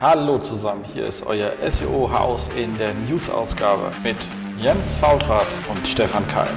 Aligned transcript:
Hallo 0.00 0.38
zusammen, 0.38 0.84
hier 0.84 1.06
ist 1.06 1.26
euer 1.26 1.54
SEO-Haus 1.60 2.50
in 2.56 2.78
der 2.78 2.94
News-Ausgabe 2.94 3.90
mit 4.04 4.16
Jens 4.56 4.96
Fautrat 4.96 5.48
und 5.68 5.88
Stefan 5.88 6.24
Keil. 6.28 6.52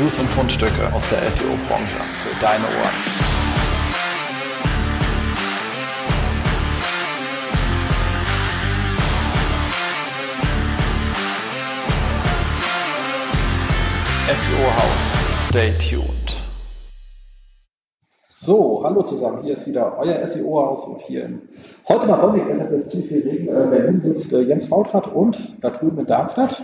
News 0.00 0.18
und 0.18 0.26
Fundstücke 0.30 0.90
aus 0.90 1.06
der 1.06 1.30
SEO-Branche 1.30 1.98
für 2.22 2.40
deine 2.40 2.64
Ohren. 2.64 3.22
SEO-Haus, 14.28 15.48
stay 15.50 15.72
tuned. 15.72 16.42
So, 18.44 18.80
hallo 18.82 19.02
zusammen, 19.02 19.44
hier 19.44 19.52
ist 19.52 19.68
wieder 19.68 19.98
euer 19.98 20.26
SEO-Haus 20.26 20.86
und 20.86 21.02
hier 21.02 21.26
in, 21.26 21.48
heute 21.88 22.06
mal 22.06 22.20
sonnig, 22.20 22.42
es 22.50 22.60
hat 22.60 22.70
jetzt 22.70 22.90
ziemlich 22.90 23.08
viel 23.08 23.22
Regen, 23.22 23.48
äh, 23.48 23.66
Berlin 23.68 24.00
sitzt 24.00 24.32
äh, 24.32 24.42
Jens 24.42 24.66
Fautrat 24.66 25.06
und 25.08 25.62
da 25.62 25.70
drüben 25.70 25.98
in 25.98 26.06
Darmstadt. 26.06 26.62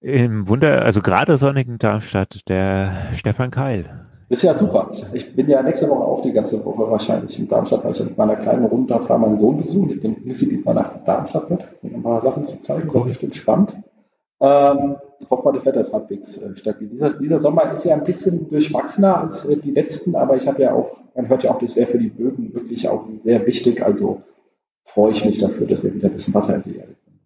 Im 0.00 0.46
Wunder, 0.48 0.84
also 0.84 1.02
gerade 1.02 1.38
sonnigen 1.38 1.78
Darmstadt, 1.78 2.48
der 2.48 3.08
Stefan 3.14 3.50
Keil. 3.50 4.06
Ist 4.30 4.42
ja 4.42 4.52
super. 4.52 4.90
Ich 5.14 5.34
bin 5.34 5.48
ja 5.48 5.62
nächste 5.62 5.88
Woche 5.88 6.04
auch 6.04 6.22
die 6.22 6.32
ganze 6.32 6.62
Woche 6.62 6.90
wahrscheinlich 6.90 7.38
in 7.38 7.48
Darmstadt, 7.48 7.82
weil 7.82 7.92
ich 7.92 8.04
mit 8.04 8.18
meiner 8.18 8.36
kleinen 8.36 8.66
Runde 8.66 9.00
fahre 9.00 9.18
meinen 9.18 9.38
Sohn 9.38 9.56
besuchen. 9.56 9.90
Ich 9.90 10.00
bin 10.00 10.16
diesmal 10.22 10.74
nach 10.74 11.02
Darmstadt 11.04 11.48
mit, 11.50 11.66
um 11.82 11.94
ein 11.94 12.02
paar 12.02 12.20
Sachen 12.20 12.44
zu 12.44 12.60
zeigen. 12.60 12.90
Cool. 12.92 13.06
bestimmt 13.06 13.34
spannend. 13.34 13.76
Ähm, 14.40 14.96
hoffe 15.30 15.44
mal, 15.44 15.52
das 15.52 15.66
Wetter 15.66 15.80
ist 15.80 15.92
halbwegs 15.92 16.38
äh, 16.38 16.54
stabil. 16.56 16.88
Dieser, 16.88 17.18
dieser 17.18 17.40
Sommer 17.40 17.70
ist 17.72 17.84
ja 17.84 17.94
ein 17.94 18.04
bisschen 18.04 18.48
durchwachsener 18.48 19.18
als 19.18 19.44
äh, 19.46 19.56
die 19.56 19.72
letzten, 19.72 20.14
aber 20.14 20.36
ich 20.36 20.46
habe 20.46 20.62
ja 20.62 20.72
auch, 20.72 20.98
man 21.14 21.28
hört 21.28 21.42
ja 21.44 21.50
auch, 21.50 21.58
das 21.58 21.76
wäre 21.76 21.86
für 21.86 21.98
die 21.98 22.08
Böden 22.08 22.54
wirklich 22.54 22.88
auch 22.88 23.06
sehr 23.06 23.46
wichtig. 23.46 23.82
Also 23.82 24.22
freue 24.84 25.12
ich 25.12 25.24
mich 25.24 25.38
dafür, 25.38 25.66
dass 25.66 25.82
wir 25.82 25.94
wieder 25.94 26.08
ein 26.08 26.12
bisschen 26.12 26.34
Wasser 26.34 26.56
in 26.56 26.62
die 26.62 26.76
Erde 26.78 26.94
kommen. 27.04 27.20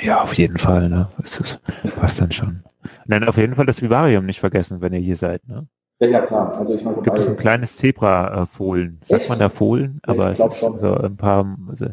Ja, 0.00 0.22
auf 0.22 0.34
jeden 0.34 0.58
Fall, 0.58 0.88
ne? 0.88 1.08
Das 1.18 1.40
ist, 1.40 1.60
passt 1.96 2.20
dann 2.20 2.32
schon. 2.32 2.62
Dann 3.06 3.24
auf 3.24 3.36
jeden 3.36 3.54
Fall 3.54 3.66
das 3.66 3.82
Vivarium 3.82 4.26
nicht 4.26 4.40
vergessen, 4.40 4.80
wenn 4.80 4.92
ihr 4.92 5.00
hier 5.00 5.16
seid, 5.16 5.46
ne? 5.48 5.66
Ja, 5.98 6.08
ja, 6.08 6.20
klar. 6.20 6.56
Also 6.58 6.74
ich 6.74 6.84
meine, 6.84 7.00
gibt 7.00 7.18
es 7.18 7.26
ein 7.26 7.36
kleines 7.36 7.76
Zebra-Fohlen. 7.76 9.00
Sagt 9.06 9.30
man 9.30 9.38
da 9.38 9.48
Fohlen? 9.48 10.00
Aber 10.02 10.30
es 10.30 10.38
ist 10.38 10.58
schon. 10.58 10.78
so 10.78 10.94
ein 10.94 11.16
paar, 11.16 11.56
also, 11.68 11.86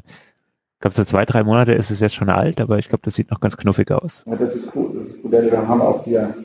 glaube, 0.84 0.95
so 0.95 1.06
zwei, 1.06 1.23
drei 1.23 1.45
Monate 1.45 1.72
ist 1.72 1.92
es 1.92 2.02
jetzt 2.02 2.16
schon 2.16 2.30
alt, 2.30 2.59
aber 2.59 2.78
ich 2.78 2.89
glaube, 2.89 3.03
das 3.06 3.14
sieht 3.14 3.31
noch 3.31 3.39
ganz 3.39 3.56
knuffig 3.56 3.89
aus. 3.92 4.23
Ja, 4.28 4.36
das 4.36 4.53
ist 4.53 4.76
cool. 4.76 4.92
Das 4.98 5.08
ist 5.08 5.23
cool. 5.23 5.31
Wir 5.31 5.67
haben 5.67 5.81
auch 5.81 6.03
hier 6.03 6.36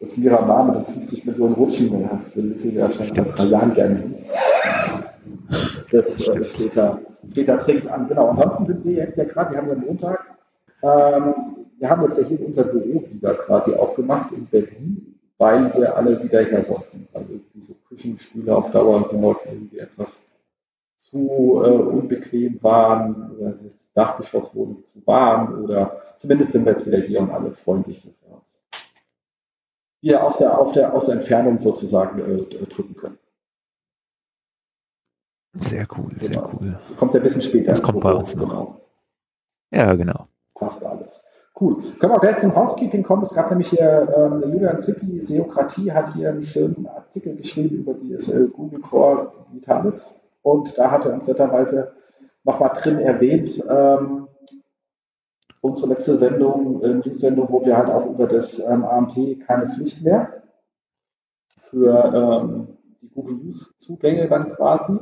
das 0.00 0.16
Miramar 0.16 0.64
mit 0.66 0.76
den 0.76 0.84
50 0.84 1.24
Millionen 1.24 1.54
Rutschen. 1.54 2.08
Das 2.08 2.36
will 2.36 2.56
sie 2.56 2.74
ja 2.74 2.88
schon 2.88 3.12
seit 3.12 3.36
drei 3.36 3.44
Jahren 3.44 3.74
gerne. 3.74 4.04
Das 5.90 6.20
äh, 6.20 6.44
steht, 6.44 6.76
da, 6.76 7.00
steht 7.32 7.48
da 7.48 7.56
dringend 7.56 7.88
an. 7.88 8.06
Genau. 8.06 8.28
Ansonsten 8.28 8.66
sind 8.66 8.84
wir 8.84 8.92
jetzt 8.92 9.18
ja 9.18 9.24
gerade, 9.24 9.50
wir 9.50 9.58
haben 9.58 9.68
ja 9.68 9.74
Montag, 9.74 10.24
ähm, 10.82 11.34
wir 11.80 11.90
haben 11.90 12.02
jetzt 12.04 12.20
ja 12.20 12.28
hier 12.28 12.46
unser 12.46 12.64
Büro 12.64 13.02
wieder 13.10 13.34
quasi 13.34 13.74
aufgemacht 13.74 14.30
in 14.30 14.46
Berlin, 14.46 15.18
weil 15.38 15.74
wir 15.74 15.96
alle 15.96 16.22
wieder 16.22 16.44
her 16.44 16.64
wollten. 16.68 17.08
Also 17.12 17.30
diese 17.52 17.74
Küchenstühle 17.88 18.54
auf 18.54 18.70
Dauer, 18.70 19.08
die 19.12 19.20
wollten 19.20 19.48
irgendwie 19.48 19.78
etwas 19.80 20.24
zu 20.98 21.62
äh, 21.64 21.70
unbequem 21.70 22.62
waren 22.62 23.30
oder 23.38 23.52
das 23.52 23.90
Dachgeschoss 23.94 24.54
wurde 24.54 24.82
zu 24.82 25.06
warm 25.06 25.64
oder 25.64 26.00
zumindest 26.16 26.52
sind 26.52 26.66
wir 26.66 26.72
jetzt 26.72 26.86
wieder 26.86 26.98
hier 26.98 27.20
und 27.20 27.30
alle 27.30 27.52
freuen 27.52 27.84
sich, 27.84 28.02
dass 28.02 28.20
wir 28.20 28.34
uns 28.34 28.60
hier 30.00 30.22
aus 30.22 30.38
der, 30.38 30.58
auf 30.58 30.72
der, 30.72 30.92
aus 30.92 31.06
der 31.06 31.16
Entfernung 31.16 31.58
sozusagen 31.58 32.18
äh, 32.18 32.66
drücken 32.66 32.96
können. 32.96 33.18
Sehr 35.54 35.86
cool, 35.96 36.10
sehr 36.20 36.30
genau. 36.30 36.50
cool. 36.60 36.78
Kommt 36.98 37.14
ja 37.14 37.20
ein 37.20 37.22
bisschen 37.22 37.42
später. 37.42 37.70
Das 37.70 37.82
kommt 37.82 38.00
bei 38.00 38.12
uns 38.12 38.34
noch. 38.36 38.48
Genau. 38.48 38.80
Ja, 39.72 39.94
genau. 39.94 40.28
Passt 40.54 40.84
alles. 40.84 41.24
Cool. 41.60 41.78
Können 41.98 42.12
wir 42.12 42.20
gleich 42.20 42.38
zum 42.38 42.54
Housekeeping 42.54 43.02
kommen? 43.02 43.22
Es 43.22 43.34
gab 43.34 43.50
nämlich 43.50 43.70
hier, 43.70 44.08
ähm, 44.16 44.52
Julian 44.52 44.78
Zicki, 44.78 45.20
Seokratie, 45.20 45.90
hat 45.90 46.14
hier 46.14 46.28
einen 46.28 46.42
schönen 46.42 46.86
Artikel 46.86 47.34
geschrieben 47.34 47.78
über 47.78 47.94
die 47.94 48.12
äh, 48.12 48.48
Google 48.48 48.80
Core 48.80 49.32
Vitalis 49.52 50.27
und 50.42 50.76
da 50.78 50.90
hat 50.90 51.04
er 51.04 51.14
uns 51.14 51.28
netterweise 51.28 51.92
nochmal 52.44 52.72
drin 52.74 52.98
erwähnt, 52.98 53.62
ähm, 53.68 54.28
unsere 55.60 55.88
letzte 55.88 56.18
Sendung, 56.18 56.82
äh, 56.82 56.94
News-Sendung, 56.94 57.50
wo 57.50 57.64
wir 57.64 57.76
halt 57.76 57.88
auch 57.88 58.06
über 58.06 58.26
das 58.26 58.58
ähm, 58.58 58.84
AMP 58.84 59.46
keine 59.46 59.68
Pflicht 59.68 60.04
mehr 60.04 60.42
für 61.58 62.12
ähm, 62.14 62.78
die 63.02 63.10
Google 63.10 63.36
News-Zugänge 63.36 64.28
dann 64.28 64.48
quasi. 64.48 64.98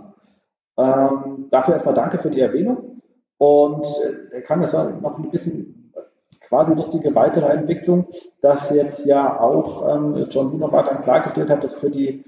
Ähm, 0.77 1.49
dafür 1.51 1.75
erstmal 1.75 1.95
danke 1.95 2.19
für 2.19 2.31
die 2.31 2.41
Erwähnung. 2.41 2.97
Und 3.39 3.87
äh, 4.33 4.41
kann 4.41 4.63
es 4.63 4.73
noch 4.73 5.19
ein 5.19 5.31
bisschen 5.31 5.93
quasi 6.41 6.75
lustige 6.75 7.15
weitere 7.15 7.47
Entwicklung, 7.47 8.07
dass 8.41 8.71
jetzt 8.71 9.05
ja 9.07 9.39
auch 9.41 9.95
ähm, 9.95 10.27
John 10.31 10.53
Wunderbar 10.53 10.85
dann 10.85 11.03
klargestellt 11.03 11.51
hat, 11.51 11.65
dass 11.65 11.75
für 11.75 11.91
die 11.91 12.25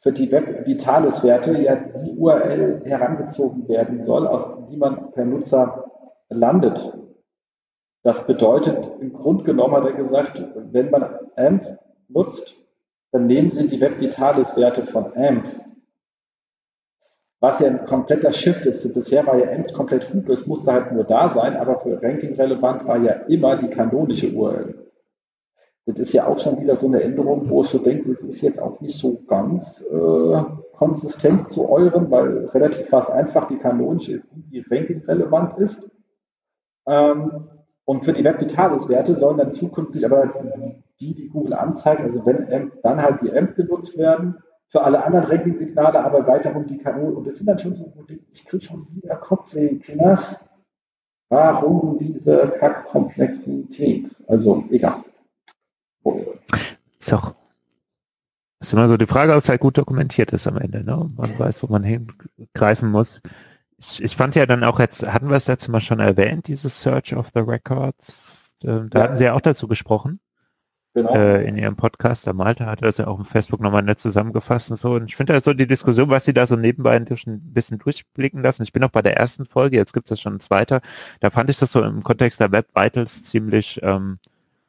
für 0.00 0.12
die 0.12 0.30
Web 0.30 0.66
Vitalis 0.66 1.24
Werte 1.24 1.58
ja 1.60 1.76
die 1.76 2.16
URL 2.16 2.82
herangezogen 2.84 3.68
werden 3.68 4.00
soll, 4.00 4.26
aus 4.26 4.54
die 4.70 4.76
man 4.76 5.12
per 5.12 5.24
Nutzer 5.24 5.90
landet. 6.28 6.96
Das 8.04 8.26
bedeutet, 8.26 8.92
im 9.00 9.12
Grunde 9.12 9.44
genommen 9.44 9.74
hat 9.74 9.84
er 9.84 9.92
gesagt, 9.92 10.42
wenn 10.70 10.90
man 10.90 11.02
AMP 11.36 11.78
nutzt, 12.08 12.54
dann 13.10 13.26
nehmen 13.26 13.50
Sie 13.50 13.66
die 13.66 13.80
Web 13.80 14.00
Vitalis 14.00 14.56
Werte 14.56 14.82
von 14.82 15.16
AMP. 15.16 15.44
Was 17.40 17.60
ja 17.60 17.68
ein 17.68 17.84
kompletter 17.84 18.32
Shift 18.32 18.66
ist. 18.66 18.94
Bisher 18.94 19.26
war 19.26 19.36
ja 19.38 19.50
AMP 19.50 19.72
komplett 19.72 20.12
Hupe, 20.12 20.32
es 20.32 20.46
musste 20.46 20.72
halt 20.72 20.92
nur 20.92 21.04
da 21.04 21.28
sein, 21.28 21.56
aber 21.56 21.80
für 21.80 22.00
Ranking 22.02 22.34
relevant 22.34 22.86
war 22.86 22.98
ja 22.98 23.12
immer 23.12 23.56
die 23.56 23.68
kanonische 23.68 24.32
URL. 24.32 24.87
Das 25.88 25.98
ist 25.98 26.12
ja 26.12 26.26
auch 26.26 26.38
schon 26.38 26.60
wieder 26.60 26.76
so 26.76 26.86
eine 26.86 27.02
Änderung, 27.02 27.48
wo 27.48 27.62
ich 27.62 27.68
so 27.68 27.78
denke, 27.78 28.10
das 28.10 28.22
ist 28.22 28.42
jetzt 28.42 28.60
auch 28.60 28.78
nicht 28.82 28.94
so 28.94 29.22
ganz 29.26 29.82
äh, 29.90 30.42
konsistent 30.74 31.48
zu 31.48 31.70
euren, 31.70 32.10
weil 32.10 32.44
relativ 32.48 32.88
fast 32.88 33.10
einfach 33.10 33.48
die 33.48 33.56
kanonische 33.56 34.12
ist, 34.12 34.26
die, 34.34 34.42
die 34.42 34.64
ranking-relevant 34.68 35.58
ist. 35.58 35.90
Ähm, 36.86 37.48
und 37.86 38.04
für 38.04 38.12
die 38.12 38.22
Web 38.22 38.38
Vitalis-Werte 38.38 39.16
sollen 39.16 39.38
dann 39.38 39.50
zukünftig 39.50 40.04
aber 40.04 40.30
die, 41.00 41.14
die 41.14 41.28
Google 41.30 41.54
anzeigt, 41.54 42.02
also 42.02 42.26
wenn 42.26 42.52
AMP, 42.52 42.82
dann 42.82 43.00
halt 43.02 43.22
die 43.22 43.32
AMP 43.32 43.56
genutzt 43.56 43.96
werden, 43.96 44.36
für 44.68 44.82
alle 44.84 45.02
anderen 45.02 45.24
Ranking-Signale 45.24 46.04
aber 46.04 46.26
weiterhin 46.26 46.66
die 46.66 46.76
Kanone. 46.76 47.16
Und 47.16 47.26
das 47.26 47.38
sind 47.38 47.46
dann 47.46 47.58
schon 47.58 47.74
so, 47.74 47.90
ich 48.30 48.44
kriege 48.44 48.62
schon 48.62 48.86
wieder 48.90 49.16
Kopfweh, 49.16 49.78
Kinders. 49.78 50.50
Warum 51.30 51.98
diese 51.98 52.52
Kackkomplexität? 52.58 54.22
Also, 54.26 54.64
egal. 54.68 55.04
Ist 56.98 57.12
auch 57.12 57.34
ist 58.60 58.72
immer 58.72 58.88
so 58.88 58.96
die 58.96 59.06
Frage, 59.06 59.32
ob 59.32 59.38
es 59.38 59.48
halt 59.48 59.60
gut 59.60 59.78
dokumentiert 59.78 60.32
ist 60.32 60.46
am 60.48 60.56
Ende. 60.56 60.82
Ne? 60.82 61.10
Man 61.16 61.38
weiß, 61.38 61.62
wo 61.62 61.68
man 61.68 61.84
hingreifen 61.84 62.90
muss. 62.90 63.20
Ich, 63.78 64.02
ich 64.02 64.16
fand 64.16 64.34
ja 64.34 64.46
dann 64.46 64.64
auch 64.64 64.80
jetzt, 64.80 65.06
hatten 65.06 65.28
wir 65.28 65.36
es 65.36 65.46
letztes 65.46 65.68
Mal 65.68 65.80
schon 65.80 66.00
erwähnt, 66.00 66.48
dieses 66.48 66.80
Search 66.80 67.14
of 67.14 67.28
the 67.34 67.40
Records. 67.40 68.56
Ähm, 68.64 68.90
da 68.90 68.98
ja. 68.98 69.04
hatten 69.04 69.16
Sie 69.16 69.24
ja 69.24 69.34
auch 69.34 69.40
dazu 69.40 69.68
gesprochen. 69.68 70.18
Genau. 70.94 71.14
Äh, 71.14 71.46
in 71.46 71.56
Ihrem 71.56 71.76
Podcast. 71.76 72.26
Der 72.26 72.34
Malte 72.34 72.66
hatte 72.66 72.84
das 72.84 72.96
ja 72.96 73.06
auch 73.06 73.20
auf 73.20 73.28
Facebook 73.28 73.60
nochmal 73.60 73.84
nett 73.84 74.00
zusammengefasst 74.00 74.72
und 74.72 74.78
so. 74.78 74.94
Und 74.94 75.04
ich 75.04 75.14
finde 75.14 75.34
halt 75.34 75.44
so 75.44 75.54
die 75.54 75.68
Diskussion, 75.68 76.08
was 76.08 76.24
Sie 76.24 76.32
da 76.32 76.44
so 76.46 76.56
nebenbei 76.56 76.96
ein 76.96 77.04
bisschen 77.04 77.78
durchblicken 77.78 78.42
lassen. 78.42 78.64
Ich 78.64 78.72
bin 78.72 78.82
auch 78.82 78.90
bei 78.90 79.02
der 79.02 79.16
ersten 79.16 79.46
Folge, 79.46 79.76
jetzt 79.76 79.92
gibt 79.92 80.06
es 80.06 80.08
das 80.08 80.20
schon 80.20 80.36
ein 80.36 80.40
zweiter. 80.40 80.80
Da 81.20 81.30
fand 81.30 81.50
ich 81.50 81.58
das 81.58 81.70
so 81.70 81.84
im 81.84 82.02
Kontext 82.02 82.40
der 82.40 82.50
Web 82.50 82.74
Vitals 82.74 83.22
ziemlich 83.22 83.78
ähm, 83.84 84.18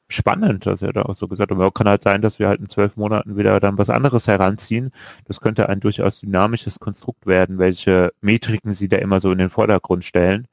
spannend, 0.09 0.65
dass 0.65 0.81
er 0.81 0.91
da 0.91 1.03
auch 1.03 1.15
so 1.15 1.27
gesagt 1.27 1.51
hat. 1.51 1.57
Aber 1.57 1.71
kann 1.71 1.87
halt 1.87 2.03
sein, 2.03 2.21
dass 2.21 2.39
wir 2.39 2.47
halt 2.47 2.59
in 2.59 2.67
zwölf 2.67 2.97
Monaten 2.97 3.37
wieder 3.37 3.59
dann 3.59 3.77
was 3.77 3.89
anderes 3.89 4.27
heranziehen. 4.27 4.91
Das 5.25 5.39
könnte 5.39 5.69
ein 5.69 5.79
durchaus 5.79 6.19
dynamisches 6.19 6.79
Konstrukt 6.79 7.27
werden, 7.27 7.59
welche 7.59 8.11
Metriken 8.19 8.73
sie 8.73 8.89
da 8.89 8.97
immer 8.97 9.21
so 9.21 9.31
in 9.31 9.37
den 9.37 9.51
Vordergrund 9.51 10.03
stellen, 10.03 10.47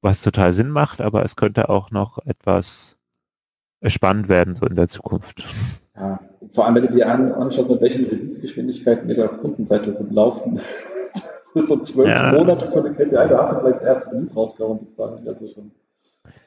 was 0.00 0.22
total 0.22 0.52
Sinn 0.52 0.70
macht, 0.70 1.00
aber 1.00 1.24
es 1.24 1.36
könnte 1.36 1.68
auch 1.68 1.90
noch 1.90 2.18
etwas 2.24 2.96
spannend 3.86 4.28
werden 4.28 4.56
so 4.56 4.66
in 4.66 4.76
der 4.76 4.88
Zukunft. 4.88 5.44
Ja, 5.96 6.20
vor 6.52 6.64
allem, 6.66 6.76
wenn 6.76 6.86
du 6.86 6.92
dir 6.92 7.08
anschaust, 7.08 7.68
mit 7.68 7.80
welchen 7.80 8.06
Release-Geschwindigkeiten 8.06 9.08
wir 9.08 9.16
da 9.16 9.26
auf 9.26 9.40
Kundenseite 9.40 9.92
rumlaufen. 9.92 10.60
so 11.54 11.76
zwölf 11.78 12.08
ja. 12.08 12.32
Monate 12.32 12.70
von 12.70 12.84
der 12.84 12.92
KPI, 12.94 13.28
da 13.28 13.42
hast 13.42 13.54
du 13.54 13.60
vielleicht 13.60 13.76
das 13.78 13.82
erste 13.82 14.12
Release 14.12 14.34
rausgehauen 14.34 14.78
bis 14.84 14.94
dahin. 14.94 15.26
Also 15.26 15.48
schon 15.48 15.72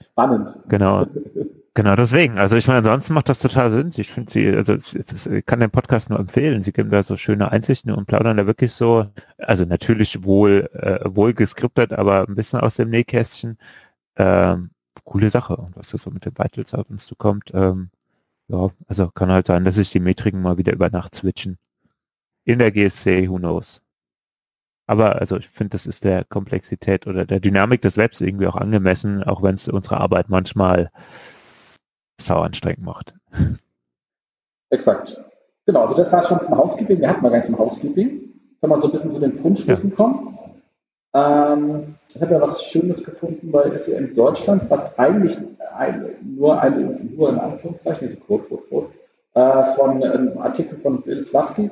spannend. 0.01 0.55
Genau. 0.69 1.05
Genau 1.75 1.95
deswegen. 1.95 2.37
Also 2.37 2.55
ich 2.55 2.67
meine, 2.67 2.79
ansonsten 2.79 3.13
macht 3.13 3.29
das 3.29 3.39
total 3.39 3.71
Sinn. 3.71 3.91
Ich 3.95 4.11
finde 4.11 4.31
sie, 4.31 4.47
also 4.55 4.73
es, 4.73 4.93
ich 5.25 5.45
kann 5.45 5.59
den 5.59 5.71
Podcast 5.71 6.09
nur 6.09 6.19
empfehlen. 6.19 6.61
Sie 6.61 6.71
geben 6.71 6.91
da 6.91 7.01
so 7.01 7.17
schöne 7.17 7.51
Einsichten 7.51 7.91
und 7.91 8.05
plaudern 8.05 8.37
da 8.37 8.45
wirklich 8.45 8.73
so, 8.73 9.07
also 9.39 9.65
natürlich 9.65 10.23
wohl, 10.23 10.69
äh, 10.73 10.99
wohl 11.15 11.33
geskriptet, 11.33 11.91
aber 11.91 12.27
ein 12.27 12.35
bisschen 12.35 12.59
aus 12.59 12.75
dem 12.75 12.89
Nähkästchen. 12.91 13.57
Ähm, 14.17 14.71
coole 15.03 15.29
Sache. 15.31 15.55
Und 15.57 15.75
was 15.75 15.89
da 15.89 15.97
so 15.97 16.11
mit 16.11 16.25
den 16.25 16.37
Vitals 16.37 16.73
auf 16.75 16.89
uns 16.89 17.05
zukommt, 17.07 17.51
ähm, 17.55 17.89
ja, 18.47 18.69
also 18.87 19.09
kann 19.11 19.31
halt 19.31 19.47
sein, 19.47 19.65
dass 19.65 19.75
sich 19.75 19.91
die 19.91 19.99
Metriken 19.99 20.41
mal 20.41 20.57
wieder 20.57 20.73
über 20.73 20.89
Nacht 20.91 21.15
switchen. 21.15 21.57
In 22.45 22.59
der 22.59 22.71
GSC, 22.71 23.29
who 23.29 23.37
knows. 23.37 23.81
aber 24.87 25.15
also 25.17 25.37
ich 25.37 25.49
finde, 25.49 25.71
das 25.71 25.85
ist 25.85 26.03
der 26.03 26.23
Komplexität 26.25 27.07
oder 27.07 27.25
der 27.25 27.39
Dynamik 27.39 27.81
des 27.81 27.97
Webs 27.97 28.21
irgendwie 28.21 28.47
auch 28.47 28.55
angemessen, 28.55 29.23
auch 29.23 29.41
wenn 29.43 29.55
es 29.55 29.67
unsere 29.67 29.99
Arbeit 29.99 30.29
manchmal 30.29 30.91
sau 32.19 32.41
anstrengend 32.41 32.83
macht. 32.83 33.13
Exakt. 34.69 35.21
Genau, 35.65 35.83
also 35.83 35.95
das 35.95 36.11
war 36.11 36.23
schon 36.23 36.41
zum 36.41 36.57
Housekeeping. 36.57 36.99
Wir 36.99 37.09
hatten 37.09 37.21
mal 37.21 37.29
ganz 37.29 37.45
zum 37.45 37.57
Housekeeping. 37.57 38.33
Kann 38.59 38.69
man 38.69 38.79
so 38.79 38.87
ein 38.87 38.91
bisschen 38.91 39.11
zu 39.11 39.19
den 39.19 39.33
Fundstücken 39.33 39.89
ja. 39.91 39.95
kommen. 39.95 40.37
Ähm, 41.13 41.95
ich 42.13 42.21
habe 42.21 42.33
ja 42.33 42.41
was 42.41 42.63
Schönes 42.63 43.03
gefunden 43.03 43.51
bei 43.51 43.75
SEM 43.77 44.15
Deutschland, 44.15 44.69
was 44.69 44.97
eigentlich 44.97 45.37
ein, 45.75 46.15
nur, 46.21 46.59
ein, 46.61 47.13
nur 47.15 47.29
in 47.29 47.39
Anführungszeichen, 47.39 48.07
also 48.07 48.19
Quote, 48.21 48.45
Quote, 48.45 48.63
Quote, 48.67 48.89
äh, 49.35 49.65
von 49.75 50.03
einem 50.03 50.37
Artikel 50.39 50.77
von 50.77 51.01
Bill 51.01 51.21
Slavsky 51.21 51.71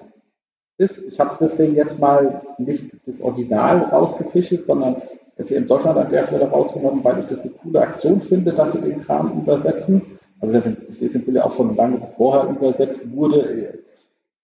ist. 0.78 1.04
Ich 1.04 1.20
habe 1.20 1.32
es 1.32 1.38
deswegen 1.38 1.76
jetzt 1.76 2.00
mal 2.00 2.42
nicht 2.58 2.96
das 3.06 3.22
Original 3.22 3.80
rausgefischt, 3.80 4.66
sondern 4.66 5.02
SEM 5.38 5.68
Deutschland 5.68 5.98
an 5.98 6.10
der 6.10 6.24
Stelle 6.24 6.50
rausgenommen, 6.50 7.04
weil 7.04 7.20
ich 7.20 7.26
das 7.26 7.42
eine 7.42 7.52
coole 7.52 7.82
Aktion 7.82 8.22
finde, 8.22 8.54
dass 8.54 8.74
sie 8.74 8.82
den 8.82 9.04
Kram 9.04 9.42
übersetzen. 9.42 10.20
Also 10.42 10.62
ich 10.90 11.00
lese 11.00 11.20
den 11.20 11.26
Bill 11.26 11.40
auch 11.40 11.56
schon 11.56 11.76
lange 11.76 12.02
vorher 12.18 12.50
übersetzt 12.50 13.12
wurde 13.16 13.80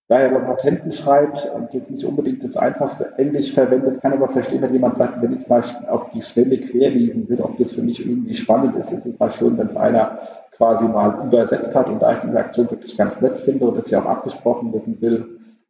da 0.08 0.20
er 0.20 0.30
bei 0.30 0.40
Patenten 0.40 0.94
schreibt 0.94 1.52
und 1.54 1.74
jetzt 1.74 1.92
nicht 1.92 2.06
unbedingt 2.06 2.42
das 2.42 2.56
einfachste 2.56 3.14
Englisch 3.18 3.52
verwendet, 3.54 4.02
kann 4.02 4.14
aber 4.14 4.30
verstehen, 4.30 4.62
wenn 4.62 4.72
jemand 4.72 4.98
sagt, 4.98 5.22
wenn 5.22 5.34
ich 5.34 5.40
es 5.40 5.50
mal 5.50 5.62
auf 5.90 6.12
die 6.12 6.22
Stelle 6.22 6.60
querlesen 6.60 7.28
will, 7.28 7.42
ob 7.42 7.58
das 7.58 7.72
für 7.72 7.82
mich 7.82 8.06
irgendwie 8.06 8.34
spannend 8.34 8.78
ist, 8.78 8.94
ist 8.94 9.06
es 9.06 9.20
mal 9.20 9.30
schön, 9.30 9.58
wenn 9.58 9.68
es 9.68 9.76
einer 9.76 10.18
quasi 10.56 10.86
mal 10.86 11.26
übersetzt 11.28 11.76
hat 11.76 11.90
und 11.90 12.02
da 12.02 12.14
ich 12.14 12.20
diese 12.20 12.40
Aktion 12.40 12.72
wirklich 12.72 12.98
ganz 12.98 13.22
nett 13.22 13.38
finde 13.38 13.66
und 13.66 13.78
es 13.78 13.90
ja 13.90 14.02
auch 14.02 14.06
abgesprochen 14.06 14.74
werden 14.74 15.00
will, 15.02 15.26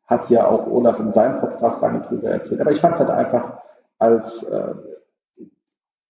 hat 0.06 0.29
ja 0.29 0.47
auch 0.47 0.68
Olaf 0.68 1.00
in 1.00 1.12
seinem 1.13 1.39
Podcast 1.39 1.81
lange 1.81 2.01
drüber 2.01 2.29
erzählt. 2.29 2.62
Aber 2.62 2.71
ich 2.71 2.79
fand 2.79 2.94
es 2.94 3.00
halt 3.00 3.09
einfach 3.09 3.57
als 3.97 4.44
äh, 4.44 4.74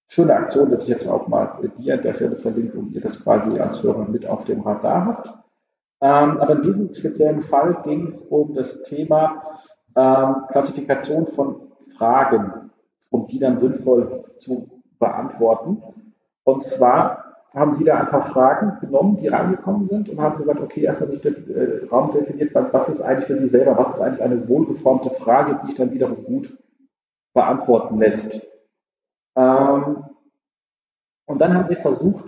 schöne 0.07 0.35
Aktion, 0.35 0.71
dass 0.71 0.83
ich 0.83 0.89
jetzt 0.89 1.07
auch 1.07 1.27
mal 1.27 1.59
die 1.77 1.91
an 1.91 2.01
der 2.01 2.13
Stelle 2.13 2.37
verlinke 2.37 2.77
und 2.77 2.91
ihr 2.93 3.01
das 3.01 3.23
quasi 3.23 3.59
als 3.59 3.83
Hörer 3.83 4.07
mit 4.07 4.25
auf 4.25 4.45
dem 4.45 4.61
Radar 4.61 5.05
habt. 5.05 5.27
Ähm, 5.99 6.37
aber 6.37 6.53
in 6.53 6.61
diesem 6.61 6.93
speziellen 6.93 7.43
Fall 7.43 7.81
ging 7.83 8.05
es 8.05 8.21
um 8.21 8.53
das 8.53 8.83
Thema 8.83 9.41
ähm, 9.95 10.43
Klassifikation 10.49 11.27
von 11.27 11.71
Fragen, 11.97 12.71
um 13.09 13.27
die 13.27 13.39
dann 13.39 13.59
sinnvoll 13.59 14.25
zu 14.35 14.69
beantworten. 14.99 15.81
Und 16.43 16.63
zwar 16.63 17.27
haben 17.53 17.73
sie 17.73 17.83
da 17.83 17.99
einfach 17.99 18.29
Fragen 18.29 18.77
genommen, 18.79 19.17
die 19.17 19.27
reingekommen 19.27 19.87
sind 19.87 20.09
und 20.09 20.19
haben 20.19 20.37
gesagt, 20.37 20.59
okay, 20.59 20.81
erstmal 20.81 21.09
nicht 21.09 21.25
äh, 21.25 21.85
Raum 21.91 22.11
definiert, 22.11 22.53
was 22.53 22.89
ist 22.89 23.01
eigentlich 23.01 23.25
für 23.25 23.39
Sie 23.39 23.47
selber, 23.47 23.77
was 23.77 23.95
ist 23.95 24.01
eigentlich 24.01 24.21
eine 24.21 24.47
wohlgeformte 24.47 25.09
Frage, 25.09 25.59
die 25.63 25.69
ich 25.69 25.75
dann 25.75 25.91
wiederum 25.91 26.23
gut 26.23 26.57
beantworten 27.33 27.97
lässt. 27.97 28.46
Ähm, 29.37 30.03
und 31.27 31.41
dann 31.41 31.53
haben 31.53 31.67
sie 31.67 31.75
versucht, 31.75 32.25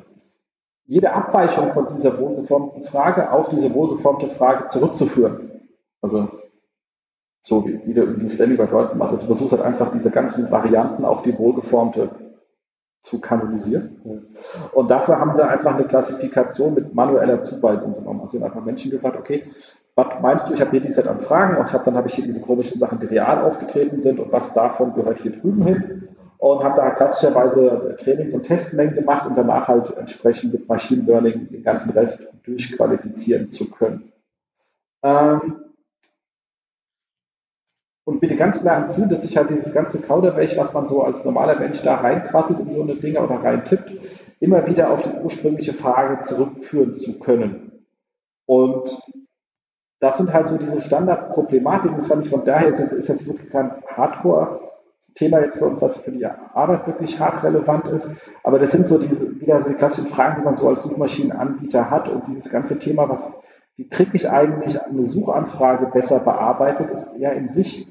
jede 0.85 1.13
Abweichung 1.13 1.71
von 1.71 1.87
dieser 1.87 2.19
wohlgeformten 2.19 2.83
Frage 2.83 3.31
auf 3.31 3.49
diese 3.49 3.73
wohlgeformte 3.73 4.29
Frage 4.29 4.67
zurückzuführen. 4.67 5.51
Also 6.01 6.29
so 7.41 7.65
wie, 7.65 7.79
wie, 7.85 8.21
wie 8.21 8.29
Stanley 8.29 8.57
bei 8.57 8.65
Brighton 8.65 8.97
macht. 8.97 9.11
Also 9.11 9.21
du 9.21 9.25
versuchst 9.27 9.53
halt 9.53 9.63
einfach 9.63 9.91
diese 9.91 10.11
ganzen 10.11 10.49
Varianten 10.51 11.05
auf 11.05 11.23
die 11.23 11.37
wohlgeformte 11.37 12.09
zu 13.01 13.21
kanalisieren. 13.21 14.27
Und 14.73 14.91
dafür 14.91 15.19
haben 15.19 15.33
sie 15.33 15.47
einfach 15.47 15.75
eine 15.75 15.85
Klassifikation 15.85 16.73
mit 16.73 16.93
manueller 16.93 17.41
Zuweisung 17.41 17.95
genommen. 17.95 18.21
Also 18.21 18.33
sie 18.33 18.37
haben 18.37 18.51
einfach 18.51 18.65
Menschen 18.65 18.91
gesagt, 18.91 19.17
okay, 19.17 19.45
was 19.95 20.21
meinst 20.21 20.49
du, 20.49 20.53
ich 20.53 20.61
habe 20.61 20.71
hier 20.71 20.81
die 20.81 20.91
Set 20.91 21.07
an 21.07 21.19
Fragen 21.19 21.57
und 21.57 21.67
ich 21.67 21.73
hab, 21.73 21.83
dann 21.83 21.95
habe 21.95 22.07
ich 22.07 22.13
hier 22.13 22.25
diese 22.25 22.41
komischen 22.41 22.77
Sachen, 22.77 22.99
die 22.99 23.05
real 23.05 23.41
aufgetreten 23.41 23.99
sind 23.99 24.19
und 24.19 24.31
was 24.31 24.53
davon 24.53 24.93
gehört 24.93 25.19
hier 25.19 25.31
drüben 25.31 25.63
hin 25.63 26.09
und 26.39 26.63
haben 26.63 26.75
da 26.75 26.91
klassischerweise 26.91 27.95
Trainings- 27.99 28.33
und 28.33 28.43
Testmengen 28.43 28.95
gemacht 28.95 29.27
und 29.27 29.37
danach 29.37 29.67
halt 29.67 29.95
entsprechend 29.97 30.53
mit 30.53 30.69
Machine 30.69 31.03
Learning 31.03 31.49
den 31.49 31.63
ganzen 31.63 31.91
Rest 31.91 32.27
durchqualifizieren 32.43 33.49
zu 33.49 33.69
können. 33.69 34.13
Ähm 35.03 35.65
und 38.05 38.21
mit 38.21 38.31
dem 38.31 38.37
ganz 38.37 38.61
klaren 38.61 38.89
Ziel, 38.89 39.07
dass 39.09 39.21
sich 39.21 39.35
halt 39.35 39.49
dieses 39.49 39.73
ganze 39.73 40.01
Kauderwelsch, 40.01 40.57
was 40.57 40.73
man 40.73 40.87
so 40.87 41.03
als 41.03 41.25
normaler 41.25 41.59
Mensch 41.59 41.81
da 41.81 41.95
reinquasselt 41.95 42.59
in 42.59 42.71
so 42.71 42.81
eine 42.81 42.95
Dinge 42.95 43.21
oder 43.21 43.35
reintippt, 43.35 43.91
immer 44.39 44.65
wieder 44.65 44.91
auf 44.91 45.01
die 45.01 45.11
ursprüngliche 45.21 45.73
Frage 45.73 46.23
zurückführen 46.25 46.95
zu 46.95 47.19
können. 47.19 47.85
Und 48.45 48.89
das 49.99 50.17
sind 50.17 50.31
halt 50.33 50.47
so 50.47 50.57
diese 50.57 50.79
Standardproblematiken. 50.79 51.97
Das 51.97 52.07
fand 52.07 52.23
ich 52.23 52.31
von 52.31 52.45
daher, 52.45 52.67
jetzt, 52.67 52.79
ist 52.79 53.09
jetzt 53.09 53.27
wirklich 53.27 53.49
kein 53.49 53.83
Hardcore- 53.95 54.68
Thema 55.15 55.41
jetzt 55.41 55.57
für 55.57 55.65
uns, 55.65 55.81
was 55.81 55.97
für 55.97 56.11
die 56.11 56.25
Arbeit 56.25 56.87
wirklich 56.87 57.19
hart 57.19 57.43
relevant 57.43 57.87
ist. 57.87 58.35
Aber 58.43 58.59
das 58.59 58.71
sind 58.71 58.87
so 58.87 58.97
diese, 58.97 59.39
wieder 59.39 59.59
so 59.59 59.69
die 59.69 59.75
klassischen 59.75 60.09
Fragen, 60.09 60.37
die 60.39 60.45
man 60.45 60.55
so 60.55 60.67
als 60.67 60.81
Suchmaschinenanbieter 60.83 61.89
hat. 61.89 62.09
Und 62.09 62.27
dieses 62.27 62.49
ganze 62.49 62.79
Thema, 62.79 63.09
was, 63.09 63.41
wie 63.75 63.87
kriege 63.87 64.11
ich 64.13 64.29
eigentlich 64.29 64.81
eine 64.81 65.03
Suchanfrage 65.03 65.87
besser 65.87 66.19
bearbeitet, 66.19 66.91
ist 66.91 67.17
ja 67.17 67.31
in 67.31 67.49
sich 67.49 67.87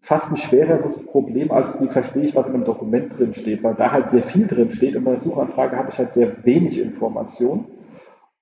fast 0.00 0.30
ein 0.30 0.36
schwereres 0.36 1.06
Problem, 1.06 1.50
als 1.50 1.80
wie 1.80 1.88
verstehe 1.88 2.24
ich, 2.24 2.36
was 2.36 2.48
in 2.48 2.54
einem 2.54 2.64
Dokument 2.64 3.18
drin 3.18 3.32
steht, 3.32 3.62
weil 3.62 3.74
da 3.74 3.90
halt 3.90 4.10
sehr 4.10 4.22
viel 4.22 4.46
drin 4.46 4.70
steht. 4.70 4.96
Und 4.96 5.04
bei 5.04 5.12
der 5.12 5.20
Suchanfrage 5.20 5.76
habe 5.76 5.88
ich 5.88 5.98
halt 5.98 6.12
sehr 6.12 6.44
wenig 6.44 6.80
Information 6.80 7.66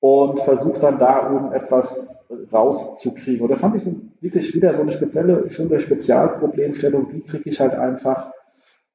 und 0.02 0.40
versuche 0.40 0.81
dann 0.81 0.99
da 0.99 1.31
irgendetwas 1.31 2.26
rauszukriegen. 2.52 3.43
Und 3.43 3.52
da 3.52 3.56
fand 3.56 3.76
ich 3.76 3.87
wirklich 4.20 4.52
wieder 4.52 4.75
so 4.75 4.82
eine 4.82 4.90
spezielle, 4.90 5.49
schöne 5.49 5.78
Spezialproblemstellung. 5.78 7.12
Wie 7.12 7.20
kriege 7.20 7.49
ich 7.49 7.60
halt 7.60 7.75
einfach 7.75 8.32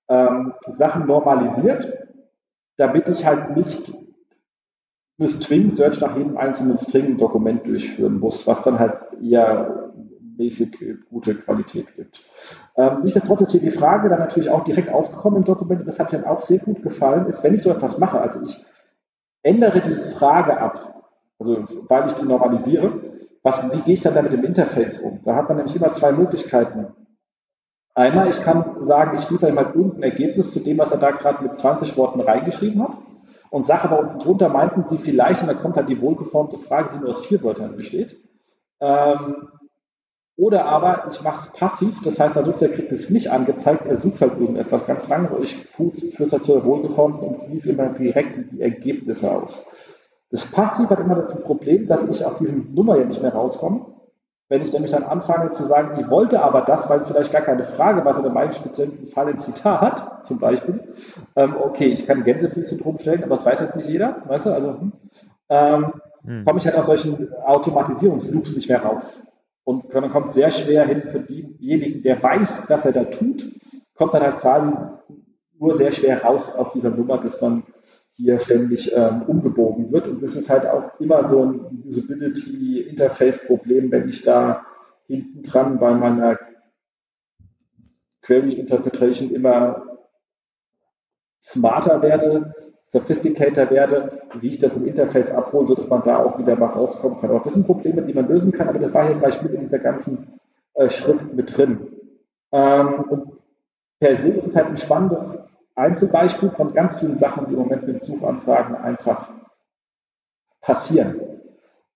ähm, 0.10 0.52
Sachen 0.66 1.08
normalisiert, 1.08 2.10
damit 2.76 3.08
ich 3.08 3.26
halt 3.26 3.56
nicht 3.56 3.94
eine 5.18 5.30
String-Search 5.30 6.02
nach 6.02 6.18
jedem 6.18 6.38
einzelnen 6.38 6.78
String-Dokument 6.78 7.66
durchführen 7.66 8.20
muss, 8.20 8.46
was 8.46 8.64
dann 8.64 8.78
halt 8.78 8.96
eher 9.24 9.94
mäßig 10.38 10.78
gute 11.10 11.36
Qualität 11.36 11.96
gibt. 11.96 12.22
Ähm, 12.76 13.00
nichtsdestotrotz 13.04 13.42
ist 13.42 13.52
hier 13.52 13.62
die 13.62 13.72
Frage 13.72 14.10
dann 14.10 14.20
natürlich 14.20 14.50
auch 14.50 14.66
direkt 14.66 14.90
aufgekommen 14.90 15.38
im 15.38 15.46
Dokument, 15.46 15.80
und 15.80 15.88
das 15.88 16.00
hat 16.00 16.12
mir 16.12 16.20
dann 16.20 16.28
auch 16.28 16.42
sehr 16.42 16.60
gut 16.60 16.84
gefallen, 16.84 17.28
ist, 17.28 17.46
wenn 17.46 17.56
ich 17.56 17.62
so 17.62 17.72
etwas 17.72 17.98
mache, 17.98 18.20
also 18.20 18.44
ich 18.44 18.66
ändere 19.42 19.80
die 19.80 19.96
Frage 19.96 20.60
ab, 20.60 20.97
also 21.40 21.66
weil 21.88 22.08
ich 22.08 22.14
die 22.14 22.26
normalisiere. 22.26 23.02
Was, 23.44 23.72
wie 23.74 23.82
gehe 23.82 23.94
ich 23.94 24.02
dann 24.02 24.16
damit 24.16 24.34
im 24.34 24.44
Interface 24.44 25.00
um? 25.00 25.22
Da 25.24 25.36
hat 25.36 25.48
man 25.48 25.58
nämlich 25.58 25.76
immer 25.76 25.94
zwei 25.94 26.12
Möglichkeiten. 26.12 26.88
Einmal, 27.94 28.30
ich 28.30 28.42
kann 28.44 28.84
sagen, 28.84 29.18
ich 29.18 29.30
liefere 29.30 29.52
ihm 29.52 29.58
halt 29.58 29.74
irgendein 29.74 30.04
Ergebnis 30.04 30.52
zu 30.52 30.60
dem, 30.60 30.78
was 30.78 30.92
er 30.92 31.00
da 31.00 31.12
gerade 31.12 31.44
mit 31.44 31.58
20 31.58 31.98
Worten 31.98 32.20
reingeschrieben 32.20 32.84
hat 32.84 32.98
und 33.50 33.66
sage 33.66 33.86
aber 33.86 34.00
unten 34.00 34.20
drunter 34.20 34.50
meinten 34.50 34.88
sie 34.88 34.98
vielleicht, 34.98 35.42
und 35.42 35.48
da 35.48 35.54
kommt 35.54 35.78
halt 35.78 35.90
die 35.90 36.02
wohlgeformte 36.02 36.60
Frage, 36.60 36.90
die 36.94 37.00
nur 37.00 37.10
aus 37.10 37.26
vier 37.26 37.42
Wörtern 37.44 37.76
besteht. 37.76 38.18
Ähm, 38.80 39.48
oder 40.36 40.66
aber 40.66 41.08
ich 41.10 41.24
mache 41.24 41.40
es 41.40 41.54
passiv, 41.54 42.02
das 42.04 42.20
heißt, 42.20 42.36
der 42.36 42.46
Nutzer 42.46 42.70
kriegt 42.70 42.92
es 42.92 43.10
nicht 43.10 43.32
angezeigt, 43.32 43.88
er 43.88 43.98
sucht 43.98 44.22
halt 44.22 44.40
irgendetwas 44.40 44.86
ganz 44.86 45.08
lange, 45.08 45.32
ich 45.42 45.56
führe 45.56 46.40
zur 46.40 46.64
wohlgeformten 46.64 47.28
und 47.28 47.50
liefere 47.50 47.74
immer 47.74 47.90
direkt 47.90 48.52
die 48.52 48.62
Ergebnisse 48.62 49.32
aus. 49.32 49.76
Das 50.30 50.52
Passiv 50.52 50.90
hat 50.90 51.00
immer 51.00 51.16
das 51.16 51.42
Problem, 51.42 51.88
dass 51.88 52.10
ich 52.10 52.26
aus 52.26 52.36
diesem 52.36 52.74
Nummer 52.74 52.98
ja 52.98 53.06
nicht 53.06 53.22
mehr 53.22 53.34
rauskomme. 53.34 53.86
Wenn 54.50 54.62
ich 54.62 54.72
nämlich 54.72 54.92
dann 54.92 55.04
anfange 55.04 55.50
zu 55.50 55.64
sagen, 55.64 56.00
ich 56.00 56.10
wollte 56.10 56.42
aber 56.42 56.62
das, 56.62 56.90
weil 56.90 57.00
es 57.00 57.08
vielleicht 57.08 57.34
gar 57.34 57.42
keine 57.42 57.66
Frage 57.66 58.06
war, 58.06 58.14
sondern 58.14 58.32
in 58.32 58.36
meinem 58.36 58.54
speziellen 58.54 59.08
Fall 59.08 59.28
ein 59.28 59.40
Zitat, 59.40 60.26
zum 60.26 60.40
Beispiel. 60.40 60.94
Ähm, 61.36 61.56
okay, 61.62 61.88
ich 61.88 62.06
kann 62.06 62.24
Gänsefüße 62.24 62.78
drum 62.78 62.98
stellen, 62.98 63.24
aber 63.24 63.36
das 63.36 63.46
weiß 63.46 63.60
jetzt 63.60 63.76
nicht 63.76 63.90
jeder, 63.90 64.24
weißt 64.26 64.46
du, 64.46 64.54
also 64.54 64.80
hm, 64.80 64.94
ähm, 65.50 65.94
hm. 66.24 66.46
komme 66.46 66.60
ich 66.60 66.66
halt 66.66 66.78
aus 66.78 66.86
solchen 66.86 67.34
Automatisierungsloops 67.46 68.56
nicht 68.56 68.70
mehr 68.70 68.84
raus. 68.84 69.28
Und 69.66 69.94
dann 69.94 70.10
kommt 70.10 70.32
sehr 70.32 70.50
schwer 70.52 70.86
hin 70.86 71.04
für 71.10 71.20
denjenigen, 71.20 72.02
der 72.02 72.24
weiß, 72.24 72.70
was 72.70 72.86
er 72.86 72.94
da 72.94 73.04
tut, 73.04 73.46
kommt 73.96 74.14
dann 74.14 74.24
halt 74.24 74.40
quasi 74.40 74.72
nur 75.60 75.76
sehr 75.76 75.92
schwer 75.92 76.24
raus 76.24 76.56
aus 76.56 76.72
dieser 76.72 76.92
Nummer, 76.92 77.18
dass 77.18 77.42
man 77.42 77.64
hier 78.18 78.40
ständig 78.40 78.92
ähm, 78.96 79.24
umgebogen 79.28 79.92
wird. 79.92 80.08
Und 80.08 80.24
das 80.24 80.36
ist 80.36 80.50
halt 80.50 80.66
auch 80.66 81.00
immer 81.00 81.28
so 81.28 81.46
ein 81.46 81.84
Usability-Interface-Problem, 81.88 83.92
wenn 83.92 84.10
ich 84.10 84.24
da 84.24 84.66
hinten 85.06 85.44
dran 85.44 85.80
bei 85.80 85.94
meiner 85.94 86.40
Query 88.24 88.54
Interpretation 88.54 89.30
immer 89.30 90.00
smarter 91.42 92.02
werde, 92.02 92.56
sophisticator 92.88 93.70
werde, 93.70 94.24
wie 94.40 94.50
ich 94.50 94.60
das 94.60 94.78
im 94.78 94.88
Interface 94.88 95.32
abhole, 95.32 95.68
sodass 95.68 95.88
man 95.88 96.04
da 96.04 96.18
auch 96.18 96.40
wieder 96.40 96.56
mal 96.56 96.68
rauskommen 96.68 97.22
kann. 97.22 97.32
Auch 97.32 97.44
das 97.44 97.54
sind 97.54 97.68
Probleme, 97.68 98.02
die 98.02 98.14
man 98.14 98.28
lösen 98.28 98.52
kann, 98.52 98.68
aber 98.68 98.80
das 98.80 98.94
war 98.94 99.06
hier 99.06 99.16
gleich 99.16 99.42
mit 99.44 99.54
in 99.54 99.62
dieser 99.62 99.80
ganzen 99.80 100.40
äh, 100.74 100.90
Schrift 100.90 101.34
mit 101.34 101.56
drin. 101.56 101.88
Ähm, 102.52 103.06
und 103.10 103.44
per 104.00 104.16
se 104.16 104.30
ist 104.30 104.48
es 104.48 104.56
halt 104.56 104.68
ein 104.68 104.78
spannendes 104.78 105.47
Einzelbeispiel 105.78 106.50
von 106.50 106.74
ganz 106.74 107.00
vielen 107.00 107.16
Sachen, 107.16 107.46
die 107.48 107.54
im 107.54 107.60
Moment 107.60 107.86
mit 107.88 108.04
Suchanfragen 108.04 108.76
einfach 108.76 109.30
passieren. 110.62 111.22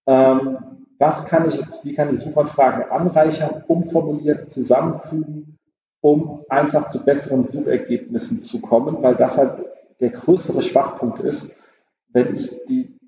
Ähm, 0.06 0.86
was 1.00 1.26
kann 1.26 1.48
ich, 1.48 1.60
wie 1.84 1.96
kann 1.96 2.14
ich 2.14 2.20
Suchanfragen 2.20 2.92
anreichern, 2.92 3.64
umformulieren, 3.68 4.48
zusammenfügen, 4.48 5.58
um 6.00 6.46
einfach 6.48 6.88
zu 6.90 7.04
besseren 7.04 7.44
Suchergebnissen 7.44 8.44
zu 8.44 8.62
kommen, 8.62 9.02
weil 9.02 9.16
das 9.16 9.38
halt 9.38 9.66
der 10.00 10.12
größere 10.12 10.62
Schwachpunkt 10.62 11.20
ist, 11.20 11.64
wenn 12.10 12.36
ich 12.36 12.66
die 12.66 13.00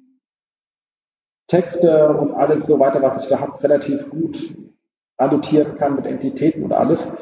Texte 1.47 2.09
und 2.09 2.33
alles 2.33 2.65
so 2.65 2.79
weiter, 2.79 3.01
was 3.01 3.21
ich 3.21 3.27
da 3.27 3.39
habe, 3.39 3.61
relativ 3.63 4.09
gut 4.09 4.39
annotieren 5.17 5.75
kann 5.75 5.95
mit 5.95 6.07
Entitäten 6.07 6.63
und 6.63 6.73
alles, 6.73 7.17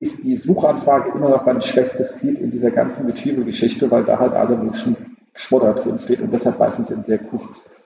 ist 0.00 0.24
die 0.24 0.36
Suchanfrage 0.36 1.10
immer 1.10 1.28
noch 1.28 1.44
mein 1.44 1.60
schwächstes 1.60 2.20
Glied 2.20 2.40
in 2.40 2.50
dieser 2.50 2.70
ganzen 2.70 3.06
Retrieval-Geschichte, 3.06 3.90
weil 3.90 4.04
da 4.04 4.18
halt 4.18 4.32
alle 4.32 4.56
möglichen 4.56 5.16
Schmodder 5.34 5.74
drin 5.74 5.98
steht 5.98 6.20
und 6.20 6.32
deshalb 6.32 6.58
meistens 6.58 6.90
in 6.90 7.04
sehr 7.04 7.18
kurz. 7.18 7.76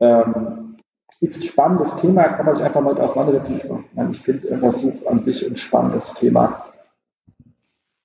Ähm, 0.00 0.76
ist 1.20 1.38
ein 1.38 1.42
spannendes 1.42 1.96
Thema, 1.96 2.24
kann 2.24 2.46
man 2.46 2.56
sich 2.56 2.64
einfach 2.64 2.80
mal 2.80 2.98
auseinandersetzen. 2.98 3.84
Ich, 4.10 4.20
finde 4.20 4.48
irgendwas 4.48 4.80
Such 4.80 5.06
an 5.06 5.24
sich 5.24 5.46
ein 5.46 5.56
spannendes 5.56 6.14
Thema. 6.14 6.66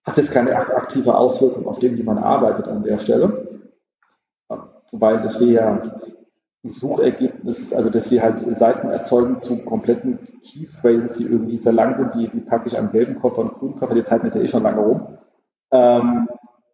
Hat 0.03 0.17
jetzt 0.17 0.31
keine 0.31 0.55
aktive 0.55 1.15
Auswirkung 1.15 1.67
auf 1.67 1.79
dem, 1.79 1.97
wie 1.97 2.03
man 2.03 2.17
arbeitet 2.17 2.67
an 2.67 2.83
der 2.83 2.97
Stelle, 2.97 3.61
weil 4.91 5.21
das 5.21 5.39
wir 5.39 5.51
ja 5.51 5.95
Suchergebnis, 6.63 7.73
also 7.73 7.89
dass 7.89 8.11
wir 8.11 8.21
halt 8.21 8.57
Seiten 8.57 8.89
erzeugen 8.89 9.41
zu 9.41 9.63
kompletten 9.65 10.19
Key 10.43 10.67
Phrases, 10.67 11.15
die 11.15 11.23
irgendwie 11.23 11.57
sehr 11.57 11.73
lang 11.73 11.95
sind, 11.97 12.13
die, 12.13 12.27
die 12.27 12.41
packe 12.41 12.67
ich 12.67 12.77
am 12.77 12.91
gelben 12.91 13.19
Koffer 13.19 13.39
und 13.39 13.53
grünen 13.53 13.77
Koffer, 13.77 13.95
die 13.95 14.03
Zeiten 14.03 14.27
ist 14.27 14.35
ja 14.35 14.41
eh 14.41 14.47
schon 14.47 14.61
lange 14.61 14.81
rum. 14.81 15.17
Ähm, 15.71 16.27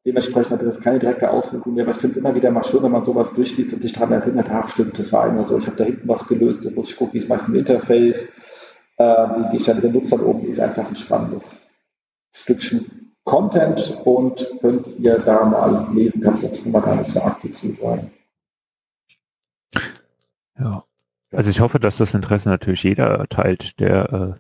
dementsprechend 0.06 0.52
hat 0.52 0.62
das 0.62 0.82
keine 0.82 1.00
direkte 1.00 1.32
Auswirkung 1.32 1.74
mehr, 1.74 1.86
aber 1.86 1.92
ich 1.92 1.98
finde 1.98 2.18
es 2.18 2.24
immer 2.24 2.36
wieder 2.36 2.52
mal 2.52 2.64
schön, 2.64 2.84
wenn 2.84 2.92
man 2.92 3.04
sowas 3.04 3.34
durchliest 3.34 3.74
und 3.74 3.82
sich 3.82 3.94
daran 3.94 4.12
erinnert, 4.12 4.50
ach 4.52 4.68
stimmt, 4.68 5.00
das 5.00 5.14
war 5.14 5.28
immer 5.28 5.46
so, 5.46 5.58
ich 5.58 5.68
habe 5.68 5.78
da 5.78 5.86
hinten 5.86 6.08
was 6.08 6.28
gelöst, 6.28 6.66
jetzt 6.66 6.76
muss 6.76 6.90
ich 6.90 6.98
gucken, 6.98 7.14
wie 7.14 7.20
es 7.20 7.30
meist 7.30 7.48
im 7.48 7.56
Interface, 7.56 8.38
äh, 8.98 9.04
wie 9.04 9.50
gehe 9.50 9.58
ich 9.58 9.64
da 9.64 9.74
mit 9.74 9.84
den 9.84 9.94
Nutzern 9.94 10.20
um, 10.20 10.46
ist 10.46 10.60
einfach 10.60 10.90
ein 10.90 10.96
spannendes 10.98 11.68
Stückchen 12.34 13.14
Content 13.24 14.02
und 14.06 14.48
könnt 14.62 14.88
ihr 15.00 15.20
da 15.20 15.46
mal 15.46 15.94
lesen, 15.94 16.22
kann 16.22 16.36
ich 16.36 16.44
jetzt 16.44 16.66
mal 16.66 16.82
gar 16.82 16.96
nicht 16.96 17.08
so 17.08 17.22
arg 17.22 17.42
zu 17.54 17.72
sagen. 17.74 18.12
Ja. 20.60 20.84
Also 21.32 21.50
ich 21.50 21.60
hoffe, 21.60 21.80
dass 21.80 21.98
das 21.98 22.14
Interesse 22.14 22.50
natürlich 22.50 22.84
jeder 22.84 23.28
teilt, 23.28 23.80
der 23.80 24.14
äh, 24.14 24.34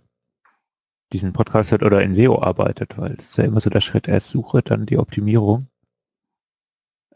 diesen 1.13 1.33
Podcast 1.33 1.71
hat 1.71 1.83
oder 1.83 2.01
in 2.01 2.13
SEO 2.13 2.41
arbeitet, 2.41 2.97
weil 2.97 3.15
es 3.17 3.29
ist 3.29 3.37
ja 3.37 3.45
immer 3.45 3.59
so 3.59 3.69
der 3.69 3.81
Schritt, 3.81 4.07
erst 4.07 4.29
Suche, 4.29 4.61
dann 4.61 4.85
die 4.85 4.97
Optimierung. 4.97 5.67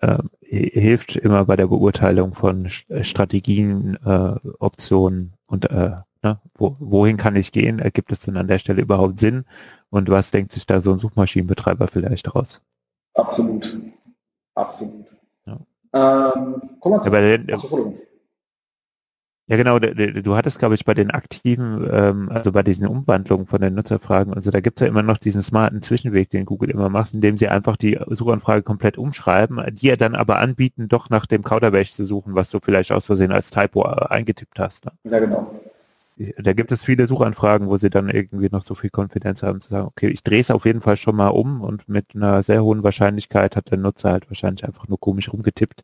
Ähm, 0.01 0.29
hilft 0.41 1.15
immer 1.15 1.45
bei 1.45 1.55
der 1.55 1.67
Beurteilung 1.67 2.33
von 2.33 2.69
äh, 2.87 3.03
Strategien, 3.03 3.97
äh, 4.03 4.35
Optionen 4.59 5.33
und 5.45 5.69
äh, 5.69 5.97
ne, 6.23 6.39
wo, 6.55 6.75
wohin 6.79 7.17
kann 7.17 7.35
ich 7.35 7.51
gehen? 7.51 7.79
Ergibt 7.79 8.11
es 8.11 8.21
denn 8.21 8.37
an 8.37 8.47
der 8.47 8.59
Stelle 8.59 8.81
überhaupt 8.81 9.19
Sinn? 9.19 9.45
Und 9.89 10.09
was 10.09 10.31
denkt 10.31 10.53
sich 10.53 10.65
da 10.65 10.81
so 10.81 10.91
ein 10.91 10.97
Suchmaschinenbetreiber 10.97 11.87
vielleicht 11.87 12.33
raus? 12.33 12.61
Absolut. 13.13 13.77
Absolut. 14.55 15.05
Ja. 15.45 15.59
Ähm, 15.93 16.79
kommen 16.79 16.95
wir 16.95 17.47
zu, 17.47 17.53
Achso, 17.53 17.95
ja, 19.51 19.57
genau. 19.57 19.79
Du 19.79 20.35
hattest, 20.37 20.59
glaube 20.59 20.75
ich, 20.75 20.85
bei 20.85 20.93
den 20.93 21.11
aktiven, 21.11 21.85
ähm, 21.91 22.29
also 22.29 22.53
bei 22.53 22.63
diesen 22.63 22.87
Umwandlungen 22.87 23.47
von 23.47 23.59
den 23.59 23.73
Nutzerfragen 23.73 24.31
und 24.31 24.45
so, 24.45 24.49
da 24.49 24.61
gibt 24.61 24.79
es 24.79 24.85
ja 24.85 24.87
immer 24.87 25.03
noch 25.03 25.17
diesen 25.17 25.43
smarten 25.43 25.81
Zwischenweg, 25.81 26.29
den 26.29 26.45
Google 26.45 26.69
immer 26.69 26.87
macht, 26.87 27.13
indem 27.13 27.37
sie 27.37 27.49
einfach 27.49 27.75
die 27.75 27.99
Suchanfrage 28.07 28.63
komplett 28.63 28.97
umschreiben, 28.97 29.61
die 29.73 29.87
ja 29.87 29.97
dann 29.97 30.15
aber 30.15 30.39
anbieten, 30.39 30.87
doch 30.87 31.09
nach 31.09 31.25
dem 31.25 31.43
Kauderwelsch 31.43 31.91
zu 31.91 32.05
suchen, 32.05 32.33
was 32.33 32.49
du 32.49 32.59
vielleicht 32.63 32.93
aus 32.93 33.07
Versehen 33.07 33.33
als 33.33 33.49
Typo 33.49 33.83
äh, 33.83 34.05
eingetippt 34.07 34.57
hast. 34.57 34.85
Ne? 34.85 34.93
Ja, 35.03 35.19
genau. 35.19 35.53
Da 36.37 36.53
gibt 36.53 36.71
es 36.71 36.85
viele 36.85 37.05
Suchanfragen, 37.07 37.67
wo 37.67 37.75
sie 37.75 37.89
dann 37.89 38.07
irgendwie 38.07 38.47
noch 38.49 38.63
so 38.63 38.73
viel 38.73 38.89
Konfidenz 38.89 39.43
haben 39.43 39.59
zu 39.59 39.67
sagen, 39.67 39.87
okay, 39.87 40.07
ich 40.07 40.23
drehe 40.23 40.39
es 40.39 40.51
auf 40.51 40.65
jeden 40.65 40.79
Fall 40.79 40.95
schon 40.95 41.17
mal 41.17 41.27
um 41.27 41.59
und 41.59 41.89
mit 41.89 42.05
einer 42.15 42.41
sehr 42.41 42.63
hohen 42.63 42.83
Wahrscheinlichkeit 42.83 43.57
hat 43.57 43.69
der 43.69 43.79
Nutzer 43.79 44.11
halt 44.11 44.29
wahrscheinlich 44.29 44.63
einfach 44.63 44.87
nur 44.87 44.97
komisch 44.97 45.33
rumgetippt 45.33 45.83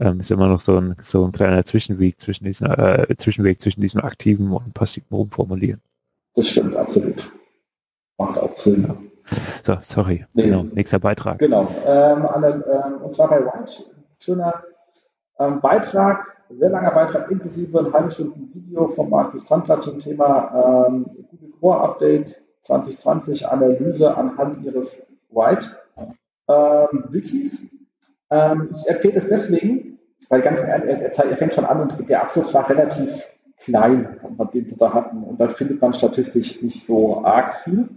ähm, 0.00 0.20
ist 0.20 0.30
immer 0.30 0.48
noch 0.48 0.60
so 0.60 0.78
ein, 0.78 0.96
so 1.02 1.24
ein 1.24 1.32
kleiner 1.32 1.64
Zwischenweg 1.64 2.20
zwischen 2.20 2.44
diesen, 2.44 2.66
äh, 2.68 3.06
Zwischenweg 3.16 3.60
zwischen 3.60 3.80
diesem 3.80 4.00
aktiven 4.00 4.50
und 4.52 4.74
passiven 4.74 5.14
Rumformulieren. 5.14 5.80
Das 6.34 6.48
stimmt, 6.48 6.76
absolut. 6.76 7.32
Macht 8.16 8.38
auch 8.38 8.56
Sinn. 8.56 9.10
So, 9.62 9.76
sorry. 9.82 10.24
Nee. 10.32 10.44
Genau, 10.44 10.62
nächster 10.62 10.98
Beitrag. 10.98 11.38
Genau. 11.38 11.68
Ähm, 11.86 12.26
der, 12.42 12.64
ähm, 12.66 13.02
und 13.02 13.12
zwar 13.12 13.28
bei 13.28 13.44
White. 13.44 13.84
Schöner 14.18 14.62
ähm, 15.38 15.60
Beitrag, 15.60 16.36
sehr 16.50 16.70
langer 16.70 16.90
Beitrag, 16.90 17.30
inklusive 17.30 17.78
ein 17.78 17.92
halbe 17.92 18.10
Stunden 18.10 18.50
Video 18.52 18.88
von 18.88 19.10
Markus 19.10 19.44
Tandler 19.44 19.78
zum 19.78 20.00
Thema 20.00 20.86
ähm, 20.88 21.06
Google 21.30 21.52
Core 21.60 21.80
Update 21.80 22.42
2020 22.62 23.46
Analyse 23.46 24.16
anhand 24.16 24.64
ihres 24.64 25.06
White 25.30 25.68
ähm, 26.48 27.04
Wikis. 27.10 27.68
Ähm, 28.30 28.70
ich 28.72 28.88
empfehle 28.88 29.14
es 29.14 29.28
deswegen, 29.28 29.87
weil 30.28 30.42
ganz 30.42 30.62
ehrlich, 30.62 30.88
er, 30.88 31.36
fängt 31.36 31.54
schon 31.54 31.64
an 31.64 31.90
und 31.90 32.08
der 32.08 32.22
Abschluss 32.22 32.52
war 32.54 32.68
relativ 32.68 33.26
klein, 33.60 34.20
dem 34.54 34.68
sie 34.68 34.76
da 34.76 34.92
hatten. 34.92 35.22
Und 35.22 35.40
dann 35.40 35.50
findet 35.50 35.80
man 35.80 35.94
statistisch 35.94 36.62
nicht 36.62 36.84
so 36.84 37.24
arg 37.24 37.54
viel. 37.54 37.88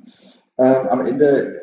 Ähm, 0.58 0.88
am 0.90 1.06
Ende 1.06 1.62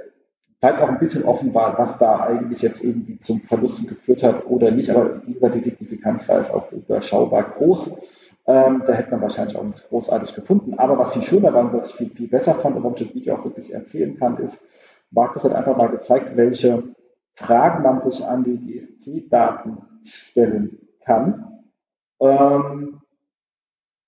bleibt 0.60 0.82
auch 0.82 0.88
ein 0.88 0.98
bisschen 0.98 1.24
offenbar, 1.24 1.78
was 1.78 1.98
da 1.98 2.20
eigentlich 2.20 2.62
jetzt 2.62 2.82
irgendwie 2.82 3.18
zum 3.18 3.40
Verlusten 3.40 3.88
geführt 3.88 4.22
hat 4.22 4.46
oder 4.46 4.70
nicht. 4.70 4.90
Aber 4.90 5.22
wie 5.26 5.34
gesagt, 5.34 5.54
die 5.54 5.60
Signifikanz 5.60 6.28
war 6.28 6.38
jetzt 6.38 6.52
auch 6.52 6.70
überschaubar 6.72 7.44
groß. 7.44 8.00
Ähm, 8.46 8.82
da 8.86 8.92
hätte 8.92 9.10
man 9.10 9.22
wahrscheinlich 9.22 9.56
auch 9.56 9.62
nichts 9.62 9.88
großartig 9.88 10.34
gefunden. 10.34 10.74
Aber 10.78 10.98
was 10.98 11.12
viel 11.12 11.22
schöner 11.22 11.52
war 11.52 11.64
und 11.64 11.72
was 11.72 11.90
ich 11.90 11.94
viel, 11.94 12.10
viel 12.10 12.28
besser 12.28 12.54
fand 12.54 12.76
und 12.76 12.82
warum 12.82 12.96
ich 12.96 13.06
das 13.06 13.14
Video 13.14 13.36
auch 13.36 13.44
wirklich 13.44 13.74
empfehlen 13.74 14.16
kann, 14.18 14.38
ist, 14.38 14.66
Markus 15.10 15.44
hat 15.44 15.54
einfach 15.54 15.76
mal 15.76 15.88
gezeigt, 15.88 16.36
welche 16.36 16.82
Fragen 17.34 17.82
man 17.82 18.02
sich 18.02 18.24
an 18.24 18.44
die 18.44 18.58
GSC-Daten 18.58 19.78
stellen 20.04 20.78
kann 21.04 21.62
ähm, 22.20 23.00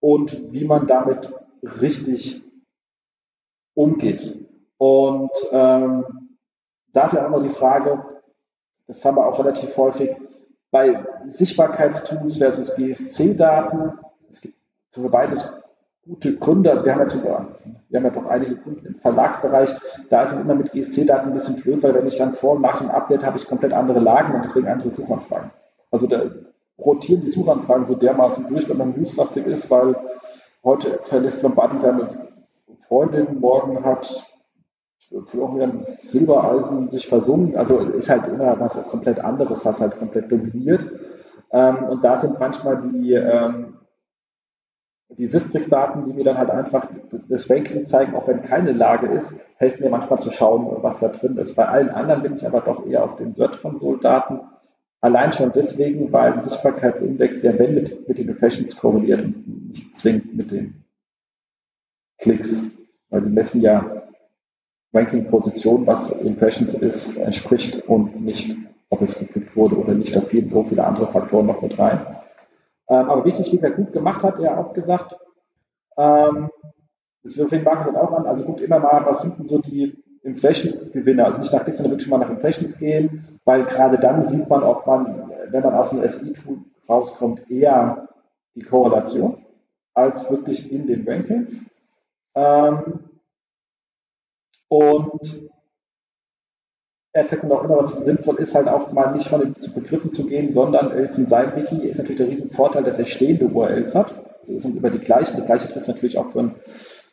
und 0.01 0.53
wie 0.53 0.65
man 0.65 0.87
damit 0.87 1.33
richtig 1.63 2.43
umgeht. 3.75 4.47
Und 4.79 5.31
ähm, 5.53 6.05
da 6.93 7.07
ist 7.07 7.15
ja 7.15 7.27
auch 7.27 7.31
noch 7.31 7.43
die 7.43 7.51
Frage, 7.51 8.05
das 8.87 9.05
haben 9.05 9.17
wir 9.17 9.27
auch 9.27 9.39
relativ 9.39 9.77
häufig, 9.77 10.17
bei 10.71 11.05
Sichtbarkeitstools 11.27 12.39
versus 12.39 12.77
GSC-Daten, 12.77 13.99
es 14.29 14.41
gibt 14.41 14.55
für 14.91 15.09
beides 15.09 15.63
gute 16.05 16.37
Gründe. 16.37 16.71
Also 16.71 16.85
wir 16.85 16.93
haben, 16.93 17.01
jetzt 17.01 17.13
sogar, 17.13 17.59
wir 17.89 17.99
haben 17.99 18.05
ja 18.05 18.11
doch 18.11 18.27
einige 18.27 18.57
Kunden 18.57 18.87
im 18.87 18.95
Verlagsbereich. 18.97 19.71
Da 20.09 20.23
ist 20.23 20.33
es 20.33 20.41
immer 20.41 20.55
mit 20.55 20.73
GSC-Daten 20.73 21.29
ein 21.29 21.35
bisschen 21.35 21.57
blöd, 21.57 21.83
weil 21.83 21.95
wenn 21.95 22.07
ich 22.07 22.17
dann 22.17 22.33
vor 22.33 22.55
und 22.55 22.63
nach 22.63 22.79
dem 22.79 22.91
Update 22.91 23.25
habe 23.25 23.39
ich 23.39 23.47
komplett 23.47 23.73
andere 23.73 24.01
Lagen 24.01 24.35
und 24.35 24.45
deswegen 24.45 24.69
andere 24.69 24.95
Suchanfragen. 24.95 25.51
Also 25.91 26.07
da 26.07 26.23
rotieren 26.79 27.23
die 27.23 27.29
Suchanfragen 27.29 27.87
so 27.87 27.95
dermaßen 27.95 28.47
durch, 28.49 28.69
wenn 28.69 28.79
man 28.79 28.97
newslastig 28.97 29.47
ist, 29.47 29.71
weil 29.71 29.97
heute 30.65 31.01
verlässt 31.03 31.43
Lombardi 31.43 31.79
seine 31.79 32.09
Freundin, 32.87 33.41
morgen 33.41 33.85
hat 33.85 34.27
Florian 35.27 35.77
Silbereisen 35.77 36.89
sich 36.89 37.09
versungen. 37.09 37.57
Also 37.57 37.79
ist 37.79 38.11
halt 38.11 38.29
immer 38.29 38.59
was 38.61 38.89
komplett 38.89 39.21
anderes, 39.21 39.65
was 39.65 39.81
halt 39.81 39.99
komplett 39.99 40.31
dominiert. 40.31 40.87
Ähm, 41.53 41.85
und 41.85 42.05
da 42.05 42.17
sind 42.17 42.39
manchmal 42.39 42.81
die 42.83 43.13
ähm, 43.15 43.81
die 45.19 45.27
Sistrix-Daten, 45.27 46.05
die 46.05 46.13
mir 46.13 46.25
dann 46.25 46.39
halt 46.39 46.51
einfach 46.51 46.87
das 47.29 47.51
Ranking 47.51 47.85
zeigen, 47.87 48.15
auch 48.15 48.29
wenn 48.29 48.43
keine 48.43 48.73
Lage 48.73 49.09
ist, 49.09 49.41
helfen 49.57 49.83
mir 49.83 49.91
manchmal 49.91 50.19
zu 50.19 50.31
schauen, 50.31 50.69
was 50.83 51.01
da 51.01 51.09
drin 51.09 51.37
ist. 51.37 51.57
Bei 51.57 51.67
allen 51.67 51.91
anderen 51.91 52.23
bin 52.23 52.37
ich 52.37 52.47
aber 52.47 52.61
doch 52.61 52.87
eher 52.87 53.05
auf 53.05 53.17
den 53.17 53.35
Search-Console-Daten. 53.35 54.41
Allein 55.03 55.33
schon 55.33 55.53
deswegen, 55.53 56.13
weil 56.13 56.33
der 56.33 56.43
Sichtbarkeitsindex 56.43 57.43
ja 57.43 57.59
wenn 57.59 57.75
mit, 57.75 58.09
mit 58.09 58.19
den 58.19 58.29
Impressions 58.29 58.77
korreliert 58.77 59.25
und 59.25 59.69
nicht 59.69 59.97
zwingend 59.97 60.37
mit 60.37 60.51
den 60.51 60.85
Klicks. 62.19 62.71
Weil 63.09 63.23
die 63.23 63.31
messen 63.31 63.63
ja 63.63 64.03
Ranking-Position, 64.93 65.87
was 65.87 66.11
Impressions 66.11 66.75
ist, 66.75 67.17
entspricht 67.17 67.89
und 67.89 68.21
nicht, 68.21 68.57
ob 68.91 69.01
es 69.01 69.19
geklickt 69.19 69.57
wurde 69.57 69.77
oder 69.77 69.95
nicht. 69.95 70.15
Da 70.15 70.21
fielen 70.21 70.51
so 70.51 70.65
viele 70.65 70.85
andere 70.85 71.09
Faktoren 71.09 71.47
noch 71.47 71.63
mit 71.63 71.79
rein. 71.79 72.01
Ähm, 72.89 73.09
aber 73.09 73.25
wichtig, 73.25 73.53
wie 73.53 73.59
er 73.59 73.71
gut 73.71 73.93
gemacht 73.93 74.23
hat, 74.23 74.39
er 74.39 74.59
auch 74.59 74.75
gesagt, 74.75 75.17
ähm, 75.97 76.51
das 77.23 77.35
fängt 77.35 77.65
Markus 77.65 77.95
auch 77.95 78.13
an, 78.13 78.27
also 78.27 78.45
guckt 78.45 78.61
immer 78.61 78.81
mal, 78.81 79.05
was 79.07 79.23
sind 79.23 79.39
denn 79.39 79.49
so 79.49 79.59
die 79.59 80.03
Impressions-Gewinner, 80.23 81.27
also 81.27 81.41
nicht 81.41 81.53
nach 81.53 81.65
Klicks, 81.65 81.79
sondern 81.79 81.93
wirklich 81.93 82.09
mal 82.09 82.19
nach 82.19 82.31
Impressions 82.31 82.79
gehen, 82.79 83.25
weil 83.45 83.65
gerade 83.65 83.99
dann 83.99 84.29
sieht 84.29 84.49
man, 84.49 84.63
ob 84.63 84.87
man, 84.87 85.33
wenn 85.51 85.63
man 85.63 85.75
aus 85.75 85.93
einem 85.93 86.07
SI-Tool 86.07 86.59
rauskommt, 86.89 87.51
eher 87.51 88.09
die 88.55 88.63
Korrelation 88.63 89.39
als 89.95 90.31
wirklich 90.31 90.73
in 90.73 90.87
den 90.87 91.09
Rankings. 91.09 91.71
Ähm, 92.35 93.01
und 94.69 95.51
er 97.13 97.27
zeigt 97.27 97.45
auch 97.45 97.65
immer, 97.65 97.79
was 97.79 98.05
sinnvoll 98.05 98.37
ist, 98.37 98.55
halt 98.55 98.69
auch 98.69 98.93
mal 98.93 99.13
nicht 99.13 99.27
von 99.27 99.41
den 99.41 99.55
Begriffen 99.75 100.13
zu 100.13 100.27
gehen, 100.27 100.53
sondern 100.53 100.97
äh, 100.97 101.11
zum 101.11 101.27
seinem 101.27 101.57
Wiki 101.57 101.89
ist 101.89 101.99
natürlich 101.99 102.19
der 102.19 102.29
riesen 102.29 102.51
Vorteil, 102.51 102.85
dass 102.85 102.99
er 102.99 103.05
stehende 103.05 103.47
URLs 103.47 103.95
hat. 103.95 104.15
Also 104.41 104.59
sind 104.59 104.77
über 104.77 104.91
die 104.91 105.01
gleichen. 105.01 105.37
Das 105.37 105.47
gleiche 105.47 105.69
trifft 105.69 105.89
natürlich 105.89 106.19
auch 106.19 106.31
für 106.31 106.41
ein, 106.41 106.55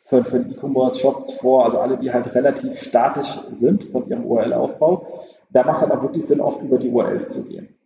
für, 0.08 0.24
für 0.24 0.36
einen 0.36 0.52
E-Commerce-Shop 0.52 1.30
vor, 1.32 1.66
also 1.66 1.78
alle, 1.78 1.98
die 1.98 2.12
halt 2.12 2.34
relativ 2.34 2.80
statisch 2.80 3.30
sind 3.52 3.84
von 3.84 4.08
ihrem 4.08 4.24
URL-Aufbau. 4.24 5.06
Da 5.50 5.64
macht 5.64 5.76
es 5.76 5.82
halt 5.82 5.92
auch 5.92 6.02
wirklich 6.02 6.26
Sinn, 6.26 6.40
oft 6.40 6.62
über 6.62 6.78
die 6.78 6.88
URLs 6.88 7.28
zu 7.28 7.44
gehen. 7.44 7.76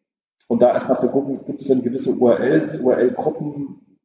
Und 0.46 0.62
da 0.62 0.72
erstmal 0.72 0.98
zu 0.98 1.10
gucken, 1.10 1.40
gibt 1.44 1.60
es 1.60 1.66
denn 1.66 1.82
gewisse 1.82 2.12
URLs, 2.12 2.80
URL-Gruppen, 2.80 3.98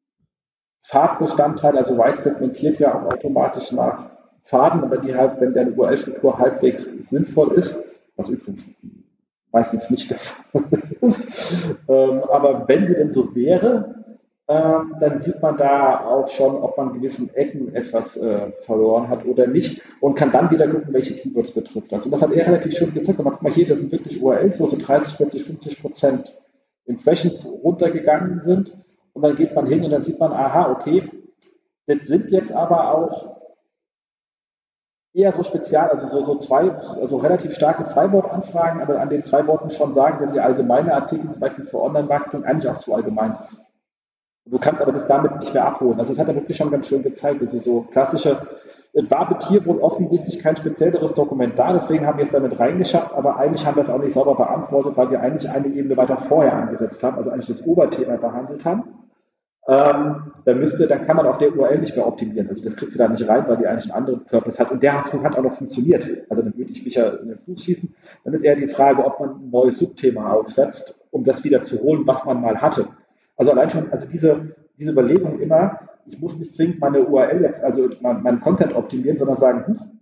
Farbbestandteile, 0.82 1.78
also 1.78 1.98
White 1.98 2.22
segmentiert 2.22 2.80
ja 2.80 2.96
auch 2.96 3.14
automatisch 3.14 3.72
nach 3.74 4.10
Faden, 4.42 4.84
aber 4.84 4.98
die 4.98 5.14
halt, 5.14 5.40
wenn 5.40 5.54
deine 5.54 5.74
URL-Struktur 5.74 6.40
halbwegs 6.40 6.86
sinnvoll 7.10 7.54
ist, 7.54 7.92
was 8.16 8.30
übrigens 8.30 8.72
meistens 9.52 9.92
nicht 9.92 10.10
der 10.10 10.18
Fall 10.20 10.64
ist, 11.02 11.84
ähm, 11.88 12.24
aber 12.32 12.68
wenn 12.68 12.88
sie 12.88 12.96
denn 12.96 13.12
so 13.12 13.36
wäre, 13.36 13.97
ähm, 14.50 14.96
dann 15.00 15.20
sieht 15.20 15.42
man 15.42 15.58
da 15.58 16.06
auch 16.06 16.30
schon, 16.30 16.56
ob 16.56 16.78
man 16.78 16.94
gewissen 16.94 17.34
Ecken 17.36 17.76
etwas 17.76 18.16
äh, 18.16 18.52
verloren 18.66 19.10
hat 19.10 19.26
oder 19.26 19.46
nicht 19.46 19.82
und 20.00 20.16
kann 20.16 20.32
dann 20.32 20.50
wieder 20.52 20.68
gucken, 20.70 20.94
welche 20.94 21.16
Keywords 21.16 21.52
betrifft 21.52 21.92
das. 21.92 22.06
Und 22.06 22.12
das 22.12 22.22
hat 22.22 22.32
er 22.32 22.48
relativ 22.48 22.74
schön 22.74 22.94
gezeigt. 22.94 23.20
guck 23.22 23.42
mal 23.42 23.52
hier, 23.52 23.68
das 23.68 23.82
sind 23.82 23.92
wirklich 23.92 24.22
URLs, 24.22 24.60
wo 24.60 24.68
so 24.68 24.78
30, 24.78 25.16
40, 25.16 25.44
50 25.44 25.82
Prozent 25.82 26.38
Impressions 26.86 27.46
runtergegangen 27.46 28.42
sind. 28.42 28.74
Und 29.12 29.24
dann 29.24 29.36
geht 29.36 29.54
man 29.54 29.68
hin 29.68 29.84
und 29.84 29.92
dann 29.92 30.02
sieht 30.02 30.20
man, 30.20 30.32
aha, 30.32 30.72
okay, 30.72 31.10
das 31.88 32.08
sind 32.08 32.32
jetzt 32.32 32.52
aber 32.54 32.94
auch 32.94 33.38
eher 35.14 35.32
so 35.32 35.44
spezial, 35.44 35.90
also 35.90 36.08
so, 36.08 36.24
so 36.24 36.38
zwei, 36.38 36.72
also 36.72 37.18
relativ 37.18 37.54
starke 37.54 37.84
Zwei-Wort-Anfragen, 37.86 38.82
aber 38.82 39.02
an 39.02 39.10
den 39.10 39.24
zwei 39.24 39.46
Worten 39.48 39.72
schon 39.72 39.92
sagen, 39.92 40.20
dass 40.22 40.34
ihr 40.34 40.46
allgemeine 40.46 40.94
Artikel, 40.94 41.30
zum 41.32 41.42
Beispiel 41.42 41.66
für 41.66 41.82
Online-Marketing, 41.82 42.44
eigentlich 42.44 42.72
auch 42.72 42.78
zu 42.78 42.94
allgemein 42.94 43.38
ist. 43.42 43.67
Du 44.50 44.58
kannst 44.60 44.82
aber 44.82 44.92
das 44.92 45.08
damit 45.08 45.40
nicht 45.40 45.54
mehr 45.54 45.66
abholen. 45.66 46.00
Also 46.00 46.14
das 46.14 46.20
hat 46.20 46.28
er 46.28 46.36
wirklich 46.36 46.58
schon 46.58 46.72
ganz 46.72 46.88
schön 46.88 47.04
gezeigt. 47.04 47.42
Also 47.42 47.60
so 47.60 47.82
klassische, 47.92 48.38
es 48.94 49.12
war 49.12 49.30
mit 49.30 49.44
hier 49.44 49.66
wohl 49.66 49.80
offensichtlich 49.80 50.40
kein 50.40 50.58
spezielleres 50.58 51.14
Dokument 51.14 51.58
da, 51.60 51.74
deswegen 51.74 52.08
haben 52.08 52.18
wir 52.18 52.26
es 52.26 52.32
damit 52.32 52.60
reingeschafft, 52.60 53.14
aber 53.14 53.38
eigentlich 53.38 53.66
haben 53.66 53.76
wir 53.76 53.84
es 53.84 53.90
auch 53.90 54.02
nicht 54.02 54.14
sauber 54.14 54.36
beantwortet, 54.36 54.98
weil 54.98 55.12
wir 55.12 55.22
eigentlich 55.22 55.50
eine 55.50 55.68
Ebene 55.68 55.98
weiter 55.98 56.18
vorher 56.18 56.54
angesetzt 56.54 57.04
haben, 57.04 57.18
also 57.18 57.30
eigentlich 57.30 57.48
das 57.48 57.66
Oberthema 57.66 58.16
behandelt 58.16 58.66
haben. 58.66 58.86
Ähm, 59.68 60.32
dann 60.46 60.60
müsste, 60.60 60.88
dann 60.88 61.06
kann 61.06 61.18
man 61.18 61.26
auf 61.28 61.38
der 61.38 61.54
URL 61.54 61.80
nicht 61.80 61.96
mehr 61.96 62.08
optimieren. 62.08 62.48
Also 62.48 62.64
das 62.64 62.78
kriegst 62.78 62.96
du 62.96 63.00
da 63.00 63.10
nicht 63.10 63.28
rein, 63.28 63.44
weil 63.48 63.58
die 63.58 63.68
eigentlich 63.68 63.94
einen 63.94 64.06
anderen 64.06 64.24
Purpose 64.24 64.58
hat. 64.60 64.72
Und 64.72 64.82
der 64.82 65.04
hat 65.04 65.14
auch 65.14 65.44
noch 65.44 65.52
funktioniert. 65.52 66.08
Also 66.30 66.42
dann 66.42 66.58
würde 66.58 66.72
ich 66.72 66.86
mich 66.86 66.96
ja 66.96 67.10
in 67.10 67.28
den 67.28 67.38
Fuß 67.40 67.64
schießen. 67.66 67.94
Dann 68.24 68.34
ist 68.34 68.46
eher 68.46 68.56
die 68.56 68.70
Frage, 68.70 69.04
ob 69.04 69.20
man 69.20 69.32
ein 69.32 69.50
neues 69.50 69.78
Subthema 69.78 70.32
aufsetzt, 70.32 71.06
um 71.12 71.26
das 71.26 71.44
wieder 71.44 71.64
zu 71.64 71.82
holen, 71.82 72.08
was 72.08 72.24
man 72.24 72.42
mal 72.42 72.62
hatte. 72.62 72.88
Also 73.38 73.52
allein 73.52 73.70
schon, 73.70 73.92
also 73.92 74.08
diese, 74.08 74.56
diese 74.78 74.92
Überlegung 74.92 75.40
immer, 75.40 75.80
ich 76.08 76.20
muss 76.20 76.38
nicht 76.40 76.54
zwingend 76.54 76.80
meine 76.80 77.06
URL 77.06 77.42
jetzt, 77.44 77.64
also 77.64 77.90
meinen 78.02 78.24
mein 78.24 78.42
Content 78.42 78.76
optimieren, 78.76 79.18
sondern 79.18 79.38
sagen, 79.38 79.66
hm, 79.68 80.00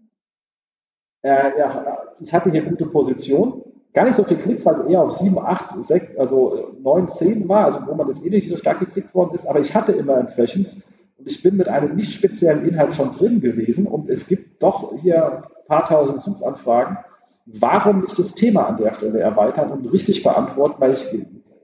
äh, 1.21 1.59
ja, 1.59 1.97
ich 2.19 2.33
hatte 2.33 2.51
hier 2.51 2.63
gute 2.63 2.85
Position, 2.85 3.63
gar 3.93 4.05
nicht 4.05 4.15
so 4.15 4.23
viel 4.23 4.37
Klicks, 4.37 4.65
weil 4.65 4.75
es 4.75 4.85
eher 4.85 5.01
auf 5.01 5.11
7, 5.11 5.37
8, 5.37 5.83
6, 5.83 6.17
also 6.17 6.75
9, 6.81 7.09
10 7.09 7.49
war, 7.49 7.65
also 7.65 7.79
wo 7.87 7.95
man 7.95 8.07
jetzt 8.07 8.25
eh 8.25 8.29
nicht 8.29 8.47
so 8.47 8.57
stark 8.57 8.79
geklickt 8.79 9.13
worden 9.13 9.33
ist, 9.35 9.47
aber 9.47 9.59
ich 9.59 9.75
hatte 9.75 9.91
immer 9.91 10.19
Impressions 10.19 10.83
und 11.17 11.27
ich 11.27 11.41
bin 11.41 11.57
mit 11.57 11.67
einem 11.67 11.95
nicht 11.95 12.13
speziellen 12.13 12.67
Inhalt 12.67 12.93
schon 12.93 13.11
drin 13.11 13.41
gewesen 13.41 13.87
und 13.87 14.09
es 14.09 14.27
gibt 14.27 14.61
doch 14.61 14.93
hier 15.01 15.37
ein 15.37 15.43
paar 15.67 15.85
tausend 15.85 16.21
Suchanfragen. 16.21 16.97
Warum 17.45 18.01
nicht 18.01 18.17
das 18.17 18.33
Thema 18.33 18.67
an 18.67 18.77
der 18.77 18.93
Stelle 18.93 19.19
erweitern 19.19 19.71
und 19.71 19.85
richtig 19.91 20.23
beantworten, 20.23 20.75
weil 20.79 20.93
ich 20.93 21.07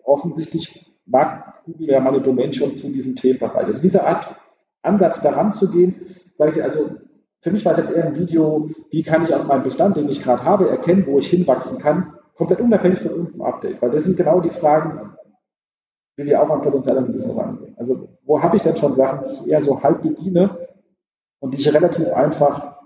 offensichtlich 0.04 0.91
mag 1.06 1.64
Google 1.66 1.90
ja 1.90 2.00
meine 2.00 2.22
Domain 2.22 2.54
schon 2.54 2.76
zu 2.76 2.92
diesem 2.92 3.16
Themenbereich. 3.16 3.68
Also 3.68 3.82
diese 3.82 4.06
Art 4.06 4.36
Ansatz 4.82 5.22
daran 5.22 5.54
zu 5.54 5.72
gehen, 5.72 6.02
sage 6.38 6.52
ich 6.52 6.64
also, 6.64 6.98
für 7.42 7.52
mich 7.52 7.66
war 7.66 7.74
es 7.74 7.80
jetzt 7.80 7.92
eher 7.92 8.06
ein 8.06 8.16
Video, 8.16 8.70
wie 8.92 9.04
kann 9.04 9.24
ich 9.24 9.34
aus 9.34 9.48
meinem 9.48 9.64
Bestand, 9.64 9.98
den 9.98 10.10
ich 10.10 10.22
gerade 10.22 10.44
habe, 10.44 10.70
erkennen, 10.70 11.06
wo 11.08 11.18
ich 11.20 11.30
hinwachsen 11.30 11.80
kann, 11.80 12.14
komplett 12.36 12.62
unabhängig 12.62 13.00
von 13.00 13.12
irgendeinem 13.12 13.42
Update. 13.42 13.82
Weil 13.82 13.92
das 13.92 14.04
sind 14.04 14.18
genau 14.18 14.40
die 14.42 14.52
Fragen, 14.52 15.16
wie 16.16 16.26
wir 16.26 16.42
auch 16.42 16.50
an 16.50 16.62
potenzielle 16.62 17.00
Analysen 17.00 17.38
rangehen. 17.38 17.76
Also 17.78 18.10
wo 18.24 18.42
habe 18.42 18.58
ich 18.58 18.62
denn 18.62 18.78
schon 18.78 18.94
Sachen, 18.94 19.28
die 19.28 19.34
ich 19.34 19.48
eher 19.48 19.62
so 19.62 19.82
halb 19.82 20.02
bediene 20.02 20.68
und 21.40 21.54
die 21.54 21.60
ich 21.60 21.74
relativ 21.74 22.12
einfach 22.14 22.80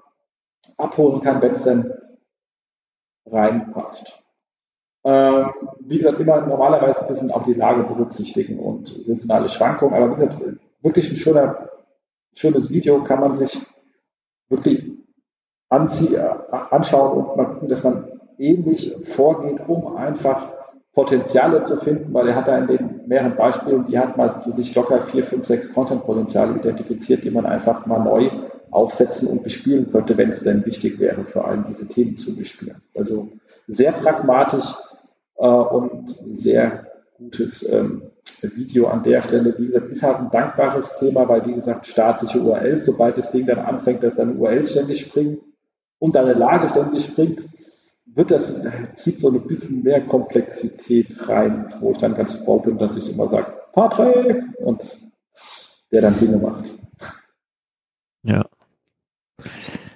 abholen 0.78 1.22
kann, 1.22 1.42
wenn 1.42 1.52
es 1.52 1.64
denn 1.64 1.92
reinpasst. 3.26 4.25
Ähm, 5.06 5.52
wie 5.82 5.98
gesagt, 5.98 6.20
immer 6.20 6.42
normalerweise 6.42 7.02
ein 7.02 7.08
bisschen 7.08 7.32
auch 7.32 7.44
die 7.44 7.54
Lage 7.54 7.84
berücksichtigen 7.84 8.58
und 8.58 8.88
saisonale 8.88 9.50
Schwankungen. 9.50 9.94
Aber 9.94 10.10
wie 10.12 10.16
gesagt, 10.16 10.38
wirklich 10.82 11.12
ein 11.12 11.18
schöner, 11.18 11.70
schönes 12.34 12.72
Video 12.72 13.04
kann 13.04 13.20
man 13.20 13.36
sich 13.36 13.56
wirklich 14.50 14.92
anziehen, 15.70 16.20
anschauen 16.72 17.18
und 17.18 17.38
mal 17.38 17.46
gucken, 17.46 17.70
dass 17.70 17.84
man 17.84 18.08
ähnlich 18.40 18.96
vorgeht, 19.06 19.60
um 19.68 19.96
einfach 19.96 20.50
Potenziale 20.94 21.62
zu 21.62 21.78
finden, 21.78 22.14
weil 22.14 22.30
er 22.30 22.36
hat 22.36 22.48
da 22.48 22.58
in 22.58 22.68
den 22.68 23.02
mehreren 23.06 23.36
Beispielen, 23.36 23.86
die 23.86 24.00
hat 24.00 24.18
mal 24.18 24.32
für 24.32 24.54
sich 24.54 24.74
locker 24.74 25.02
vier, 25.02 25.24
fünf, 25.24 25.46
sechs 25.46 25.74
Content-Potenziale 25.74 26.56
identifiziert, 26.56 27.24
die 27.24 27.32
man 27.32 27.46
einfach 27.46 27.86
mal 27.86 28.00
neu 28.00 28.30
aufsetzen 28.72 29.28
und 29.28 29.44
bespielen 29.44 29.92
könnte, 29.92 30.18
wenn 30.18 30.30
es 30.30 30.42
denn 30.42 30.66
wichtig 30.66 31.00
wäre, 31.00 31.26
vor 31.26 31.48
allem 31.48 31.66
diese 31.68 31.88
Themen 31.88 32.16
zu 32.16 32.36
bespielen. 32.36 32.82
Also 32.96 33.30
sehr 33.68 33.92
pragmatisch, 33.92 34.74
äh, 35.38 35.48
und 35.48 36.16
sehr 36.30 36.88
gutes 37.18 37.68
ähm, 37.70 38.04
Video 38.42 38.88
an 38.88 39.04
der 39.04 39.22
Stelle. 39.22 39.56
Wie 39.58 39.68
gesagt, 39.68 39.90
ist 39.90 40.04
halt 40.04 40.18
ein 40.18 40.32
dankbares 40.32 40.98
Thema, 41.00 41.28
weil, 41.28 41.46
wie 41.46 41.54
gesagt, 41.54 41.88
staatliche 41.88 42.42
URLs, 42.42 42.86
sobald 42.86 43.18
das 43.18 43.32
Ding 43.32 43.46
dann 43.46 43.60
anfängt, 43.60 44.04
dass 44.04 44.16
deine 44.16 44.34
URL 44.34 44.66
ständig 44.66 45.02
springt 45.02 45.40
und 46.00 46.16
deine 46.16 46.34
Lage 46.34 46.68
ständig 46.68 47.06
springt, 47.06 47.48
wird 48.06 48.32
das, 48.32 48.62
zieht 48.94 49.20
so 49.20 49.30
ein 49.30 49.48
bisschen 49.48 49.84
mehr 49.84 50.06
Komplexität 50.06 51.28
rein, 51.28 51.74
wo 51.80 51.92
ich 51.92 51.98
dann 51.98 52.16
ganz 52.16 52.34
froh 52.34 52.60
bin, 52.60 52.78
dass 52.78 52.96
ich 52.96 53.12
immer 53.12 53.28
sage, 53.28 53.54
Patrick, 53.74 54.44
und 54.60 54.98
der 55.92 56.02
dann 56.02 56.18
Dinge 56.20 56.38
macht. 56.38 56.66
Ja. 58.24 58.46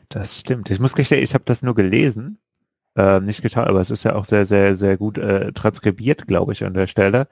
Das 0.10 0.38
stimmt. 0.38 0.70
Ich 0.70 0.80
muss 0.80 0.96
gestehen, 0.96 1.24
ich 1.24 1.34
habe 1.34 1.44
das 1.46 1.62
nur 1.62 1.76
gelesen 1.76 2.40
äh, 2.96 3.20
nicht 3.20 3.42
geschaut, 3.42 3.68
aber 3.68 3.82
es 3.82 3.92
ist 3.92 4.04
ja 4.04 4.16
auch 4.16 4.26
sehr, 4.26 4.46
sehr, 4.46 4.76
sehr 4.76 4.98
gut 4.98 5.18
äh, 5.18 5.52
transkribiert, 5.54 6.28
glaube 6.28 6.54
ich, 6.54 6.64
an 6.66 6.74
der 6.74 6.88
Stelle. 6.88 7.28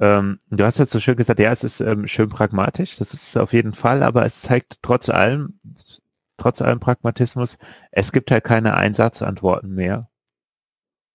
Ähm, 0.00 0.40
du 0.50 0.64
hast 0.64 0.78
jetzt 0.78 0.92
so 0.92 1.00
schön 1.00 1.16
gesagt, 1.16 1.40
ja, 1.40 1.52
es 1.52 1.64
ist 1.64 1.80
ähm, 1.80 2.08
schön 2.08 2.28
pragmatisch, 2.28 2.96
das 2.96 3.14
ist 3.14 3.36
auf 3.36 3.52
jeden 3.52 3.74
Fall, 3.74 4.02
aber 4.02 4.24
es 4.26 4.42
zeigt 4.42 4.78
trotz 4.82 5.08
allem, 5.08 5.60
trotz 6.36 6.62
allem 6.62 6.80
Pragmatismus, 6.80 7.58
es 7.92 8.12
gibt 8.12 8.30
halt 8.30 8.44
keine 8.44 8.76
Einsatzantworten 8.76 9.72
mehr 9.74 10.08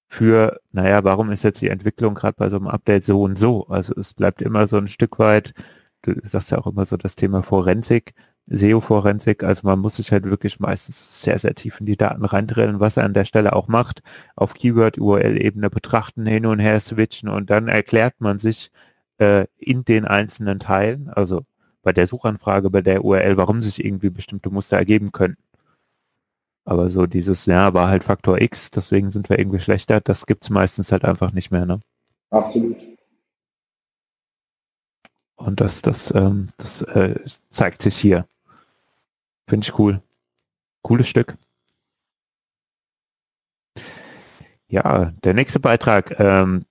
für, 0.10 0.60
naja, 0.72 1.04
warum 1.04 1.32
ist 1.32 1.44
jetzt 1.44 1.62
die 1.62 1.70
Entwicklung 1.70 2.16
gerade 2.16 2.36
bei 2.38 2.50
so 2.50 2.58
einem 2.58 2.68
Update 2.68 3.06
so 3.06 3.22
und 3.24 3.38
so? 3.38 3.68
Also 3.68 3.94
es 3.96 4.14
bleibt 4.14 4.42
immer 4.42 4.68
so 4.68 4.78
ein 4.78 4.88
Stück 4.88 5.20
weit, 5.20 5.54
du 6.02 6.16
sagst 6.24 6.52
ja 6.52 6.58
auch 6.58 6.68
immer 6.68 6.86
so 6.86 6.98
das 6.98 7.16
Thema 7.16 7.44
Forensik, 7.44 8.16
SEO-Forensik, 8.50 9.44
also 9.44 9.68
man 9.68 9.80
muss 9.80 9.98
sich 9.98 10.12
halt 10.12 10.26
wirklich 10.26 10.60
meistens 10.60 11.22
sehr, 11.22 11.38
sehr 11.40 11.56
tief 11.56 11.80
in 11.80 11.86
die 11.86 11.98
Daten 11.98 12.26
reindrillen, 12.26 12.80
was 12.80 12.98
er 12.98 13.06
an 13.06 13.14
der 13.14 13.26
Stelle 13.26 13.54
auch 13.54 13.68
macht, 13.68 14.02
auf 14.36 14.54
Keyword-URL-Ebene 14.54 15.70
betrachten, 15.70 16.26
hin 16.26 16.46
und 16.46 16.60
her 16.60 16.80
switchen 16.80 17.30
und 17.30 17.50
dann 17.50 17.68
erklärt 17.68 18.16
man 18.20 18.40
sich 18.40 18.72
äh, 19.20 19.46
in 19.58 19.86
den 19.86 20.06
einzelnen 20.06 20.60
Teilen, 20.60 21.10
also 21.10 21.42
bei 21.84 21.94
der 21.94 22.08
Suchanfrage, 22.08 22.70
bei 22.70 22.82
der 22.82 23.06
URL, 23.06 23.38
warum 23.38 23.62
sich 23.62 23.84
irgendwie 23.84 24.10
bestimmte 24.10 24.50
Muster 24.50 24.78
ergeben 24.78 25.12
können. 25.12 25.38
Aber 26.66 26.90
so 26.90 27.06
dieses, 27.06 27.46
ja, 27.46 27.74
war 27.74 27.88
halt 27.90 28.04
Faktor 28.04 28.42
X, 28.42 28.72
deswegen 28.72 29.12
sind 29.12 29.30
wir 29.30 29.40
irgendwie 29.40 29.60
schlechter, 29.60 30.02
das 30.02 30.26
gibt 30.26 30.44
es 30.44 30.50
meistens 30.50 30.92
halt 30.92 31.06
einfach 31.06 31.32
nicht 31.32 31.52
mehr, 31.52 31.66
ne? 31.66 31.80
Absolut. 32.30 32.78
Und 35.36 35.62
das, 35.62 35.82
das, 35.82 36.14
ähm, 36.14 36.50
das 36.58 36.82
äh, 36.82 37.16
zeigt 37.50 37.82
sich 37.82 37.96
hier. 37.96 38.28
Finde 39.50 39.66
ich 39.66 39.78
cool. 39.80 40.02
Cooles 40.84 41.08
Stück. 41.08 41.36
Ja, 44.68 45.12
der 45.24 45.34
nächste 45.34 45.60
Beitrag 45.60 46.20
ähm, 46.20 46.66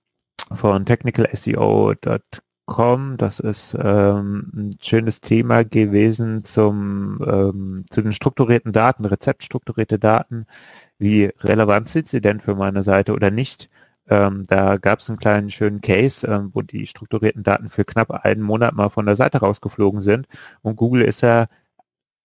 von 0.53 0.85
technicalseo.com, 0.85 3.17
das 3.17 3.41
ist 3.41 3.75
ähm, 3.77 4.51
ein 4.55 4.77
schönes 4.81 5.19
Thema 5.19 5.65
gewesen 5.65 6.45
zum, 6.45 7.19
ähm, 7.27 7.83
zu 7.89 8.01
den 8.01 8.13
strukturierten 8.13 8.71
Daten, 8.71 9.03
rezeptstrukturierte 9.03 9.99
Daten. 9.99 10.45
Wie 10.97 11.25
relevant 11.41 11.89
sind 11.89 12.07
sie 12.07 12.21
denn 12.21 12.39
für 12.39 12.55
meine 12.55 12.83
Seite 12.83 13.13
oder 13.13 13.29
nicht? 13.29 13.69
Ähm, 14.07 14.45
da 14.47 14.77
gab 14.77 14.99
es 14.99 15.09
einen 15.09 15.19
kleinen 15.19 15.51
schönen 15.51 15.81
Case, 15.81 16.25
ähm, 16.25 16.51
wo 16.53 16.61
die 16.61 16.87
strukturierten 16.87 17.43
Daten 17.43 17.69
für 17.69 17.83
knapp 17.83 18.11
einen 18.23 18.41
Monat 18.41 18.73
mal 18.73 18.87
von 18.89 19.05
der 19.05 19.17
Seite 19.17 19.39
rausgeflogen 19.39 19.99
sind. 19.99 20.27
Und 20.61 20.77
Google 20.77 21.01
ist 21.01 21.19
ja 21.21 21.47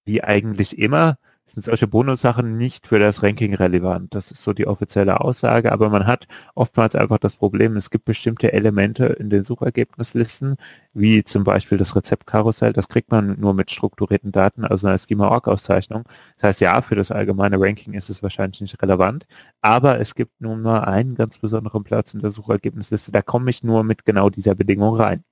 wie 0.04 0.22
eigentlich 0.22 0.78
immer 0.78 1.18
sind 1.46 1.64
solche 1.64 1.86
Bonussachen 1.86 2.56
nicht 2.56 2.86
für 2.86 2.98
das 2.98 3.22
Ranking 3.22 3.54
relevant. 3.54 4.14
Das 4.14 4.30
ist 4.30 4.42
so 4.42 4.52
die 4.52 4.66
offizielle 4.66 5.20
Aussage, 5.20 5.72
aber 5.72 5.88
man 5.90 6.06
hat 6.06 6.26
oftmals 6.54 6.94
einfach 6.94 7.18
das 7.18 7.36
Problem, 7.36 7.76
es 7.76 7.90
gibt 7.90 8.04
bestimmte 8.04 8.52
Elemente 8.52 9.06
in 9.06 9.30
den 9.30 9.44
Suchergebnislisten, 9.44 10.56
wie 10.94 11.22
zum 11.24 11.44
Beispiel 11.44 11.78
das 11.78 11.94
Rezeptkarussell, 11.94 12.72
das 12.72 12.88
kriegt 12.88 13.10
man 13.10 13.38
nur 13.38 13.54
mit 13.54 13.70
strukturierten 13.70 14.32
Daten, 14.32 14.64
also 14.64 14.86
einer 14.86 14.98
Schema-Org-Auszeichnung. 14.98 16.04
Das 16.36 16.48
heißt, 16.48 16.60
ja, 16.60 16.80
für 16.82 16.96
das 16.96 17.10
allgemeine 17.10 17.60
Ranking 17.60 17.94
ist 17.94 18.10
es 18.10 18.22
wahrscheinlich 18.22 18.60
nicht 18.60 18.80
relevant, 18.82 19.26
aber 19.60 20.00
es 20.00 20.14
gibt 20.14 20.40
nun 20.40 20.62
mal 20.62 20.80
einen 20.80 21.14
ganz 21.14 21.38
besonderen 21.38 21.84
Platz 21.84 22.14
in 22.14 22.20
der 22.20 22.30
Suchergebnisliste, 22.30 23.12
da 23.12 23.22
komme 23.22 23.50
ich 23.50 23.62
nur 23.62 23.84
mit 23.84 24.04
genau 24.04 24.30
dieser 24.30 24.54
Bedingung 24.54 24.96
rein. 24.96 25.24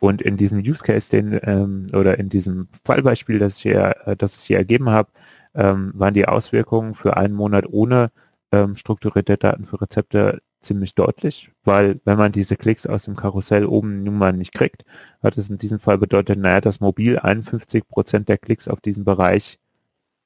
Und 0.00 0.22
in 0.22 0.36
diesem 0.36 0.58
Use 0.58 0.82
Case, 0.82 1.10
den 1.10 1.38
ähm, 1.42 1.88
oder 1.92 2.18
in 2.18 2.28
diesem 2.28 2.68
Fallbeispiel, 2.84 3.38
das 3.38 3.56
ich 3.56 3.62
hier, 3.62 3.94
äh, 4.04 4.16
das 4.16 4.40
ich 4.40 4.46
hier 4.46 4.58
ergeben 4.58 4.90
habe, 4.90 5.10
ähm, 5.54 5.92
waren 5.94 6.14
die 6.14 6.28
Auswirkungen 6.28 6.94
für 6.94 7.16
einen 7.16 7.34
Monat 7.34 7.66
ohne 7.68 8.10
ähm, 8.52 8.76
strukturierte 8.76 9.36
Daten 9.38 9.66
für 9.66 9.80
Rezepte 9.80 10.40
ziemlich 10.62 10.94
deutlich, 10.94 11.52
weil 11.64 12.00
wenn 12.04 12.18
man 12.18 12.32
diese 12.32 12.56
Klicks 12.56 12.86
aus 12.86 13.04
dem 13.04 13.16
Karussell 13.16 13.66
oben 13.66 14.02
nun 14.02 14.18
mal 14.18 14.32
nicht 14.32 14.52
kriegt, 14.52 14.84
hat 15.22 15.38
es 15.38 15.48
in 15.48 15.58
diesem 15.58 15.78
Fall 15.78 15.98
bedeutet, 15.98 16.38
naja, 16.38 16.60
dass 16.60 16.80
mobil 16.80 17.18
51 17.18 17.88
Prozent 17.88 18.28
der 18.28 18.38
Klicks 18.38 18.68
auf 18.68 18.80
diesen 18.80 19.04
Bereich 19.04 19.58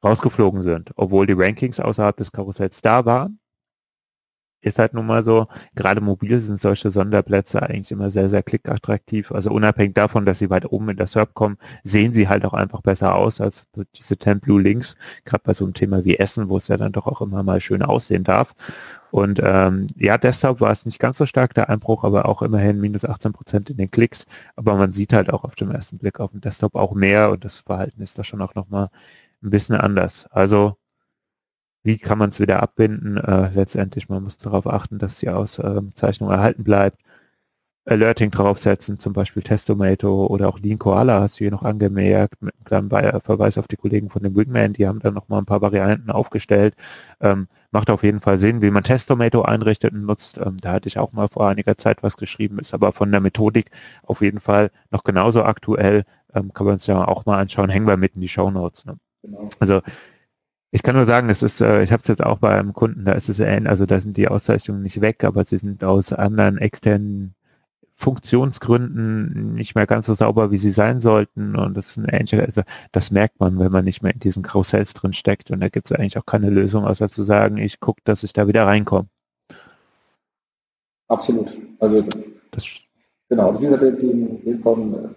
rausgeflogen 0.03 0.63
sind, 0.63 0.93
obwohl 0.97 1.27
die 1.27 1.35
Rankings 1.35 1.79
außerhalb 1.79 2.17
des 2.17 2.33
Karussells 2.33 2.81
da 2.81 3.05
waren 3.05 3.39
ist 4.61 4.79
halt 4.79 4.95
nun 4.95 5.07
mal 5.07 5.23
so, 5.23 5.47
gerade 5.75 6.01
mobil 6.01 6.41
sind 6.41 6.59
solche 6.59 6.91
Sonderplätze 6.91 7.63
eigentlich 7.63 7.91
immer 7.93 8.11
sehr, 8.11 8.29
sehr 8.29 8.43
klickattraktiv. 8.43 9.33
Also 9.33 9.51
unabhängig 9.51 9.95
davon, 9.95 10.27
dass 10.27 10.39
sie 10.39 10.51
weit 10.51 10.71
oben 10.71 10.91
in 10.91 10.97
der 10.97 11.07
SERP 11.07 11.35
kommen, 11.35 11.59
sehen 11.83 12.13
sie 12.13 12.29
halt 12.29 12.45
auch 12.45 12.53
einfach 12.53 12.83
besser 12.83 13.15
aus 13.15 13.41
als 13.41 13.65
diese 13.97 14.19
10 14.19 14.41
Blue 14.41 14.61
Links, 14.61 14.97
gerade 15.25 15.43
bei 15.45 15.55
so 15.55 15.65
einem 15.65 15.75
Thema 15.75 16.05
wie 16.05 16.17
Essen, 16.19 16.49
wo 16.49 16.57
es 16.59 16.69
ja 16.69 16.77
dann 16.77 16.93
doch 16.93 17.07
auch 17.07 17.21
immer 17.21 17.43
mal 17.43 17.61
schön 17.61 17.83
aussehen 17.83 18.25
darf. 18.25 18.55
Und 19.11 19.41
ähm, 19.43 19.89
ja, 19.97 20.19
Desktop 20.19 20.61
war 20.61 20.71
es 20.71 20.87
nicht 20.87 20.99
ganz 21.01 21.19
so 21.19 21.27
stark 21.27 21.55
der 21.55 21.69
Einbruch, 21.69 22.05
aber 22.05 22.27
auch 22.27 22.43
immerhin 22.43 22.81
minus 22.81 23.05
18 23.05 23.33
Prozent 23.33 23.71
in 23.71 23.77
den 23.77 23.91
Klicks. 23.91 24.27
Aber 24.57 24.77
man 24.77 24.93
sieht 24.93 25.13
halt 25.13 25.33
auch 25.33 25.45
auf 25.45 25.57
dem 25.57 25.71
ersten 25.71 25.99
Blick 25.99 26.21
auf 26.21 26.31
dem 26.31 26.41
Desktop 26.41 26.75
auch 26.77 26.93
mehr 26.95 27.31
und 27.31 27.45
das 27.45 27.59
Verhalten 27.59 28.03
ist 28.03 28.19
da 28.19 28.25
schon 28.25 28.41
auch 28.43 28.55
nochmal 28.55 28.89
ein 29.43 29.51
bisschen 29.51 29.75
anders. 29.77 30.27
Also 30.31 30.77
wie 31.83 31.99
kann 31.99 32.19
man 32.19 32.31
es 32.31 32.41
wieder 32.41 32.63
abbinden? 32.63 33.17
Äh, 33.17 33.51
letztendlich, 33.55 34.09
man 34.09 34.23
muss 34.23 34.37
darauf 34.37 34.67
achten, 34.67 34.99
dass 34.99 35.19
die 35.19 35.29
Auszeichnung 35.31 36.31
erhalten 36.31 36.65
bleibt. 36.65 37.01
Alerting 37.87 38.31
draufsetzen, 38.31 38.99
zum 39.01 39.15
Beispiel 39.15 39.43
Testomato 39.43 40.27
oder 40.27 40.49
auch 40.49 40.59
Lean 40.59 40.79
Koala 40.79 41.21
hast 41.21 41.37
du 41.37 41.45
hier 41.45 41.51
noch 41.51 41.63
angemerkt, 41.63 42.41
mit 42.43 42.55
einem 42.55 42.89
kleinen 42.89 43.21
Verweis 43.23 43.57
auf 43.59 43.67
die 43.69 43.77
Kollegen 43.77 44.11
von 44.11 44.23
dem 44.23 44.37
Wingman, 44.37 44.75
die 44.75 44.87
haben 44.87 45.01
dann 45.01 45.15
noch 45.15 45.29
mal 45.29 45.39
ein 45.39 45.47
paar 45.47 45.63
Varianten 45.63 46.11
aufgestellt. 46.11 46.75
Ähm, 47.21 47.49
macht 47.71 47.91
auf 47.91 48.03
jeden 48.03 48.21
Fall 48.21 48.39
Sinn, 48.39 48.61
wie 48.63 48.71
man 48.71 48.85
Testomato 48.85 49.43
einrichtet 49.43 49.93
und 49.95 50.05
nutzt. 50.05 50.39
Ähm, 50.39 50.59
da 50.61 50.73
hatte 50.73 50.89
ich 50.89 50.99
auch 50.99 51.13
mal 51.13 51.29
vor 51.29 51.49
einiger 51.49 51.79
Zeit 51.79 52.03
was 52.03 52.17
geschrieben, 52.17 52.59
ist 52.59 52.75
aber 52.75 52.93
von 52.93 53.11
der 53.11 53.21
Methodik 53.21 53.71
auf 54.03 54.21
jeden 54.21 54.41
Fall 54.41 54.71
noch 54.91 55.03
genauso 55.03 55.43
aktuell. 55.45 56.05
Ähm, 56.35 56.53
kann 56.53 56.67
man 56.67 56.75
uns 56.75 56.87
ja 56.87 57.05
auch 57.09 57.25
mal 57.27 57.39
anschauen, 57.39 57.71
hängen 57.71 57.87
wir 57.87 57.97
mit 57.97 58.15
in 58.15 58.21
die 58.21 58.29
Show 58.29 58.51
Notes. 58.51 58.85
Ne? 58.85 58.99
Genau. 59.23 59.49
Also 59.59 59.81
ich 60.73 60.83
kann 60.83 60.95
nur 60.95 61.07
sagen, 61.07 61.29
es 61.31 61.43
ist, 61.43 61.61
äh, 61.61 61.83
ich 61.83 61.93
habe 61.93 62.01
es 62.01 62.09
jetzt 62.09 62.25
auch 62.25 62.39
bei 62.39 62.57
einem 62.57 62.73
Kunden, 62.73 63.05
da 63.05 63.13
ist 63.13 63.29
es 63.29 63.41
ähnlich, 63.41 63.69
also 63.69 63.87
da 63.87 64.01
sind 64.01 64.17
die 64.17 64.29
Auszeichnungen 64.29 64.83
nicht 64.83 65.01
weg, 65.01 65.25
aber 65.25 65.45
sie 65.45 65.59
sind 65.59 65.83
aus 65.83 66.13
anderen 66.13 66.59
externen 66.59 67.35
Funktionsgründen 67.95 69.55
nicht 69.55 69.75
mehr 69.75 69.87
ganz 69.87 70.07
so 70.07 70.15
sauber, 70.15 70.51
wie 70.51 70.57
sie 70.57 70.71
sein 70.71 71.03
sollten. 71.03 71.55
Und 71.55 71.77
das 71.77 71.91
ist 71.91 71.97
ein 71.99 72.07
ähnlicher, 72.07 72.43
also 72.43 72.63
das 72.93 73.11
merkt 73.11 73.41
man, 73.41 73.59
wenn 73.59 73.71
man 73.71 73.85
nicht 73.85 74.03
mehr 74.03 74.15
in 74.15 74.21
diesen 74.21 74.43
Karussells 74.43 74.95
drin 74.95 75.13
steckt. 75.13 75.51
Und 75.51 75.61
da 75.61 75.69
gibt 75.69 75.91
es 75.91 75.97
eigentlich 75.97 76.17
auch 76.17 76.25
keine 76.25 76.49
Lösung, 76.49 76.87
außer 76.87 77.11
zu 77.11 77.25
sagen, 77.25 77.59
ich 77.59 77.79
gucke, 77.79 78.01
dass 78.05 78.23
ich 78.23 78.33
da 78.33 78.49
wieder 78.49 78.67
reinkomme. 78.67 79.09
Absolut. 81.09 81.59
Also 81.79 82.03
das 82.53 82.65
genau, 83.29 83.49
also 83.49 83.61
wie 83.61 83.67
gesagt, 83.67 83.83
den, 83.83 84.43
den 84.45 84.61
von 84.61 84.95
äh, 84.95 85.09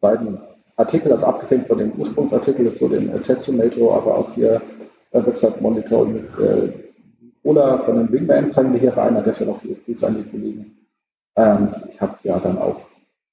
beiden 0.00 0.40
Artikel, 0.76 1.12
also 1.12 1.26
abgesehen 1.26 1.64
von 1.64 1.78
dem 1.78 1.92
Ursprungsartikel 1.92 2.74
zu 2.74 2.88
dem 2.88 3.08
äh, 3.10 3.20
Testomato, 3.20 3.94
aber 3.94 4.18
auch 4.18 4.34
hier 4.34 4.60
äh, 5.12 5.26
Website 5.26 5.60
Monitoring 5.60 6.14
mit 6.14 6.38
äh, 6.38 6.72
Ola 7.44 7.78
von 7.78 7.96
den 7.96 8.12
Wingbands 8.12 8.54
fangen 8.54 8.72
wir 8.72 8.80
hier 8.80 8.96
rein. 8.96 9.16
An 9.16 9.24
der 9.24 9.32
Stelle 9.32 9.52
auch 9.52 9.60
viele 9.60 9.74
Grüße 9.74 10.06
an 10.06 10.16
die 10.16 10.30
Kollegen. 10.30 10.76
Ähm, 11.36 11.68
ich 11.90 12.00
habe 12.00 12.16
ja 12.22 12.38
dann 12.38 12.58
auch, 12.58 12.80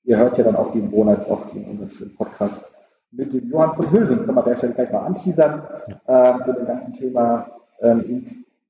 ihr 0.04 0.18
hört 0.18 0.38
ja 0.38 0.44
dann 0.44 0.56
auch 0.56 0.72
die 0.72 0.82
Monat 0.82 1.30
auch 1.30 1.54
in 1.54 1.66
unserem 1.66 1.90
schönen 1.90 2.16
Podcast 2.16 2.72
mit 3.12 3.34
dem 3.34 3.50
Johann 3.50 3.74
von 3.74 3.92
Hülsen. 3.92 4.18
Können 4.26 4.36
wir 4.36 4.44
an 4.44 4.50
der 4.50 4.58
Stelle 4.58 4.74
gleich 4.74 4.92
mal 4.92 5.06
anteasern 5.06 5.64
äh, 6.08 6.40
zu 6.42 6.54
dem 6.54 6.66
ganzen 6.66 6.94
Thema 6.94 7.52
ähm, 7.82 8.26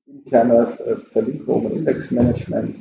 interne 0.06 0.66
äh, 0.86 0.96
Verlinkung 0.96 1.66
und 1.66 1.72
Indexmanagement. 1.72 2.76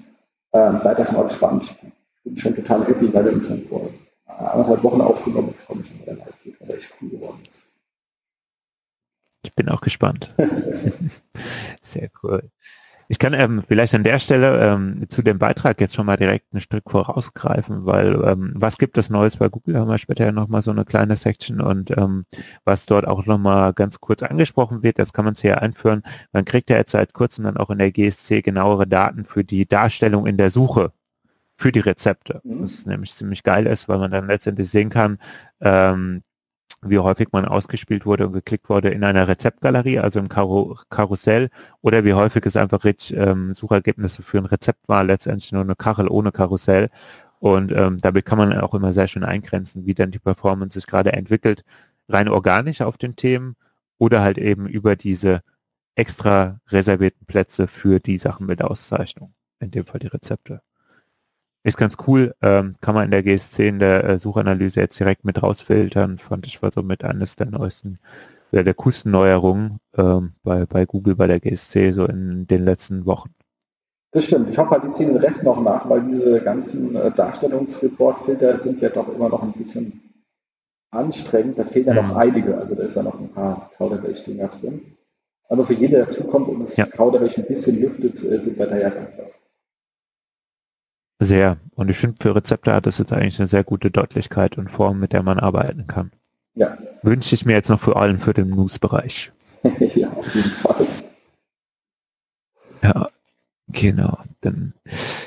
Ähm, 0.51 0.81
seid 0.81 0.99
da 0.99 1.05
schon 1.05 1.15
mal 1.15 1.27
gespannt. 1.27 1.75
Ich 1.83 2.23
bin 2.23 2.37
schon 2.37 2.55
total 2.55 2.85
happy, 2.87 3.13
weil 3.13 3.25
wir 3.25 3.33
uns 3.33 3.47
schon 3.47 3.61
vor 3.63 3.89
anderthalb 4.25 4.83
Wochen 4.83 5.01
aufgenommen. 5.01 5.51
Ich 5.53 5.59
freue 5.59 5.77
mich 5.77 5.87
schon, 5.87 5.99
wenn 5.99 6.15
der 6.17 6.25
live 6.25 6.43
geht, 6.43 6.59
weil 6.59 6.69
er 6.69 6.77
echt 6.77 6.93
cool 7.01 7.09
geworden 7.09 7.39
ist. 7.47 7.68
Ich 9.41 9.53
bin 9.55 9.69
auch 9.69 9.81
gespannt. 9.81 10.33
Sehr 11.81 12.09
cool. 12.23 12.49
Ich 13.11 13.17
kann 13.17 13.33
ähm, 13.33 13.63
vielleicht 13.67 13.95
an 13.95 14.03
der 14.03 14.19
Stelle 14.19 14.59
ähm, 14.63 15.09
zu 15.09 15.23
dem 15.23 15.39
Beitrag 15.39 15.81
jetzt 15.81 15.95
schon 15.95 16.05
mal 16.05 16.15
direkt 16.15 16.53
ein 16.53 16.61
Stück 16.61 16.91
vorausgreifen, 16.91 17.87
weil 17.87 18.21
ähm, 18.23 18.53
was 18.55 18.77
gibt 18.77 18.99
es 18.99 19.09
Neues 19.09 19.37
bei 19.37 19.49
Google, 19.49 19.79
haben 19.79 19.89
wir 19.89 19.97
später 19.97 20.25
ja 20.25 20.31
nochmal 20.31 20.61
so 20.61 20.69
eine 20.69 20.85
kleine 20.85 21.15
Section 21.15 21.59
und 21.59 21.89
ähm, 21.97 22.25
was 22.65 22.85
dort 22.85 23.07
auch 23.07 23.25
nochmal 23.25 23.73
ganz 23.73 23.99
kurz 23.99 24.21
angesprochen 24.21 24.83
wird, 24.83 24.99
das 24.99 25.11
kann 25.11 25.25
man 25.25 25.33
hier 25.33 25.59
einführen. 25.59 26.03
Man 26.33 26.45
kriegt 26.45 26.69
ja 26.69 26.77
jetzt 26.77 26.91
seit 26.91 27.13
kurzem 27.13 27.45
dann 27.45 27.57
auch 27.57 27.71
in 27.71 27.79
der 27.79 27.91
GSC 27.91 28.43
genauere 28.43 28.85
Daten 28.85 29.25
für 29.25 29.43
die 29.43 29.65
Darstellung 29.65 30.27
in 30.27 30.37
der 30.37 30.51
Suche 30.51 30.91
für 31.57 31.71
die 31.71 31.79
Rezepte. 31.79 32.41
Mhm. 32.43 32.61
Das 32.61 32.85
nämlich 32.85 33.15
ziemlich 33.15 33.41
geil 33.41 33.65
ist, 33.65 33.89
weil 33.89 33.97
man 33.97 34.11
dann 34.11 34.27
letztendlich 34.27 34.69
sehen 34.69 34.91
kann, 34.91 35.17
ähm, 35.61 36.21
wie 36.81 36.99
häufig 36.99 37.29
man 37.31 37.45
ausgespielt 37.45 38.05
wurde 38.05 38.27
und 38.27 38.33
geklickt 38.33 38.69
wurde 38.69 38.89
in 38.89 39.03
einer 39.03 39.27
Rezeptgalerie, 39.27 39.99
also 39.99 40.19
im 40.19 40.29
Karo 40.29 40.77
Karussell, 40.89 41.49
oder 41.81 42.03
wie 42.05 42.13
häufig 42.13 42.45
es 42.45 42.55
einfach 42.55 42.83
ähm, 43.11 43.53
Suchergebnisse 43.53 44.23
für 44.23 44.37
ein 44.37 44.45
Rezept 44.45 44.87
war, 44.87 45.03
letztendlich 45.03 45.51
nur 45.51 45.61
eine 45.61 45.75
Kachel 45.75 46.07
ohne 46.07 46.31
Karussell. 46.31 46.89
Und 47.39 47.71
ähm, 47.71 47.99
damit 48.01 48.25
kann 48.25 48.37
man 48.37 48.57
auch 48.59 48.73
immer 48.73 48.93
sehr 48.93 49.07
schön 49.07 49.23
eingrenzen, 49.23 49.85
wie 49.85 49.93
dann 49.93 50.11
die 50.11 50.19
Performance 50.19 50.79
sich 50.79 50.87
gerade 50.87 51.13
entwickelt, 51.13 51.63
rein 52.07 52.29
organisch 52.29 52.81
auf 52.81 52.97
den 52.97 53.15
Themen 53.15 53.55
oder 53.97 54.21
halt 54.21 54.37
eben 54.37 54.67
über 54.67 54.95
diese 54.95 55.41
extra 55.95 56.59
reservierten 56.69 57.25
Plätze 57.27 57.67
für 57.67 57.99
die 57.99 58.17
Sachen 58.17 58.45
mit 58.45 58.61
Auszeichnung, 58.63 59.33
in 59.59 59.71
dem 59.71 59.85
Fall 59.85 59.99
die 59.99 60.07
Rezepte. 60.07 60.61
Ist 61.63 61.77
ganz 61.77 61.97
cool, 62.07 62.33
ähm, 62.41 62.75
kann 62.79 62.95
man 62.95 63.05
in 63.05 63.11
der 63.11 63.21
GSC 63.21 63.67
in 63.67 63.79
der 63.79 64.03
äh, 64.05 64.17
Suchanalyse 64.17 64.79
jetzt 64.79 64.99
direkt 64.99 65.25
mit 65.25 65.43
rausfiltern. 65.43 66.17
Fand 66.17 66.45
ich 66.45 66.61
war 66.61 66.71
so 66.71 66.83
mit 66.83 67.03
eines 67.03 67.35
der 67.35 67.47
neuesten, 67.47 67.99
ja, 68.51 68.63
der 68.63 68.73
coolsten 68.75 69.11
Neuerungen 69.11 69.79
ähm, 69.97 70.33
bei, 70.43 70.65
bei 70.65 70.85
Google, 70.85 71.15
bei 71.15 71.27
der 71.27 71.41
GSC 71.41 71.91
so 71.91 72.05
in 72.05 72.47
den 72.47 72.63
letzten 72.63 73.05
Wochen. 73.05 73.31
Das 74.11 74.25
stimmt. 74.25 74.49
Ich 74.49 74.57
hoffe 74.57 74.71
halt, 74.71 74.83
die 74.85 74.93
ziehen 74.93 75.09
den 75.09 75.17
Rest 75.17 75.43
noch 75.43 75.61
nach, 75.61 75.87
weil 75.89 76.03
diese 76.03 76.41
ganzen 76.41 76.95
äh, 76.95 77.11
Darstellungsreportfilter 77.11 78.55
sind 78.55 78.81
ja 78.81 78.89
doch 78.89 79.13
immer 79.13 79.29
noch 79.29 79.43
ein 79.43 79.51
bisschen 79.51 80.01
anstrengend. 80.91 81.59
Da 81.59 81.63
fehlen 81.63 81.87
ja 81.87 82.01
noch 82.01 82.15
einige. 82.15 82.57
Also 82.57 82.73
da 82.73 82.83
ist 82.83 82.95
ja 82.95 83.03
noch 83.03 83.19
ein 83.19 83.29
paar 83.29 83.69
Kauderwelsch-Dinger 83.77 84.47
drin. 84.47 84.95
Aber 85.49 85.65
für 85.65 85.73
jeden, 85.73 85.91
der 85.91 86.05
dazukommt 86.05 86.47
und 86.47 86.61
das 86.61 86.77
ja. 86.77 86.85
Kauderwelsch 86.85 87.37
ein 87.37 87.47
bisschen 87.47 87.81
lüftet, 87.81 88.23
äh, 88.23 88.39
sind 88.39 88.57
wir 88.57 88.67
da 88.67 88.77
ja 88.77 88.89
dankbar. 88.89 89.28
Sehr. 91.19 91.57
Und 91.75 91.89
ich 91.89 91.97
finde, 91.97 92.15
für 92.21 92.35
Rezepte 92.35 92.73
hat 92.73 92.87
es 92.87 92.97
jetzt 92.97 93.11
eigentlich 93.11 93.39
eine 93.39 93.47
sehr 93.47 93.65
gute 93.65 93.91
Deutlichkeit 93.91 94.57
und 94.57 94.71
Form, 94.71 94.99
mit 94.99 95.11
der 95.11 95.21
man 95.21 95.37
arbeiten 95.37 95.85
kann. 95.85 96.11
Ja. 96.55 96.77
Wünsche 97.03 97.35
ich 97.35 97.45
mir 97.45 97.53
jetzt 97.53 97.69
noch 97.69 97.79
vor 97.79 97.97
allem 97.97 98.19
für 98.19 98.33
den 98.33 98.49
News-Bereich. 98.49 99.31
ja, 99.95 100.11
auf 100.11 100.33
jeden 100.33 100.49
Fall. 100.49 100.87
Ja, 102.81 103.09
genau. 103.67 104.17
Dann 104.41 104.73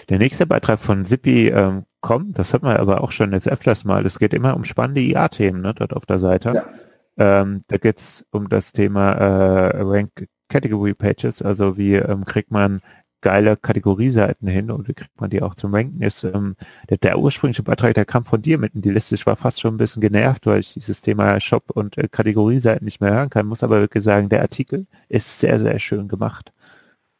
der 0.09 0.19
nächste 0.19 0.47
Beitrag 0.47 0.81
von 0.81 1.05
Zippy 1.05 1.49
ähm, 1.49 1.85
kommt, 2.01 2.39
das 2.39 2.55
hat 2.55 2.63
man 2.63 2.79
aber 2.79 3.03
auch 3.03 3.13
schon 3.13 3.33
jetzt 3.33 3.49
öfters 3.49 3.85
mal. 3.85 4.07
Es 4.07 4.19
geht 4.19 4.33
immer 4.33 4.57
um 4.57 4.65
spannende 4.65 5.03
IA-Themen 5.03 5.61
ne, 5.61 5.75
dort 5.75 5.93
auf 5.95 6.07
der 6.07 6.19
Seite. 6.19 6.55
Ja. 6.55 7.43
Ähm, 7.43 7.61
da 7.69 7.77
geht 7.77 7.99
es 7.99 8.27
um 8.31 8.49
das 8.49 8.73
Thema 8.73 9.13
äh, 9.13 9.83
Rank 9.83 10.27
Category 10.49 10.95
Pages, 10.95 11.43
also 11.43 11.77
wie 11.77 11.95
ähm, 11.95 12.25
kriegt 12.25 12.51
man 12.51 12.81
geile 13.23 13.57
Kategorieseiten 13.57 14.49
hin 14.49 14.71
und 14.71 14.89
wie 14.89 14.95
kriegt 14.95 15.21
man 15.21 15.31
die 15.31 15.43
auch 15.43 15.55
zum 15.55 15.75
Ranken 15.75 16.03
ist. 16.03 16.25
Ähm, 16.25 16.57
der, 16.91 16.99
der, 16.99 17.19
ursprüngliche 17.19 17.63
Beitrag, 17.63 17.95
der 17.95 18.05
kam 18.05 18.25
von 18.25 18.43
dir 18.43 18.59
mit 18.59 18.75
in 18.75 18.83
die 18.83 18.91
Liste. 18.91 19.15
Ich 19.15 19.27
war 19.27 19.37
fast 19.37 19.61
schon 19.61 19.75
ein 19.75 19.79
bisschen 19.79 20.03
genervt, 20.03 20.47
weil 20.47 20.61
ich 20.61 20.75
dieses 20.75 21.01
Thema 21.03 21.41
Shop 21.41 21.71
und 21.71 21.97
äh, 21.99 22.09
Kategorieseiten 22.09 22.85
nicht 22.85 23.01
mehr 23.01 23.15
hören 23.15 23.31
kann. 23.31 23.47
Muss 23.47 23.63
aber 23.63 23.81
wirklich 23.81 24.05
sagen, 24.05 24.29
der 24.29 24.43
Artikel 24.43 24.87
ist 25.09 25.41
sehr, 25.41 25.59
sehr 25.59 25.79
schön 25.79 26.09
gemacht. 26.09 26.53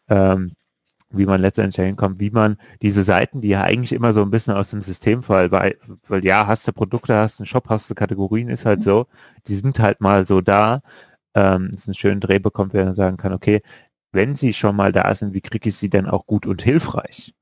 Ähm, 0.09 0.53
wie 1.11 1.27
man 1.27 1.41
letztendlich 1.43 1.85
hinkommt, 1.85 2.21
wie 2.21 2.31
man 2.31 2.57
diese 2.81 3.03
Seiten, 3.03 3.43
die 3.43 3.49
ja 3.49 3.63
eigentlich 3.63 3.93
immer 3.93 4.15
so 4.15 4.23
ein 4.23 4.31
bisschen 4.31 4.55
aus 4.55 4.71
dem 4.71 4.83
System 4.83 5.23
fallen, 5.23 5.53
weil, 5.53 5.77
weil 6.09 6.25
ja, 6.25 6.47
hast 6.47 6.67
du 6.67 6.73
Produkte, 6.73 7.15
hast 7.15 7.39
du 7.39 7.43
einen 7.43 7.47
Shop, 7.47 7.69
hast 7.69 7.91
du 7.91 7.95
Kategorien, 7.95 8.49
ist 8.49 8.65
halt 8.67 8.83
so, 8.83 9.07
die 9.47 9.55
sind 9.55 9.79
halt 9.79 10.01
mal 10.01 10.27
so 10.27 10.41
da 10.41 10.83
ähm, 11.35 11.73
es 11.75 11.87
einen 11.87 11.95
schönen 11.95 12.21
Dreh 12.21 12.39
bekommt, 12.39 12.75
wenn 12.75 12.87
man 12.87 12.95
sagen 12.95 13.17
kann, 13.17 13.33
okay, 13.33 13.63
wenn 14.13 14.37
sie 14.37 14.53
schon 14.53 14.77
mal 14.77 14.93
da 14.93 15.15
sind, 15.15 15.35
wie 15.35 15.41
kriege 15.41 15.69
ich 15.69 15.77
sie 15.77 15.91
denn 15.91 16.07
auch 16.07 16.27
gut 16.27 16.47
und 16.47 16.63
hilfreich? 16.63 17.35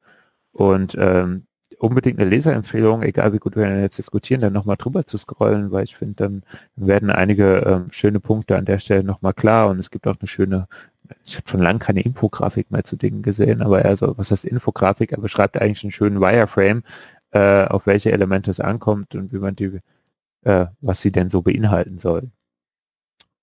Und 0.52 0.96
ähm, 0.98 1.46
unbedingt 1.78 2.20
eine 2.20 2.28
Leserempfehlung, 2.28 3.02
egal 3.02 3.32
wie 3.32 3.38
gut 3.38 3.56
wir 3.56 3.80
jetzt 3.80 3.98
diskutieren, 3.98 4.42
dann 4.42 4.52
nochmal 4.52 4.76
drüber 4.76 5.06
zu 5.06 5.18
scrollen, 5.18 5.70
weil 5.72 5.84
ich 5.84 5.96
finde, 5.96 6.14
dann 6.16 6.42
werden 6.76 7.10
einige 7.10 7.58
ähm, 7.66 7.86
schöne 7.90 8.20
Punkte 8.20 8.56
an 8.56 8.66
der 8.66 8.78
Stelle 8.78 9.04
nochmal 9.04 9.34
klar 9.34 9.68
und 9.70 9.78
es 9.78 9.90
gibt 9.90 10.06
auch 10.06 10.16
eine 10.20 10.28
schöne, 10.28 10.68
ich 11.24 11.36
habe 11.36 11.48
schon 11.48 11.62
lange 11.62 11.78
keine 11.78 12.02
Infografik 12.02 12.70
mehr 12.70 12.84
zu 12.84 12.96
Dingen 12.96 13.22
gesehen, 13.22 13.62
aber 13.62 13.82
er 13.82 13.96
so, 13.96 14.16
was 14.18 14.30
heißt 14.30 14.44
Infografik? 14.44 15.12
Er 15.12 15.20
beschreibt 15.20 15.60
eigentlich 15.60 15.82
einen 15.82 15.92
schönen 15.92 16.20
Wireframe, 16.20 16.82
äh, 17.32 17.64
auf 17.66 17.86
welche 17.86 18.12
Elemente 18.12 18.50
es 18.50 18.60
ankommt 18.60 19.14
und 19.14 19.32
wie 19.32 19.38
man 19.38 19.56
die, 19.56 19.80
äh, 20.42 20.66
was 20.80 21.00
sie 21.00 21.12
denn 21.12 21.30
so 21.30 21.42
beinhalten 21.42 21.98
soll. 21.98 22.30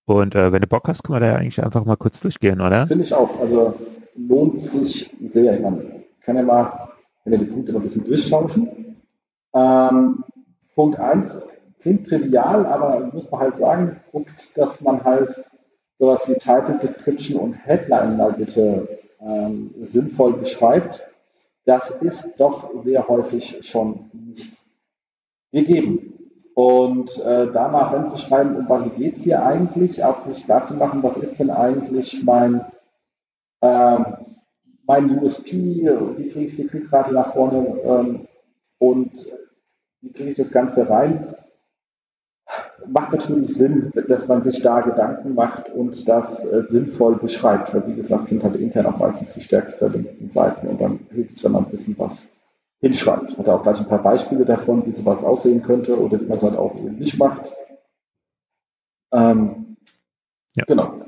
Und 0.07 0.35
äh, 0.35 0.53
wenn 0.53 0.61
du 0.61 0.67
Bock 0.67 0.87
hast, 0.87 1.03
können 1.03 1.17
wir 1.17 1.19
da 1.19 1.33
ja 1.33 1.35
eigentlich 1.35 1.61
einfach 1.61 1.83
mal 1.83 1.97
kurz 1.97 2.21
durchgehen, 2.21 2.61
oder? 2.61 2.87
Finde 2.87 3.03
ich 3.03 3.13
auch. 3.13 3.41
Also 3.41 3.73
lohnt 4.15 4.57
sich 4.57 5.13
sehr. 5.27 5.53
Ich 5.55 5.61
meine, 5.61 5.79
kann 6.21 6.37
ja 6.37 6.43
mal, 6.43 6.93
wenn 7.25 7.31
wir 7.33 7.39
die 7.39 7.53
Punkte 7.53 7.73
noch 7.73 7.81
ein 7.81 7.83
bisschen 7.83 8.05
durchtauschen. 8.05 8.95
Ähm, 9.53 10.23
Punkt 10.73 10.97
1 10.97 11.47
klingt 11.81 12.07
trivial, 12.07 12.65
aber 12.65 13.11
muss 13.13 13.29
man 13.29 13.41
halt 13.41 13.57
sagen, 13.57 13.97
guckt, 14.13 14.57
dass 14.57 14.79
man 14.79 15.03
halt 15.03 15.43
sowas 15.99 16.27
wie 16.29 16.35
Title, 16.35 16.79
Description 16.81 17.41
und 17.41 17.53
Headline 17.53 18.15
mal 18.15 18.31
bitte 18.31 18.87
ähm, 19.19 19.75
sinnvoll 19.83 20.37
beschreibt. 20.37 21.05
Das 21.65 22.01
ist 22.01 22.39
doch 22.39 22.81
sehr 22.81 23.09
häufig 23.09 23.59
schon 23.67 24.09
nicht 24.13 24.53
gegeben. 25.51 26.16
Und 26.57 27.23
äh, 27.23 27.51
da 27.51 27.67
mal 27.67 27.83
reinzuschreiben, 27.83 28.55
um 28.55 28.67
was 28.67 28.95
geht 28.95 29.17
es 29.17 29.21
hier 29.21 29.45
eigentlich, 29.45 30.03
auch 30.03 30.25
sich 30.25 30.43
klar 30.43 30.63
zu 30.63 30.73
machen, 30.73 31.03
was 31.03 31.15
ist 31.17 31.39
denn 31.39 31.51
eigentlich 31.51 32.23
mein, 32.23 32.65
äh, 33.61 33.99
mein 34.87 35.19
USP, 35.19 35.51
wie 35.53 36.29
kriege 36.29 36.45
ich 36.45 36.55
die 36.55 36.65
Klickrate 36.65 37.13
nach 37.13 37.33
vorne? 37.33 37.59
Ähm, 37.83 38.27
und 38.79 39.11
wie 40.01 40.11
kriege 40.11 40.31
ich 40.31 40.37
das 40.37 40.51
Ganze 40.51 40.89
rein, 40.89 41.35
macht 42.87 43.11
natürlich 43.11 43.53
Sinn, 43.53 43.91
dass 44.07 44.27
man 44.27 44.43
sich 44.43 44.59
da 44.63 44.81
Gedanken 44.81 45.35
macht 45.35 45.69
und 45.69 46.07
das 46.07 46.43
äh, 46.43 46.63
sinnvoll 46.69 47.17
beschreibt, 47.17 47.71
weil 47.75 47.85
wie 47.85 47.95
gesagt 47.97 48.29
sind 48.29 48.43
halt 48.43 48.55
intern 48.55 48.87
auch 48.87 48.97
meistens 48.97 49.35
die 49.35 49.41
stärkst 49.41 49.77
verlinkten 49.77 50.31
Seiten 50.31 50.69
und 50.69 50.81
dann 50.81 51.01
hilft 51.11 51.37
es, 51.37 51.43
wenn 51.43 51.51
man 51.51 51.65
ein 51.65 51.69
bisschen 51.69 51.99
was 51.99 52.36
hinschreibt. 52.79 53.37
Hat 53.37 53.47
er 53.47 53.55
auch 53.55 53.63
gleich 53.63 53.79
ein 53.79 53.87
paar 53.87 54.03
Beispiele 54.03 54.45
davon, 54.45 54.85
wie 54.85 54.93
sowas 54.93 55.23
aussehen 55.23 55.63
könnte 55.63 55.99
oder 55.99 56.19
wie 56.19 56.25
man 56.25 56.37
es 56.37 56.43
halt 56.43 56.55
auch 56.55 56.75
eben 56.75 56.97
nicht 56.97 57.17
macht. 57.17 57.51
Ähm, 59.11 59.77
ja. 60.55 60.65
Genau. 60.65 60.99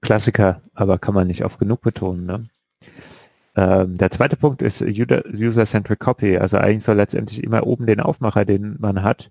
Klassiker, 0.00 0.62
aber 0.74 0.98
kann 0.98 1.14
man 1.14 1.26
nicht 1.26 1.44
oft 1.44 1.58
genug 1.58 1.80
betonen. 1.80 2.24
Ne? 2.26 2.48
Ähm, 3.56 3.96
der 3.96 4.10
zweite 4.10 4.36
Punkt 4.36 4.62
ist 4.62 4.80
User-Centric 4.80 5.98
Copy. 5.98 6.38
Also 6.38 6.58
eigentlich 6.58 6.84
soll 6.84 6.96
letztendlich 6.96 7.42
immer 7.42 7.66
oben 7.66 7.86
den 7.86 8.00
Aufmacher, 8.00 8.44
den 8.44 8.76
man 8.78 9.02
hat, 9.02 9.30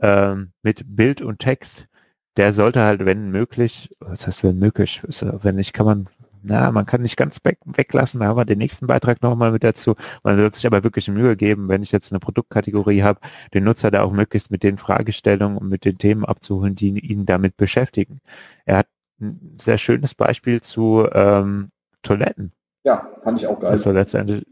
ähm, 0.00 0.52
mit 0.62 0.84
Bild 0.86 1.20
und 1.20 1.40
Text, 1.40 1.88
der 2.36 2.52
sollte 2.52 2.82
halt, 2.82 3.04
wenn 3.04 3.30
möglich, 3.30 3.94
was 4.00 4.26
heißt 4.26 4.44
wenn 4.44 4.58
möglich, 4.58 5.02
wenn 5.04 5.56
nicht, 5.56 5.72
kann 5.72 5.86
man 5.86 6.08
na, 6.44 6.70
man 6.70 6.86
kann 6.86 7.02
nicht 7.02 7.16
ganz 7.16 7.38
weg, 7.44 7.58
weglassen, 7.64 8.20
da 8.20 8.26
haben 8.26 8.36
wir 8.36 8.44
den 8.44 8.58
nächsten 8.58 8.86
Beitrag 8.86 9.22
nochmal 9.22 9.50
mit 9.50 9.64
dazu. 9.64 9.94
Man 10.22 10.36
sollte 10.36 10.56
sich 10.56 10.66
aber 10.66 10.84
wirklich 10.84 11.08
Mühe 11.08 11.36
geben, 11.36 11.68
wenn 11.68 11.82
ich 11.82 11.90
jetzt 11.90 12.12
eine 12.12 12.20
Produktkategorie 12.20 13.02
habe, 13.02 13.20
den 13.54 13.64
Nutzer 13.64 13.90
da 13.90 14.02
auch 14.02 14.12
möglichst 14.12 14.50
mit 14.50 14.62
den 14.62 14.78
Fragestellungen 14.78 15.58
und 15.58 15.68
mit 15.68 15.84
den 15.84 15.98
Themen 15.98 16.24
abzuholen, 16.24 16.74
die 16.74 16.98
ihn 16.98 17.26
damit 17.26 17.56
beschäftigen. 17.56 18.20
Er 18.66 18.78
hat 18.78 18.86
ein 19.20 19.56
sehr 19.60 19.78
schönes 19.78 20.14
Beispiel 20.14 20.60
zu 20.60 21.08
ähm, 21.12 21.70
Toiletten. 22.02 22.52
Ja, 22.84 23.08
fand 23.22 23.40
ich 23.40 23.46
auch 23.46 23.58
geil. 23.58 23.70
Also 23.70 23.90
letztendlich, 23.90 24.44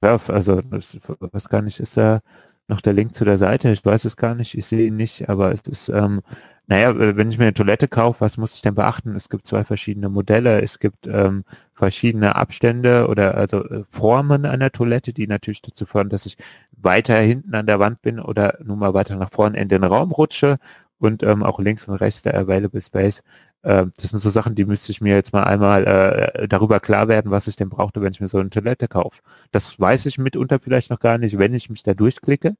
also 0.00 0.60
das, 0.62 0.98
was 1.18 1.48
gar 1.48 1.62
nicht, 1.62 1.80
ist 1.80 1.96
da 1.96 2.20
noch 2.68 2.80
der 2.80 2.94
Link 2.94 3.14
zu 3.14 3.24
der 3.24 3.38
Seite? 3.38 3.70
Ich 3.70 3.84
weiß 3.84 4.06
es 4.06 4.16
gar 4.16 4.34
nicht, 4.34 4.56
ich 4.56 4.66
sehe 4.66 4.86
ihn 4.86 4.96
nicht, 4.96 5.28
aber 5.28 5.52
es 5.52 5.60
ist 5.66 5.88
ähm, 5.90 6.22
naja, 6.66 6.94
wenn 7.16 7.30
ich 7.30 7.38
mir 7.38 7.44
eine 7.44 7.54
Toilette 7.54 7.88
kaufe, 7.88 8.22
was 8.22 8.38
muss 8.38 8.54
ich 8.54 8.62
denn 8.62 8.74
beachten? 8.74 9.14
Es 9.16 9.28
gibt 9.28 9.46
zwei 9.46 9.64
verschiedene 9.64 10.08
Modelle, 10.08 10.62
es 10.62 10.78
gibt 10.78 11.06
ähm, 11.06 11.44
verschiedene 11.74 12.36
Abstände 12.36 13.08
oder 13.08 13.36
also 13.36 13.64
äh, 13.64 13.84
Formen 13.90 14.46
einer 14.46 14.70
Toilette, 14.72 15.12
die 15.12 15.26
natürlich 15.26 15.60
dazu 15.60 15.84
führen, 15.84 16.08
dass 16.08 16.24
ich 16.24 16.38
weiter 16.72 17.18
hinten 17.18 17.54
an 17.54 17.66
der 17.66 17.80
Wand 17.80 18.00
bin 18.02 18.18
oder 18.18 18.58
nun 18.64 18.78
mal 18.78 18.94
weiter 18.94 19.16
nach 19.16 19.30
vorne 19.30 19.58
in 19.58 19.68
den 19.68 19.84
Raum 19.84 20.12
rutsche 20.12 20.58
und 20.98 21.22
ähm, 21.22 21.42
auch 21.42 21.58
links 21.58 21.86
und 21.86 21.96
rechts 21.96 22.22
der 22.22 22.38
Available 22.38 22.80
Space. 22.80 23.22
Äh, 23.62 23.86
das 23.98 24.10
sind 24.10 24.20
so 24.20 24.30
Sachen, 24.30 24.54
die 24.54 24.64
müsste 24.64 24.92
ich 24.92 25.00
mir 25.02 25.14
jetzt 25.14 25.32
mal 25.32 25.44
einmal 25.44 25.84
äh, 25.86 26.48
darüber 26.48 26.80
klar 26.80 27.08
werden, 27.08 27.30
was 27.30 27.46
ich 27.46 27.56
denn 27.56 27.68
brauchte, 27.70 28.00
wenn 28.02 28.12
ich 28.12 28.20
mir 28.20 28.28
so 28.28 28.38
eine 28.38 28.50
Toilette 28.50 28.88
kaufe. 28.88 29.20
Das 29.52 29.78
weiß 29.78 30.06
ich 30.06 30.18
mitunter 30.18 30.58
vielleicht 30.60 30.90
noch 30.90 31.00
gar 31.00 31.18
nicht, 31.18 31.38
wenn 31.38 31.54
ich 31.54 31.68
mich 31.70 31.82
da 31.82 31.94
durchklicke. 31.94 32.56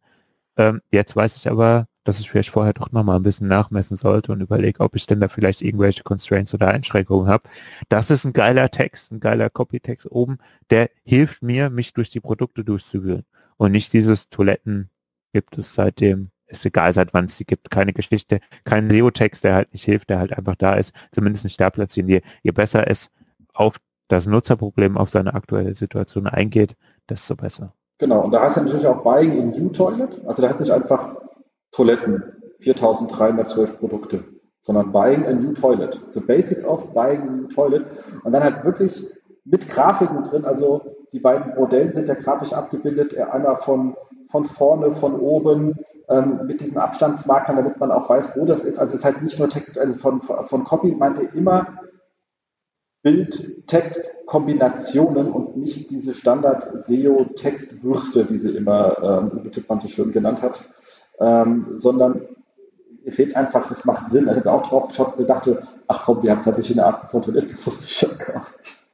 Ähm, 0.56 0.82
jetzt 0.92 1.16
weiß 1.16 1.36
ich 1.36 1.50
aber, 1.50 1.86
dass 2.04 2.20
ich 2.20 2.30
vielleicht 2.30 2.50
vorher 2.50 2.74
doch 2.74 2.92
nochmal 2.92 3.16
ein 3.16 3.22
bisschen 3.22 3.48
nachmessen 3.48 3.96
sollte 3.96 4.32
und 4.32 4.40
überlege, 4.40 4.80
ob 4.80 4.94
ich 4.94 5.06
denn 5.06 5.20
da 5.20 5.28
vielleicht 5.28 5.62
irgendwelche 5.62 6.02
Constraints 6.02 6.54
oder 6.54 6.68
Einschränkungen 6.68 7.28
habe. 7.28 7.48
Das 7.88 8.10
ist 8.10 8.24
ein 8.24 8.32
geiler 8.32 8.70
Text, 8.70 9.10
ein 9.10 9.20
geiler 9.20 9.50
Copy-Text 9.50 10.10
oben, 10.10 10.38
der 10.70 10.90
hilft 11.02 11.42
mir, 11.42 11.70
mich 11.70 11.94
durch 11.94 12.10
die 12.10 12.20
Produkte 12.20 12.64
durchzuwühlen. 12.64 13.24
Und 13.56 13.72
nicht 13.72 13.92
dieses 13.92 14.28
Toiletten 14.28 14.90
gibt 15.32 15.56
es 15.58 15.74
seitdem, 15.74 16.30
ist 16.46 16.64
egal 16.64 16.92
seit 16.92 17.14
wann 17.14 17.24
es 17.24 17.36
sie 17.36 17.44
gibt, 17.44 17.70
keine 17.70 17.92
Geschichte, 17.92 18.40
kein 18.64 18.90
SEO-Text, 18.90 19.42
der 19.42 19.54
halt 19.54 19.72
nicht 19.72 19.84
hilft, 19.84 20.10
der 20.10 20.18
halt 20.18 20.36
einfach 20.36 20.56
da 20.56 20.74
ist, 20.74 20.92
zumindest 21.12 21.44
nicht 21.44 21.60
da 21.60 21.70
platzieren. 21.70 22.08
Je, 22.08 22.20
je 22.42 22.52
besser 22.52 22.88
es 22.88 23.10
auf 23.54 23.78
das 24.08 24.26
Nutzerproblem, 24.26 24.98
auf 24.98 25.10
seine 25.10 25.34
aktuelle 25.34 25.74
Situation 25.74 26.26
eingeht, 26.26 26.76
desto 27.08 27.34
besser. 27.36 27.72
Genau, 27.98 28.20
und 28.22 28.32
da 28.32 28.42
hast 28.42 28.56
du 28.56 28.62
natürlich 28.62 28.86
auch 28.86 29.02
Buying 29.02 29.32
in 29.32 29.56
View 29.56 29.70
Toilet. 29.70 30.20
Also 30.26 30.42
da 30.42 30.52
du 30.52 30.60
nicht 30.60 30.72
einfach 30.72 31.16
Toiletten, 31.74 32.22
4312 32.60 33.78
Produkte, 33.78 34.24
sondern 34.60 34.92
Buying 34.92 35.26
a 35.26 35.32
New 35.32 35.54
Toilet. 35.54 36.00
So 36.06 36.20
Basics 36.20 36.64
of 36.64 36.94
Buying 36.94 37.22
a 37.22 37.32
New 37.32 37.48
Toilet. 37.48 37.86
Und 38.22 38.30
dann 38.32 38.44
halt 38.44 38.64
wirklich 38.64 39.04
mit 39.44 39.68
Grafiken 39.68 40.22
drin. 40.22 40.44
Also 40.44 40.94
die 41.12 41.18
beiden 41.18 41.56
Modellen 41.56 41.92
sind 41.92 42.06
ja 42.06 42.14
grafisch 42.14 42.52
abgebildet. 42.52 43.18
Einmal 43.18 43.56
von, 43.56 43.96
von 44.30 44.44
vorne, 44.44 44.92
von 44.92 45.18
oben, 45.18 45.74
ähm, 46.08 46.42
mit 46.46 46.60
diesen 46.60 46.78
Abstandsmarkern, 46.78 47.56
damit 47.56 47.80
man 47.80 47.90
auch 47.90 48.08
weiß, 48.08 48.36
wo 48.36 48.46
das 48.46 48.62
ist. 48.62 48.78
Also 48.78 48.94
es 48.94 49.00
ist 49.00 49.04
halt 49.04 49.22
nicht 49.22 49.40
nur 49.40 49.50
Text, 49.50 49.76
also 49.76 49.96
von, 49.96 50.20
von 50.20 50.62
Copy 50.64 50.92
meinte 50.92 51.22
immer 51.34 51.80
Bild-Text-Kombinationen 53.02 55.32
und 55.32 55.56
nicht 55.56 55.90
diese 55.90 56.14
Standard-SEO-Textwürste, 56.14 58.30
wie 58.30 58.38
sie 58.38 58.56
immer 58.56 59.32
ähm, 59.34 59.50
Tippmann 59.50 59.80
so 59.80 59.88
schön 59.88 60.12
genannt 60.12 60.40
hat 60.40 60.64
ähm, 61.20 61.66
sondern 61.74 62.22
ihr 63.04 63.12
seht 63.12 63.36
einfach, 63.36 63.68
das 63.68 63.84
macht 63.84 64.10
Sinn. 64.10 64.28
Ich 64.28 64.36
habe 64.36 64.52
auch 64.52 64.66
drauf 64.66 64.88
geschaut 64.88 65.16
und 65.16 65.28
dachte, 65.28 65.62
ach 65.86 66.04
komm, 66.04 66.22
die 66.22 66.30
haben 66.30 66.40
zwei 66.42 66.52
verschiedene 66.52 66.86
Arten 66.86 67.08
von 67.08 67.22
Toiletten, 67.22 67.56
wusste 67.64 68.06
ich 68.06 68.18
gar 68.18 68.38
nicht. 68.38 68.84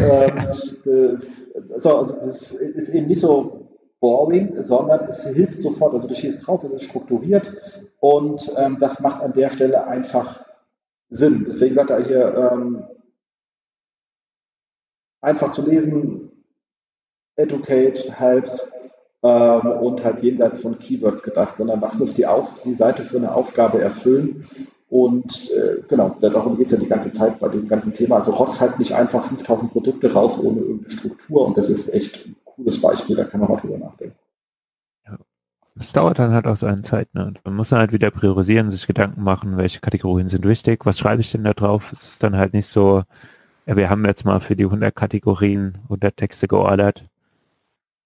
ähm, 0.00 0.38
äh, 0.86 1.72
also, 1.74 2.16
das 2.20 2.52
ist 2.52 2.88
eben 2.88 3.06
nicht 3.06 3.20
so 3.20 3.68
boring, 4.00 4.62
sondern 4.62 5.08
es 5.08 5.26
hilft 5.26 5.62
sofort. 5.62 5.94
Also 5.94 6.08
du 6.08 6.14
schießt 6.14 6.46
drauf, 6.46 6.64
es 6.64 6.72
ist 6.72 6.84
strukturiert 6.84 7.52
und 8.00 8.50
ähm, 8.56 8.78
das 8.78 9.00
macht 9.00 9.22
an 9.22 9.32
der 9.32 9.50
Stelle 9.50 9.86
einfach 9.86 10.44
Sinn. 11.10 11.44
Deswegen 11.46 11.74
sagt 11.74 11.90
er 11.90 12.04
hier, 12.04 12.50
ähm, 12.52 12.84
einfach 15.20 15.50
zu 15.50 15.68
lesen, 15.68 16.30
educate, 17.36 18.12
helps, 18.12 18.72
ähm, 19.22 19.66
und 19.66 20.04
halt 20.04 20.22
jenseits 20.22 20.60
von 20.60 20.78
Keywords 20.78 21.22
gedacht, 21.22 21.56
sondern 21.56 21.82
was 21.82 21.98
muss 21.98 22.14
die, 22.14 22.26
Auf 22.26 22.62
die 22.62 22.74
Seite 22.74 23.02
für 23.02 23.16
eine 23.16 23.34
Aufgabe 23.34 23.80
erfüllen. 23.80 24.44
Und 24.88 25.50
äh, 25.50 25.82
genau, 25.88 26.16
darum 26.20 26.56
geht 26.56 26.68
es 26.68 26.72
ja 26.72 26.78
die 26.78 26.88
ganze 26.88 27.12
Zeit 27.12 27.40
bei 27.40 27.48
dem 27.48 27.68
ganzen 27.68 27.92
Thema. 27.92 28.16
Also 28.16 28.30
Ross 28.30 28.60
halt 28.60 28.78
nicht 28.78 28.94
einfach 28.94 29.22
5000 29.24 29.72
Produkte 29.72 30.12
raus 30.12 30.42
ohne 30.42 30.60
irgendeine 30.60 30.90
Struktur 30.90 31.46
und 31.46 31.56
das 31.56 31.68
ist 31.68 31.92
echt 31.92 32.26
ein 32.26 32.36
cooles 32.44 32.80
Beispiel, 32.80 33.16
da 33.16 33.24
kann 33.24 33.40
man 33.40 33.50
mal 33.50 33.60
drüber 33.60 33.78
nachdenken. 33.78 34.16
Es 35.80 35.92
dauert 35.92 36.18
dann 36.18 36.32
halt 36.32 36.46
auch 36.46 36.56
seine 36.56 36.82
Zeit. 36.82 37.14
Ne? 37.14 37.34
Man 37.44 37.54
muss 37.54 37.68
dann 37.68 37.78
halt 37.78 37.92
wieder 37.92 38.10
priorisieren, 38.10 38.70
sich 38.70 38.86
Gedanken 38.86 39.22
machen, 39.22 39.56
welche 39.56 39.78
Kategorien 39.80 40.28
sind 40.28 40.44
wichtig, 40.44 40.84
was 40.84 40.98
schreibe 40.98 41.20
ich 41.20 41.30
denn 41.30 41.44
da 41.44 41.52
drauf. 41.52 41.92
Es 41.92 42.02
ist 42.02 42.22
dann 42.22 42.36
halt 42.36 42.52
nicht 42.52 42.66
so, 42.66 43.04
ja, 43.66 43.76
wir 43.76 43.88
haben 43.88 44.04
jetzt 44.04 44.24
mal 44.24 44.40
für 44.40 44.56
die 44.56 44.64
100 44.64 44.94
Kategorien 44.94 45.78
100 45.84 46.16
Texte 46.16 46.48
geordert 46.48 47.04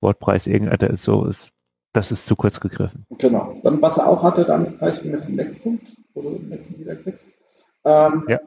Wortpreis 0.03 0.47
irgendeiner 0.47 0.91
ist 0.91 1.05
so, 1.05 1.25
ist, 1.27 1.51
das 1.93 2.11
ist 2.13 2.27
zu 2.27 2.37
kurz 2.37 2.61
gegriffen. 2.61 3.07
Genau. 3.19 3.57
Dann, 3.63 3.81
was 3.81 3.99
er 3.99 4.09
auch 4.09 4.23
hatte, 4.23 4.45
dann 4.45 4.75
vielleicht 4.79 5.05
jetzt 5.05 5.27
zum 5.27 5.37
nächsten 5.37 5.63
Punkt, 5.63 5.87
wo 6.15 6.23
du 6.23 6.31
den 6.31 6.49
nächsten 6.49 6.79
wieder 6.79 6.97
kriegst. 6.97 7.33
Ähm, 7.85 8.25
ja. 8.29 8.41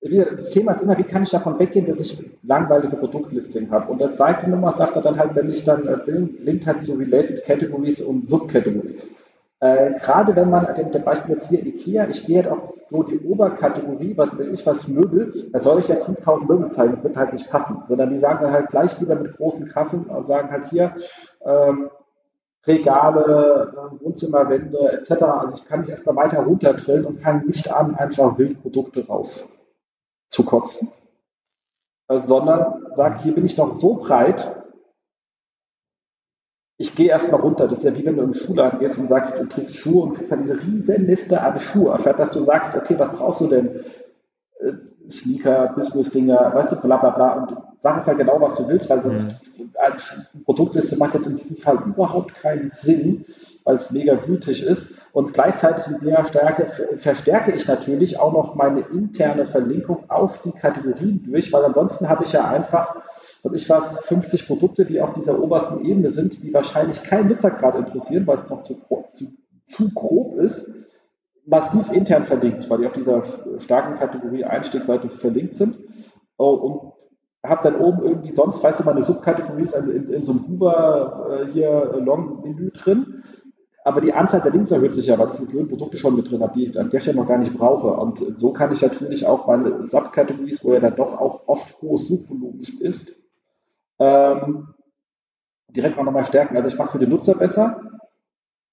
Das 0.00 0.50
Thema 0.50 0.72
ist 0.72 0.82
immer, 0.82 0.96
wie 0.98 1.02
kann 1.02 1.24
ich 1.24 1.30
davon 1.30 1.58
weggehen, 1.58 1.86
dass 1.86 2.00
ich 2.00 2.30
langweilige 2.42 2.96
Produktlisting 2.96 3.70
habe. 3.70 3.90
Und 3.90 3.98
der 3.98 4.12
zweite 4.12 4.48
Nummer 4.48 4.70
sagt 4.70 4.94
er 4.94 5.02
dann 5.02 5.18
halt, 5.18 5.34
wenn 5.34 5.50
ich 5.50 5.64
dann 5.64 5.86
äh, 5.86 5.96
linkt 6.06 6.66
halt 6.66 6.82
zu 6.82 6.94
Related 6.94 7.44
Categories 7.44 8.00
und 8.00 8.28
Subcategories. 8.28 9.16
Äh, 9.58 9.98
gerade 10.00 10.36
wenn 10.36 10.50
man, 10.50 10.74
dem, 10.74 10.92
dem 10.92 11.02
Beispiel 11.02 11.34
jetzt 11.34 11.48
hier 11.48 11.64
Ikea, 11.64 12.06
ich 12.08 12.26
gehe 12.26 12.42
halt 12.42 12.52
auf 12.52 12.74
so 12.90 13.02
die 13.02 13.20
Oberkategorie, 13.20 14.16
was 14.16 14.36
will 14.36 14.52
ich, 14.52 14.66
was 14.66 14.88
Möbel, 14.88 15.32
da 15.50 15.58
soll 15.58 15.80
ich 15.80 15.88
jetzt 15.88 16.04
5000 16.04 16.50
Möbel 16.50 16.70
zeigen, 16.70 16.94
das 16.96 17.04
wird 17.04 17.16
halt 17.16 17.32
nicht 17.32 17.50
passen, 17.50 17.82
sondern 17.86 18.10
die 18.10 18.18
sagen 18.18 18.40
dann 18.42 18.52
halt 18.52 18.68
gleich 18.68 19.00
lieber 19.00 19.14
mit 19.14 19.34
großen 19.36 19.68
Kaffen, 19.70 20.04
und 20.04 20.26
sagen 20.26 20.50
halt 20.50 20.66
hier, 20.66 20.94
ähm, 21.44 21.88
Regale, 22.66 23.72
äh, 23.72 24.04
Wohnzimmerwände 24.04 24.92
etc. 24.92 25.22
Also 25.22 25.56
ich 25.56 25.64
kann 25.64 25.80
mich 25.80 25.88
erstmal 25.88 26.16
weiter 26.16 26.40
runterdrillen 26.40 27.06
und 27.06 27.14
fange 27.14 27.46
nicht 27.46 27.72
an, 27.72 27.94
einfach 27.94 28.36
Wildprodukte 28.38 29.06
raus 29.06 29.60
zu 30.28 30.44
kotzen, 30.44 30.88
äh, 32.08 32.18
sondern 32.18 32.86
sage, 32.92 33.20
hier 33.22 33.34
bin 33.34 33.46
ich 33.46 33.56
noch 33.56 33.70
so 33.70 33.94
breit, 33.94 34.55
ich 36.78 36.94
gehe 36.94 37.08
erstmal 37.08 37.40
runter. 37.40 37.68
Das 37.68 37.78
ist 37.78 37.84
ja 37.84 37.96
wie 37.96 38.04
wenn 38.04 38.16
du 38.16 38.22
im 38.22 38.34
Schuhladen 38.34 38.78
gehst 38.78 38.98
und 38.98 39.08
sagst, 39.08 39.40
du 39.40 39.46
trägst 39.46 39.76
Schuhe 39.76 40.02
und 40.02 40.14
kriegst 40.14 40.32
dann 40.32 40.42
diese 40.42 40.60
riesen 40.60 41.06
Liste 41.06 41.40
an 41.40 41.58
Schuhe, 41.58 41.92
anstatt 41.92 42.18
dass 42.18 42.30
du 42.30 42.40
sagst, 42.40 42.76
okay, 42.76 42.98
was 42.98 43.12
brauchst 43.12 43.40
du 43.40 43.46
denn? 43.48 43.80
Äh, 44.60 44.72
Sneaker, 45.08 45.72
Business-Dinger, 45.76 46.52
weißt 46.52 46.72
du, 46.72 46.80
bla 46.80 46.96
bla 46.96 47.10
bla. 47.10 47.32
Und 47.34 47.56
sag 47.78 47.96
einfach 47.98 48.16
genau, 48.16 48.40
was 48.40 48.56
du 48.56 48.68
willst, 48.68 48.90
weil 48.90 49.00
sonst 49.00 49.56
mhm. 49.56 49.70
eine 49.82 49.96
Produktliste 50.44 50.96
macht 50.96 51.14
jetzt 51.14 51.28
in 51.28 51.36
diesem 51.36 51.56
Fall 51.56 51.78
überhaupt 51.86 52.34
keinen 52.34 52.68
Sinn, 52.68 53.24
weil 53.64 53.76
es 53.76 53.92
mega 53.92 54.14
gütig 54.14 54.64
ist. 54.64 54.94
Und 55.12 55.32
gleichzeitig 55.32 55.86
in 55.86 56.08
der 56.08 56.24
Stärke 56.24 56.66
verstärke 56.96 57.52
ich 57.52 57.68
natürlich 57.68 58.18
auch 58.18 58.32
noch 58.32 58.56
meine 58.56 58.80
interne 58.80 59.46
Verlinkung 59.46 60.10
auf 60.10 60.42
die 60.42 60.52
Kategorien 60.52 61.22
durch, 61.24 61.52
weil 61.52 61.64
ansonsten 61.64 62.08
habe 62.08 62.24
ich 62.24 62.32
ja 62.32 62.48
einfach 62.48 62.96
und 63.46 63.54
ich 63.54 63.70
was, 63.70 64.00
50 64.06 64.48
Produkte, 64.48 64.84
die 64.84 65.00
auf 65.00 65.12
dieser 65.12 65.40
obersten 65.40 65.84
Ebene 65.84 66.10
sind, 66.10 66.42
die 66.42 66.52
wahrscheinlich 66.52 67.04
keinen 67.04 67.28
Nutzer 67.28 67.50
gerade 67.50 67.78
interessieren, 67.78 68.26
weil 68.26 68.38
es 68.38 68.50
noch 68.50 68.62
zu, 68.62 68.74
zu, 69.06 69.26
zu 69.64 69.94
grob 69.94 70.36
ist, 70.38 70.74
massiv 71.46 71.92
intern 71.92 72.24
verlinkt, 72.24 72.68
weil 72.68 72.78
die 72.78 72.86
auf 72.86 72.92
dieser 72.92 73.22
starken 73.58 74.00
Kategorie 74.00 74.44
Einstiegsseite 74.44 75.08
verlinkt 75.10 75.54
sind. 75.54 75.78
Oh, 76.36 76.54
und 76.54 76.92
habe 77.48 77.70
dann 77.70 77.80
oben 77.80 78.02
irgendwie 78.02 78.34
sonst, 78.34 78.64
weißt 78.64 78.80
du, 78.80 78.84
meine 78.84 79.04
Subkategorie 79.04 79.62
ist 79.62 79.76
in, 79.76 80.08
in, 80.12 80.24
so 80.24 80.32
einem 80.32 80.48
Hoover 80.48 81.28
äh, 81.30 81.52
hier 81.52 82.00
Long-Menü 82.04 82.72
drin. 82.72 83.22
Aber 83.84 84.00
die 84.00 84.12
Anzahl 84.12 84.40
der 84.40 84.50
Links 84.50 84.72
erhöht 84.72 84.92
sich 84.92 85.06
ja, 85.06 85.16
weil 85.16 85.28
ich 85.28 85.36
die 85.36 85.46
blöden 85.46 85.68
Produkte 85.68 85.98
schon 85.98 86.16
mit 86.16 86.28
drin 86.28 86.42
habe, 86.42 86.54
die 86.54 86.64
ich 86.64 86.76
an 86.76 86.90
der 86.90 86.98
Stelle 86.98 87.18
noch 87.18 87.28
gar 87.28 87.38
nicht 87.38 87.56
brauche. 87.56 87.86
Und 87.86 88.36
so 88.36 88.52
kann 88.52 88.72
ich 88.72 88.82
natürlich 88.82 89.24
auch 89.24 89.46
meine 89.46 89.86
Subkategories, 89.86 90.64
wo 90.64 90.72
ja 90.72 90.80
dann 90.80 90.96
doch 90.96 91.16
auch 91.20 91.46
oft 91.46 91.80
hohes 91.80 92.08
Suchvolumen 92.08 92.60
ist, 92.80 93.16
ähm, 93.98 94.74
direkt 95.70 95.98
auch 95.98 96.04
nochmal 96.04 96.24
stärken. 96.24 96.56
Also 96.56 96.68
ich 96.68 96.76
mache 96.76 96.86
es 96.86 96.92
für 96.92 96.98
den 96.98 97.10
Nutzer 97.10 97.34
besser, 97.34 97.80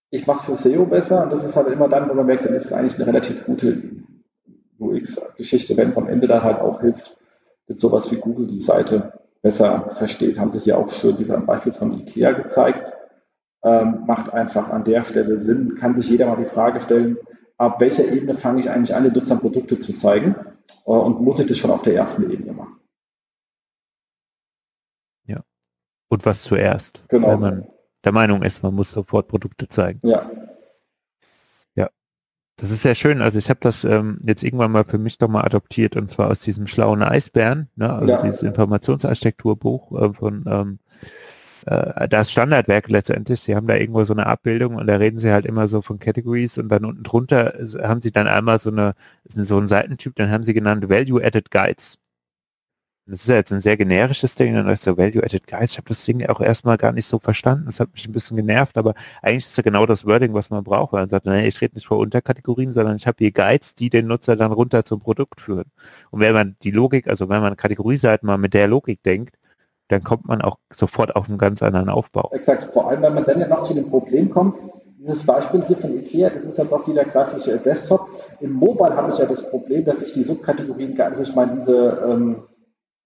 ich 0.10 0.28
mache 0.28 0.40
es 0.40 0.46
für 0.46 0.56
SEO 0.56 0.86
besser 0.86 1.24
und 1.24 1.32
das 1.32 1.44
ist 1.44 1.56
halt 1.56 1.68
immer 1.68 1.90
dann, 1.90 2.10
wo 2.10 2.14
man 2.14 2.26
merkt, 2.26 2.46
dann 2.46 2.54
ist 2.54 2.66
es 2.66 2.74
eigentlich 2.74 2.96
eine 2.96 3.08
relativ 3.08 3.46
gute 3.46 3.82
UX-Geschichte, 4.80 5.76
wenn 5.78 5.90
es 5.90 5.98
am 5.98 6.08
Ende 6.08 6.28
dann 6.28 6.44
halt 6.44 6.60
auch 6.60 6.82
hilft, 6.82 7.18
mit 7.68 7.80
sowas 7.80 8.12
wie 8.12 8.18
Google 8.18 8.48
die 8.48 8.60
Seite 8.60 9.14
besser 9.42 9.90
versteht. 9.92 10.40
Haben 10.40 10.52
sich 10.52 10.64
hier 10.64 10.78
auch 10.78 10.90
schön 10.90 11.18
dieser 11.18 11.40
Beispiel 11.42 11.74
von 11.74 12.00
IKEA 12.00 12.32
gezeigt. 12.32 12.94
Ähm, 13.64 14.04
macht 14.06 14.34
einfach 14.34 14.70
an 14.70 14.84
der 14.84 15.04
Stelle 15.04 15.38
Sinn, 15.38 15.76
kann 15.80 15.96
sich 15.96 16.10
jeder 16.10 16.28
mal 16.28 16.36
die 16.36 16.46
Frage 16.46 16.82
stellen, 16.82 17.18
ab 17.58 17.80
welcher 17.80 18.06
Ebene 18.12 18.34
fange 18.34 18.60
ich 18.60 18.70
eigentlich 18.70 18.94
an, 18.94 19.04
den 19.04 19.14
Nutzern 19.14 19.40
Produkte 19.40 19.80
zu 19.80 19.94
zeigen 19.94 20.36
äh, 20.86 20.92
und 20.92 21.22
muss 21.22 21.40
ich 21.40 21.48
das 21.48 21.58
schon 21.58 21.72
auf 21.72 21.82
der 21.82 21.96
ersten 21.96 22.30
Ebene 22.30 22.52
machen? 22.52 22.76
Und 26.10 26.26
was 26.26 26.44
zuerst. 26.44 27.04
Genau. 27.10 27.30
Wenn 27.30 27.40
man 27.40 27.68
der 28.04 28.12
Meinung 28.12 28.44
ist, 28.44 28.64
man 28.64 28.74
muss 28.74 28.92
sofort 28.92 29.28
Produkte 29.28 29.68
zeigen. 29.68 30.00
Ja. 30.04 30.30
Ja. 31.76 31.90
Das 32.58 32.70
ist 32.70 32.82
sehr 32.82 32.96
schön. 32.96 33.22
Also 33.22 33.40
ich 33.40 33.50
habe 33.50 33.60
das 33.62 33.84
ähm, 33.84 34.20
jetzt 34.26 34.44
irgendwann 34.44 34.72
mal 34.72 34.84
für 34.84 34.98
mich 34.98 35.18
doch 35.18 35.30
mal 35.30 35.44
adoptiert 35.44 35.96
und 35.96 36.10
zwar 36.10 36.30
aus 36.30 36.40
diesem 36.40 36.68
schlauen 36.68 37.02
Eisbären, 37.02 37.70
ne? 37.76 37.92
also 37.92 38.14
ja. 38.14 38.22
dieses 38.22 38.42
Informationsarchitekturbuch 38.44 39.92
äh, 40.02 40.14
von 40.14 40.46
ähm, 40.48 40.80
äh, 41.66 42.08
das 42.10 42.32
Standardwerk 42.32 42.90
letztendlich. 42.90 43.42
Sie 43.42 43.56
haben 43.56 43.68
da 43.68 43.76
irgendwo 43.76 44.04
so 44.04 44.14
eine 44.14 44.28
Abbildung 44.28 44.76
und 44.76 44.88
da 44.88 44.98
reden 44.98 45.20
sie 45.20 45.32
halt 45.32 45.46
immer 45.46 45.68
so 45.68 45.82
von 45.82 46.00
Categories 46.00 46.58
und 46.58 46.70
dann 46.70 46.86
unten 46.86 47.04
drunter 47.04 47.54
haben 47.82 48.02
sie 48.02 48.12
dann 48.12 48.28
einmal 48.28 48.60
so 48.60 48.70
eine 48.70 48.94
so 49.26 49.58
einen 49.58 49.68
Seitentyp, 49.68 50.16
dann 50.16 50.30
haben 50.30 50.44
sie 50.44 50.54
genannt 50.54 50.90
Value 50.90 51.24
Added 51.24 51.52
Guides. 51.52 52.00
Das 53.06 53.20
ist 53.20 53.28
ja 53.28 53.36
jetzt 53.36 53.52
ein 53.52 53.60
sehr 53.60 53.76
generisches 53.76 54.36
Ding, 54.36 54.54
dann 54.54 54.70
ist 54.70 54.84
so 54.84 54.98
Value-Added 54.98 55.46
Guides. 55.46 55.72
Ich 55.72 55.78
habe 55.78 55.90
das 55.90 56.06
Ding 56.06 56.26
auch 56.28 56.40
erstmal 56.40 56.78
gar 56.78 56.94
nicht 56.94 57.06
so 57.06 57.20
verstanden. 57.20 57.66
Das 57.66 57.82
hat 57.82 57.92
mich 57.92 58.08
ein 58.08 58.14
bisschen 58.14 58.38
genervt, 58.38 58.78
aber 58.78 58.94
eigentlich 59.22 59.46
ist 59.46 59.58
ja 59.58 59.64
genau 59.64 59.86
das 59.86 60.06
Wording, 60.06 60.34
was 60.34 60.50
man 60.50 60.64
braucht, 60.64 60.94
man 60.94 61.10
sagt, 61.10 61.26
nee, 61.26 61.46
ich 61.46 61.60
rede 61.60 61.76
nicht 61.76 61.88
vor 61.88 61.98
Unterkategorien, 61.98 62.72
sondern 62.72 62.96
ich 62.96 63.06
habe 63.06 63.18
hier 63.20 63.32
Guides, 63.32 63.76
die 63.76 63.90
den 63.90 64.08
Nutzer 64.08 64.38
dann 64.38 64.54
runter 64.54 64.86
zum 64.86 65.02
Produkt 65.02 65.42
führen. 65.42 65.66
Und 66.12 66.22
wenn 66.22 66.34
man 66.34 66.56
die 66.64 66.72
Logik, 66.72 67.10
also 67.10 67.28
wenn 67.28 67.42
man 67.42 67.58
Kategorieseiten 67.58 68.26
mal 68.26 68.38
mit 68.38 68.54
der 68.54 68.70
Logik 68.70 69.04
denkt, 69.04 69.36
dann 69.90 70.04
kommt 70.04 70.26
man 70.26 70.42
auch 70.42 70.58
sofort 70.72 71.18
auf 71.18 71.28
einen 71.28 71.38
ganz 71.38 71.62
anderen 71.62 71.90
Aufbau. 71.90 72.32
Exakt, 72.32 72.64
vor 72.64 72.88
allem, 72.88 73.02
wenn 73.02 73.16
man 73.16 73.26
dann 73.26 73.38
ja 73.38 73.50
noch 73.50 73.64
zu 73.64 73.74
dem 73.74 73.90
Problem 73.90 74.30
kommt, 74.30 74.58
dieses 74.98 75.26
Beispiel 75.26 75.62
hier 75.66 75.76
von 75.76 75.94
IKEA, 76.00 76.30
das 76.30 76.46
ist 76.46 76.58
jetzt 76.58 76.72
auch 76.72 76.88
wieder 76.88 77.04
klassische 77.04 77.58
Desktop. 77.58 78.08
Im 78.40 78.54
Mobile 78.54 78.96
habe 78.96 79.12
ich 79.12 79.18
ja 79.18 79.26
das 79.26 79.50
Problem, 79.50 79.84
dass 79.84 80.02
ich 80.02 80.14
die 80.14 80.24
Subkategorien 80.24 80.96
ganz, 80.96 81.20
ich 81.20 81.36
meine, 81.36 81.58
diese 81.58 82.02
ähm, 82.10 82.44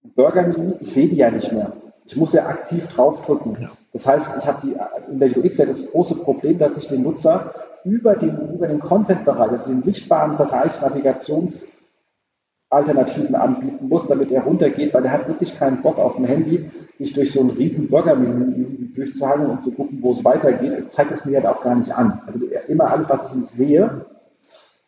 Burger-Menü, 0.02 0.74
ich 0.80 0.92
sehe 0.92 1.08
die 1.08 1.16
ja 1.16 1.30
nicht 1.30 1.52
mehr. 1.52 1.72
Ich 2.06 2.16
muss 2.16 2.32
ja 2.32 2.46
aktiv 2.46 2.86
draufdrücken. 2.88 3.58
Ja. 3.60 3.70
Das 3.92 4.06
heißt, 4.06 4.36
ich 4.38 4.46
habe 4.46 4.66
die 4.66 4.76
in 5.10 5.18
der 5.18 5.36
UX 5.36 5.58
ja 5.58 5.66
das 5.66 5.90
große 5.90 6.22
Problem, 6.22 6.58
dass 6.58 6.76
ich 6.76 6.88
den 6.88 7.02
Nutzer 7.02 7.54
über 7.84 8.16
den, 8.16 8.54
über 8.54 8.66
den 8.66 8.80
Content-Bereich, 8.80 9.52
also 9.52 9.70
den 9.70 9.82
sichtbaren 9.82 10.36
Bereich 10.36 10.80
Navigationsalternativen 10.80 13.34
anbieten 13.34 13.88
muss, 13.88 14.06
damit 14.06 14.30
er 14.30 14.44
runtergeht, 14.44 14.94
weil 14.94 15.04
er 15.04 15.12
hat 15.12 15.28
wirklich 15.28 15.58
keinen 15.58 15.82
Bock 15.82 15.98
auf 15.98 16.16
dem 16.16 16.24
Handy, 16.24 16.70
sich 16.98 17.12
durch 17.12 17.32
so 17.32 17.40
ein 17.40 17.50
riesen 17.50 17.88
Burger-Menü 17.88 18.92
durchzuhangeln 18.94 19.50
und 19.50 19.62
zu 19.62 19.72
gucken, 19.72 20.02
wo 20.02 20.12
es 20.12 20.24
weitergeht. 20.24 20.72
Es 20.72 20.90
zeigt 20.90 21.12
es 21.12 21.24
mir 21.24 21.36
halt 21.36 21.46
auch 21.46 21.62
gar 21.62 21.76
nicht 21.76 21.94
an. 21.94 22.20
Also 22.26 22.40
immer 22.68 22.90
alles, 22.90 23.08
was 23.08 23.28
ich 23.28 23.36
nicht 23.36 23.52
sehe, 23.52 24.06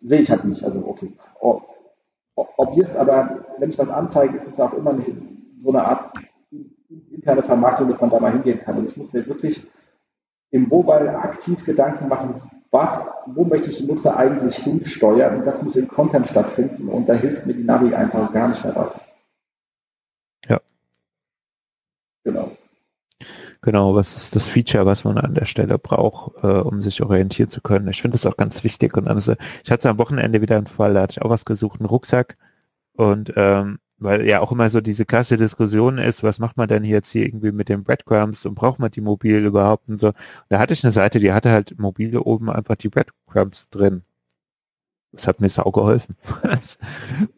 sehe 0.02 0.20
ich 0.20 0.30
halt 0.30 0.44
nicht. 0.44 0.64
Also 0.64 0.84
okay. 0.86 1.12
Oh, 1.40 1.62
obvious, 2.34 2.96
aber 2.96 3.44
wenn 3.58 3.70
ich 3.70 3.78
was 3.78 3.90
anzeige, 3.90 4.38
ist 4.38 4.48
es 4.48 4.60
auch 4.60 4.72
immer 4.72 4.98
so 5.58 5.70
eine 5.70 5.84
Art 5.84 6.12
interne 7.10 7.42
Vermarktung, 7.42 7.88
dass 7.88 8.00
man 8.00 8.10
da 8.10 8.18
mal 8.18 8.32
hingehen 8.32 8.60
kann. 8.60 8.76
Also 8.76 8.88
ich 8.88 8.96
muss 8.96 9.12
mir 9.12 9.26
wirklich 9.26 9.66
im 10.50 10.68
Mobile 10.68 11.16
aktiv 11.18 11.64
Gedanken 11.64 12.08
machen, 12.08 12.40
was, 12.70 13.10
wo 13.26 13.44
möchte 13.44 13.70
ich 13.70 13.78
den 13.78 13.88
Nutzer 13.88 14.16
eigentlich 14.16 14.56
hinsteuern 14.56 15.38
und 15.38 15.46
das 15.46 15.62
muss 15.62 15.76
im 15.76 15.88
Content 15.88 16.28
stattfinden 16.28 16.88
und 16.88 17.08
da 17.08 17.14
hilft 17.14 17.46
mir 17.46 17.54
die 17.54 17.64
Navi 17.64 17.94
einfach 17.94 18.32
gar 18.32 18.48
nicht 18.48 18.64
mehr 18.64 18.76
weiter. 18.76 19.00
Ja. 20.48 20.60
Genau. 22.24 22.52
Genau, 23.62 23.94
was 23.94 24.16
ist 24.16 24.34
das 24.36 24.48
Feature, 24.48 24.86
was 24.86 25.04
man 25.04 25.18
an 25.18 25.34
der 25.34 25.44
Stelle 25.44 25.78
braucht, 25.78 26.42
äh, 26.42 26.46
um 26.46 26.80
sich 26.80 27.02
orientieren 27.02 27.50
zu 27.50 27.60
können. 27.60 27.88
Ich 27.88 28.00
finde 28.00 28.16
das 28.16 28.24
auch 28.26 28.36
ganz 28.38 28.64
wichtig. 28.64 28.96
Und 28.96 29.06
also, 29.06 29.34
ich 29.64 29.70
hatte 29.70 29.90
am 29.90 29.98
Wochenende 29.98 30.40
wieder 30.40 30.56
einen 30.56 30.66
Fall, 30.66 30.94
da 30.94 31.02
hatte 31.02 31.12
ich 31.18 31.22
auch 31.22 31.28
was 31.30 31.44
gesucht, 31.44 31.78
einen 31.80 31.86
Rucksack. 31.88 32.38
Und 32.94 33.32
ähm, 33.36 33.78
weil 33.98 34.26
ja 34.26 34.40
auch 34.40 34.52
immer 34.52 34.70
so 34.70 34.80
diese 34.80 35.04
klassische 35.04 35.36
Diskussion 35.36 35.98
ist, 35.98 36.22
was 36.22 36.38
macht 36.38 36.56
man 36.56 36.68
denn 36.68 36.84
jetzt 36.84 37.10
hier 37.12 37.26
irgendwie 37.26 37.52
mit 37.52 37.68
den 37.68 37.84
Breadcrumbs 37.84 38.46
und 38.46 38.54
braucht 38.54 38.78
man 38.78 38.90
die 38.90 39.02
mobil 39.02 39.44
überhaupt 39.44 39.88
und 39.88 39.98
so. 39.98 40.12
Da 40.48 40.58
hatte 40.58 40.72
ich 40.72 40.82
eine 40.84 40.92
Seite, 40.92 41.20
die 41.20 41.32
hatte 41.32 41.50
halt 41.50 41.78
mobile 41.78 42.22
oben 42.22 42.50
einfach 42.50 42.76
die 42.76 42.88
Breadcrumbs 42.88 43.68
drin. 43.70 44.02
Das 45.12 45.26
hat 45.26 45.40
mir 45.40 45.48
sau 45.48 45.70
geholfen. 45.70 46.16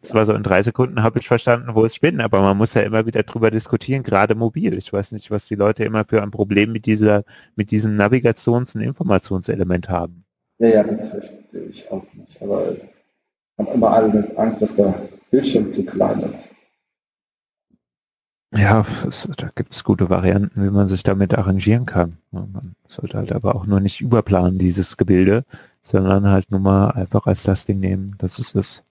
Das 0.01 0.13
war 0.13 0.25
so 0.25 0.33
in 0.33 0.43
drei 0.43 0.61
Sekunden 0.61 1.01
habe 1.01 1.19
ich 1.19 1.27
verstanden, 1.27 1.73
wo 1.73 1.85
es 1.85 1.97
bin, 1.99 2.21
aber 2.21 2.41
man 2.41 2.57
muss 2.57 2.73
ja 2.73 2.81
immer 2.81 3.05
wieder 3.05 3.23
drüber 3.23 3.49
diskutieren, 3.49 4.03
gerade 4.03 4.35
mobil. 4.35 4.77
Ich 4.77 4.93
weiß 4.93 5.11
nicht, 5.13 5.31
was 5.31 5.45
die 5.45 5.55
Leute 5.55 5.83
immer 5.83 6.05
für 6.05 6.21
ein 6.21 6.31
Problem 6.31 6.71
mit 6.71 6.85
dieser, 6.85 7.23
mit 7.55 7.71
diesem 7.71 7.95
Navigations- 7.95 8.75
und 8.75 8.81
Informationselement 8.81 9.89
haben. 9.89 10.23
Ja, 10.59 10.67
ja, 10.67 10.83
das 10.83 11.11
verstehe 11.11 11.63
ich 11.67 11.89
auch 11.91 12.05
nicht. 12.13 12.41
Aber 12.41 12.75
haben 13.57 13.67
immer 13.73 13.91
alle 13.91 14.31
Angst, 14.37 14.61
dass 14.61 14.75
der 14.75 15.09
Bildschirm 15.31 15.71
zu 15.71 15.85
klein 15.85 16.21
ist. 16.21 16.49
Ja, 18.55 18.85
es, 19.07 19.27
da 19.35 19.49
gibt 19.55 19.73
es 19.73 19.83
gute 19.83 20.11
Varianten, 20.11 20.63
wie 20.63 20.69
man 20.69 20.87
sich 20.87 21.01
damit 21.01 21.35
arrangieren 21.35 21.87
kann. 21.87 22.19
Man 22.29 22.75
sollte 22.87 23.17
halt 23.17 23.31
aber 23.31 23.55
auch 23.55 23.65
nur 23.65 23.79
nicht 23.79 23.99
überplanen, 23.99 24.59
dieses 24.59 24.95
Gebilde, 24.95 25.43
sondern 25.83 26.27
halt 26.27 26.49
nur 26.49 26.61
mal 26.61 26.87
einfach 26.91 27.27
als 27.27 27.43
das 27.43 27.65
Ding 27.65 27.79
nehmen. 27.79 28.15
Das 28.17 28.39
ist 28.39 28.55
es. 28.55 28.83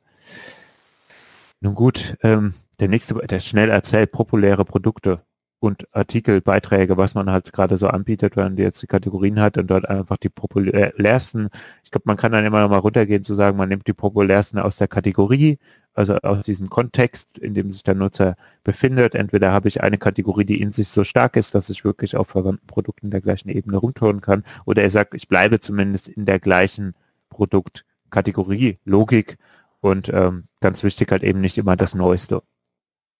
Nun 1.61 1.75
gut, 1.75 2.17
ähm, 2.23 2.55
der 2.81 2.89
nächste, 2.89 3.15
der 3.15 3.41
schnell 3.41 3.71
erzählt, 3.71 4.13
populäre 4.13 4.65
Produkte 4.65 5.23
und 5.59 5.87
Artikelbeiträge, 5.93 6.97
was 6.97 7.15
man 7.15 7.31
halt 7.31 7.53
gerade 7.53 7.79
so 7.79 7.87
anbietet, 7.87 8.37
wenn 8.37 8.45
man 8.45 8.57
jetzt 8.57 8.83
die 8.83 8.89
Kategorien 8.89 9.41
hat 9.41 9.57
und 9.59 9.69
dort 9.69 9.89
einfach 9.89 10.17
die 10.19 10.29
populärsten, 10.29 11.49
ich 11.85 11.91
glaube, 11.91 12.05
man 12.07 12.17
kann 12.17 12.33
dann 12.33 12.45
immer 12.45 12.63
noch 12.63 12.71
mal 12.71 12.79
runtergehen 12.79 13.25
zu 13.25 13.35
sagen, 13.35 13.57
man 13.57 13.69
nimmt 13.69 13.87
die 13.87 13.93
populärsten 13.93 14.59
aus 14.59 14.77
der 14.77 14.89
Kategorie 14.89 15.59
also 15.95 16.15
aus 16.17 16.45
diesem 16.45 16.71
Kontext, 16.71 17.39
in 17.39 17.55
dem 17.55 17.71
sich 17.71 17.83
der 17.83 17.95
Nutzer 17.95 18.37
befindet. 18.65 19.15
Entweder 19.15 19.53
habe 19.53 19.69
ich 19.69 19.83
eine 19.83 19.99
Kategorie, 19.99 20.45
die 20.45 20.61
in 20.61 20.71
sich 20.71 20.89
so 20.89 21.05
stark 21.05 21.37
ist, 21.37 21.55
dass 21.55 21.71
ich 21.71 21.85
wirklich 21.85 22.17
auf 22.17 22.29
verwandten 22.29 22.67
Produkten 22.67 23.11
der 23.11 23.21
gleichen 23.21 23.49
Ebene 23.49 23.77
rumtouren 23.77 24.21
kann, 24.21 24.45
oder 24.65 24.83
er 24.83 24.91
sagt, 24.91 25.15
ich 25.15 25.29
bleibe 25.29 25.61
zumindest 25.61 26.09
in 26.09 26.25
der 26.27 26.41
gleichen 26.41 26.95
Produktkategorie, 27.31 28.79
Logik 28.85 29.39
und 29.81 30.09
ähm, 30.13 30.45
ganz 30.61 30.83
wichtig 30.83 31.11
halt 31.11 31.23
eben 31.23 31.41
nicht 31.41 31.59
immer 31.59 31.77
das 31.77 31.95
Neueste 31.95 32.43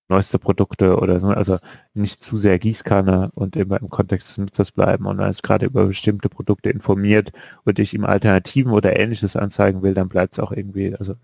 neueste 0.09 0.39
Produkte 0.39 0.99
oder 0.99 1.21
so, 1.21 1.29
also 1.29 1.59
nicht 1.95 2.23
zu 2.23 2.37
sehr 2.37 2.59
Gießkanne 2.59 3.31
und 3.35 3.57
immer 3.57 3.81
im 3.81 3.89
Kontext 3.89 4.29
des 4.29 4.39
Nutzers 4.39 4.71
bleiben. 4.71 5.07
Und 5.07 5.19
wenn 5.19 5.29
es 5.29 5.43
gerade 5.43 5.67
über 5.67 5.87
bestimmte 5.87 6.29
Produkte 6.29 6.71
informiert 6.71 7.33
und 7.65 7.79
ich 7.79 7.95
ihm 7.95 8.05
Alternativen 8.05 8.73
oder 8.73 8.99
ähnliches 8.99 9.37
anzeigen 9.37 9.83
will, 9.83 9.95
dann 9.95 10.09
bleibt 10.09 10.35
es 10.35 10.39
auch 10.39 10.53
irgendwie, 10.53 10.95
also 10.95 11.15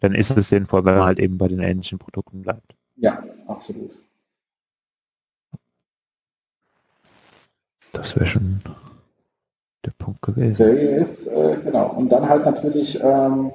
dann 0.00 0.14
ist 0.14 0.30
es 0.36 0.48
sinnvoll, 0.48 0.84
wenn 0.84 0.94
man 0.94 1.04
halt 1.04 1.18
eben 1.18 1.38
bei 1.38 1.48
den 1.48 1.60
ähnlichen 1.60 1.98
Produkten 1.98 2.42
bleibt. 2.42 2.74
Ja, 2.96 3.22
absolut. 3.46 3.90
Das 7.92 8.14
wäre 8.14 8.26
schon 8.26 8.60
der 9.84 9.92
Punkt 9.92 10.20
gewesen. 10.22 10.56
Der 10.56 10.96
ist, 10.98 11.26
äh, 11.28 11.56
genau. 11.64 11.92
Und 11.92 12.10
dann 12.10 12.28
halt 12.28 12.44
natürlich 12.44 13.02
ähm, 13.02 13.52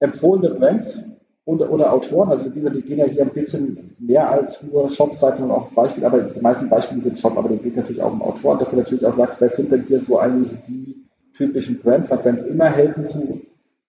empfohlene 0.00 0.54
Brands, 0.54 1.04
oder, 1.44 1.70
oder 1.70 1.92
Autoren, 1.92 2.30
also 2.30 2.48
die, 2.48 2.60
die 2.60 2.82
gehen 2.82 2.98
ja 2.98 3.06
hier 3.06 3.22
ein 3.22 3.32
bisschen 3.32 3.96
mehr 3.98 4.30
als 4.30 4.62
nur 4.62 4.88
Shop-Seiten 4.88 5.44
und 5.44 5.50
auch 5.50 5.68
Beispiele, 5.70 6.06
aber 6.06 6.20
die 6.22 6.40
meisten 6.40 6.68
Beispiele 6.68 7.02
sind 7.02 7.18
Shop, 7.18 7.36
aber 7.36 7.48
die 7.48 7.58
geht 7.58 7.76
natürlich 7.76 8.02
auch 8.02 8.12
um 8.12 8.22
Autoren, 8.22 8.58
dass 8.58 8.70
du 8.70 8.76
natürlich 8.76 9.04
auch 9.04 9.12
sagst, 9.12 9.40
wer 9.40 9.50
sind 9.50 9.72
denn 9.72 9.82
hier 9.82 10.00
so 10.00 10.18
eigentlich 10.18 10.52
die 10.68 11.04
typischen 11.36 11.80
Brands, 11.80 12.10
weil 12.10 12.18
Brands 12.18 12.44
immer 12.44 12.66
helfen 12.66 13.06
zu, 13.06 13.40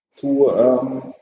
zu 0.09 0.49
ähm, 0.49 1.13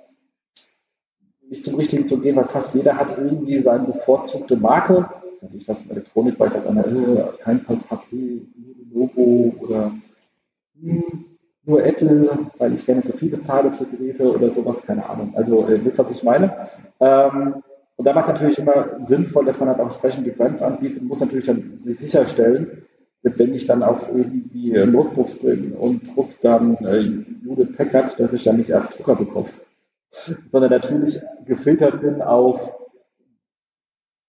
nicht 1.50 1.66
zum 1.66 1.76
Richtigen 1.76 2.08
zu 2.08 2.18
gehen, 2.20 2.38
weil 2.38 2.46
fast 2.46 2.74
jeder 2.76 2.98
hat 2.98 3.18
irgendwie 3.18 3.60
seine 3.60 3.86
bevorzugte 3.86 4.56
Marke. 4.56 5.10
Das 5.42 5.54
ich 5.54 5.68
was 5.68 5.84
in 5.84 5.92
Elektronik 5.92 6.40
weiß, 6.40 6.54
sagt 6.54 6.68
einer, 6.68 6.86
äh, 6.86 7.24
keinenfalls 7.40 7.92
HP, 7.92 8.44
Logo 8.94 9.54
oder 9.60 9.92
hm, 10.80 11.26
nur 11.64 11.84
Apple, 11.84 12.48
weil 12.58 12.74
ich 12.74 12.86
gerne 12.86 13.02
so 13.02 13.14
viel 13.14 13.30
bezahle 13.30 13.72
für 13.72 13.86
Geräte 13.86 14.32
oder 14.34 14.50
sowas, 14.50 14.82
keine 14.82 15.08
Ahnung. 15.08 15.34
Also 15.36 15.68
äh, 15.68 15.84
wisst, 15.84 16.00
was 16.00 16.12
ich 16.12 16.24
meine. 16.24 16.68
Ähm, 17.00 17.64
und 17.96 18.06
da 18.08 18.16
war 18.16 18.24
es 18.24 18.30
natürlich 18.30 18.58
immer 18.58 18.98
sinnvoll, 19.02 19.46
dass 19.46 19.60
man 19.60 19.70
halt 19.70 19.80
auch 19.80 19.86
entsprechende 19.86 20.32
Brands 20.32 20.62
anbietet, 20.62 21.04
muss 21.04 21.20
natürlich 21.20 21.46
dann 21.46 21.80
sich 21.80 22.00
sicherstellen, 22.00 22.84
wenn 23.22 23.54
ich 23.54 23.66
dann 23.66 23.84
auch 23.84 24.08
irgendwie 24.10 24.72
Notebooks 24.72 25.38
bringe 25.38 25.78
und 25.78 26.16
druck 26.16 26.30
dann 26.42 26.78
äh, 26.78 27.00
Judith 27.44 27.76
Packard, 27.78 28.20
dass 28.20 28.34
ich 28.34 28.44
dann 28.44 28.58
nicht 28.58 28.72
erst 28.72 28.98
Drucker 28.98 29.16
bekomme, 29.16 29.50
sondern 30.50 30.72
natürlich 30.72 31.20
gefiltert 31.46 32.02
bin 32.02 32.22
auf 32.24 32.76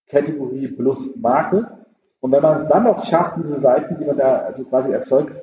Kategorie 0.09 0.68
plus 0.68 1.16
Marke. 1.16 1.78
Und 2.20 2.33
wenn 2.33 2.43
man 2.43 2.62
es 2.62 2.68
dann 2.68 2.85
noch 2.85 3.05
schafft, 3.05 3.39
diese 3.43 3.59
Seiten, 3.59 3.99
die 3.99 4.05
man 4.05 4.18
da 4.18 4.41
also 4.41 4.64
quasi 4.64 4.93
erzeugt, 4.93 5.43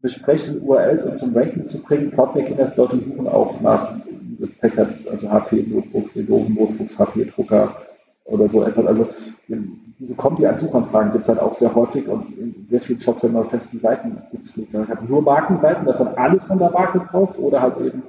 besprechen, 0.00 0.62
URLs 0.62 1.04
und 1.04 1.18
zum 1.18 1.36
Ranking 1.36 1.66
zu 1.66 1.82
bringen. 1.82 2.10
Glaubt 2.10 2.34
mir, 2.34 2.44
Kinder, 2.44 2.70
Leute 2.76 2.98
suchen 2.98 3.26
auch 3.26 3.60
nach 3.60 3.96
Packard, 4.60 4.94
also 5.10 5.30
HP-Notebooks, 5.30 6.14
Lenovo-Notebooks, 6.14 6.98
HP-Drucker 6.98 7.76
oder 8.24 8.48
so 8.48 8.62
etwas. 8.62 8.86
Also 8.86 9.08
diese 9.98 10.14
Kombi 10.14 10.46
an 10.46 10.58
Suchanfragen 10.58 11.12
gibt 11.12 11.24
es 11.24 11.28
halt 11.28 11.40
auch 11.40 11.54
sehr 11.54 11.74
häufig 11.74 12.06
und 12.06 12.38
in 12.38 12.66
sehr 12.68 12.80
vielen 12.80 13.00
Shops 13.00 13.24
immer 13.24 13.44
festen 13.44 13.80
Seiten 13.80 14.22
gibt 14.30 14.46
es 14.46 14.56
nicht. 14.56 14.72
Ich 14.72 14.78
habe 14.78 15.04
nur 15.06 15.22
Markenseiten, 15.22 15.84
das 15.86 15.98
ist 15.98 16.06
dann 16.06 16.14
alles 16.14 16.44
von 16.44 16.58
der 16.58 16.70
Marke 16.70 17.00
drauf 17.10 17.36
oder 17.38 17.60
halt 17.60 17.80
eben 17.80 18.02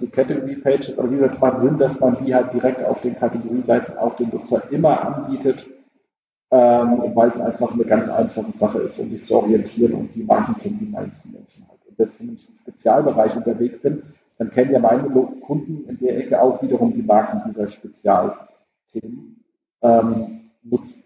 die 0.00 0.08
Category 0.08 0.56
Pages. 0.56 0.98
Aber 0.98 1.10
wie 1.10 1.16
gesagt, 1.16 1.34
es 1.34 1.40
macht 1.40 1.60
Sinn, 1.60 1.78
dass 1.78 2.00
man 2.00 2.16
die 2.24 2.34
halt 2.34 2.52
direkt 2.52 2.82
auf 2.84 3.02
den 3.02 3.16
Kategorieseiten 3.16 3.96
auch 3.98 4.16
den 4.16 4.30
Nutzer 4.30 4.62
immer 4.72 5.00
anbietet 5.00 5.66
ähm, 6.54 7.16
weil 7.16 7.30
es 7.30 7.40
einfach 7.40 7.72
eine 7.72 7.84
ganz 7.84 8.08
einfache 8.08 8.52
Sache 8.52 8.78
ist, 8.78 9.00
um 9.00 9.10
sich 9.10 9.24
zu 9.24 9.34
orientieren 9.34 9.94
und 9.94 10.14
die 10.14 10.22
Marken 10.22 10.54
kennen 10.60 10.78
die 10.78 10.86
meisten 10.86 11.32
Menschen 11.32 11.66
halt. 11.68 11.80
Und 11.84 11.98
wenn 11.98 12.34
ich 12.34 12.48
im 12.48 12.56
Spezialbereich 12.56 13.34
unterwegs 13.34 13.82
bin, 13.82 14.04
dann 14.38 14.52
kennen 14.52 14.72
ja 14.72 14.78
meine 14.78 15.08
Kunden 15.40 15.84
in 15.88 15.98
der 15.98 16.16
Ecke 16.16 16.40
auch 16.40 16.62
wiederum 16.62 16.94
die 16.94 17.02
Marken 17.02 17.42
dieser 17.48 17.66
Spezialthemen, 17.66 19.42
ähm, 19.82 20.50
nutzt 20.62 21.02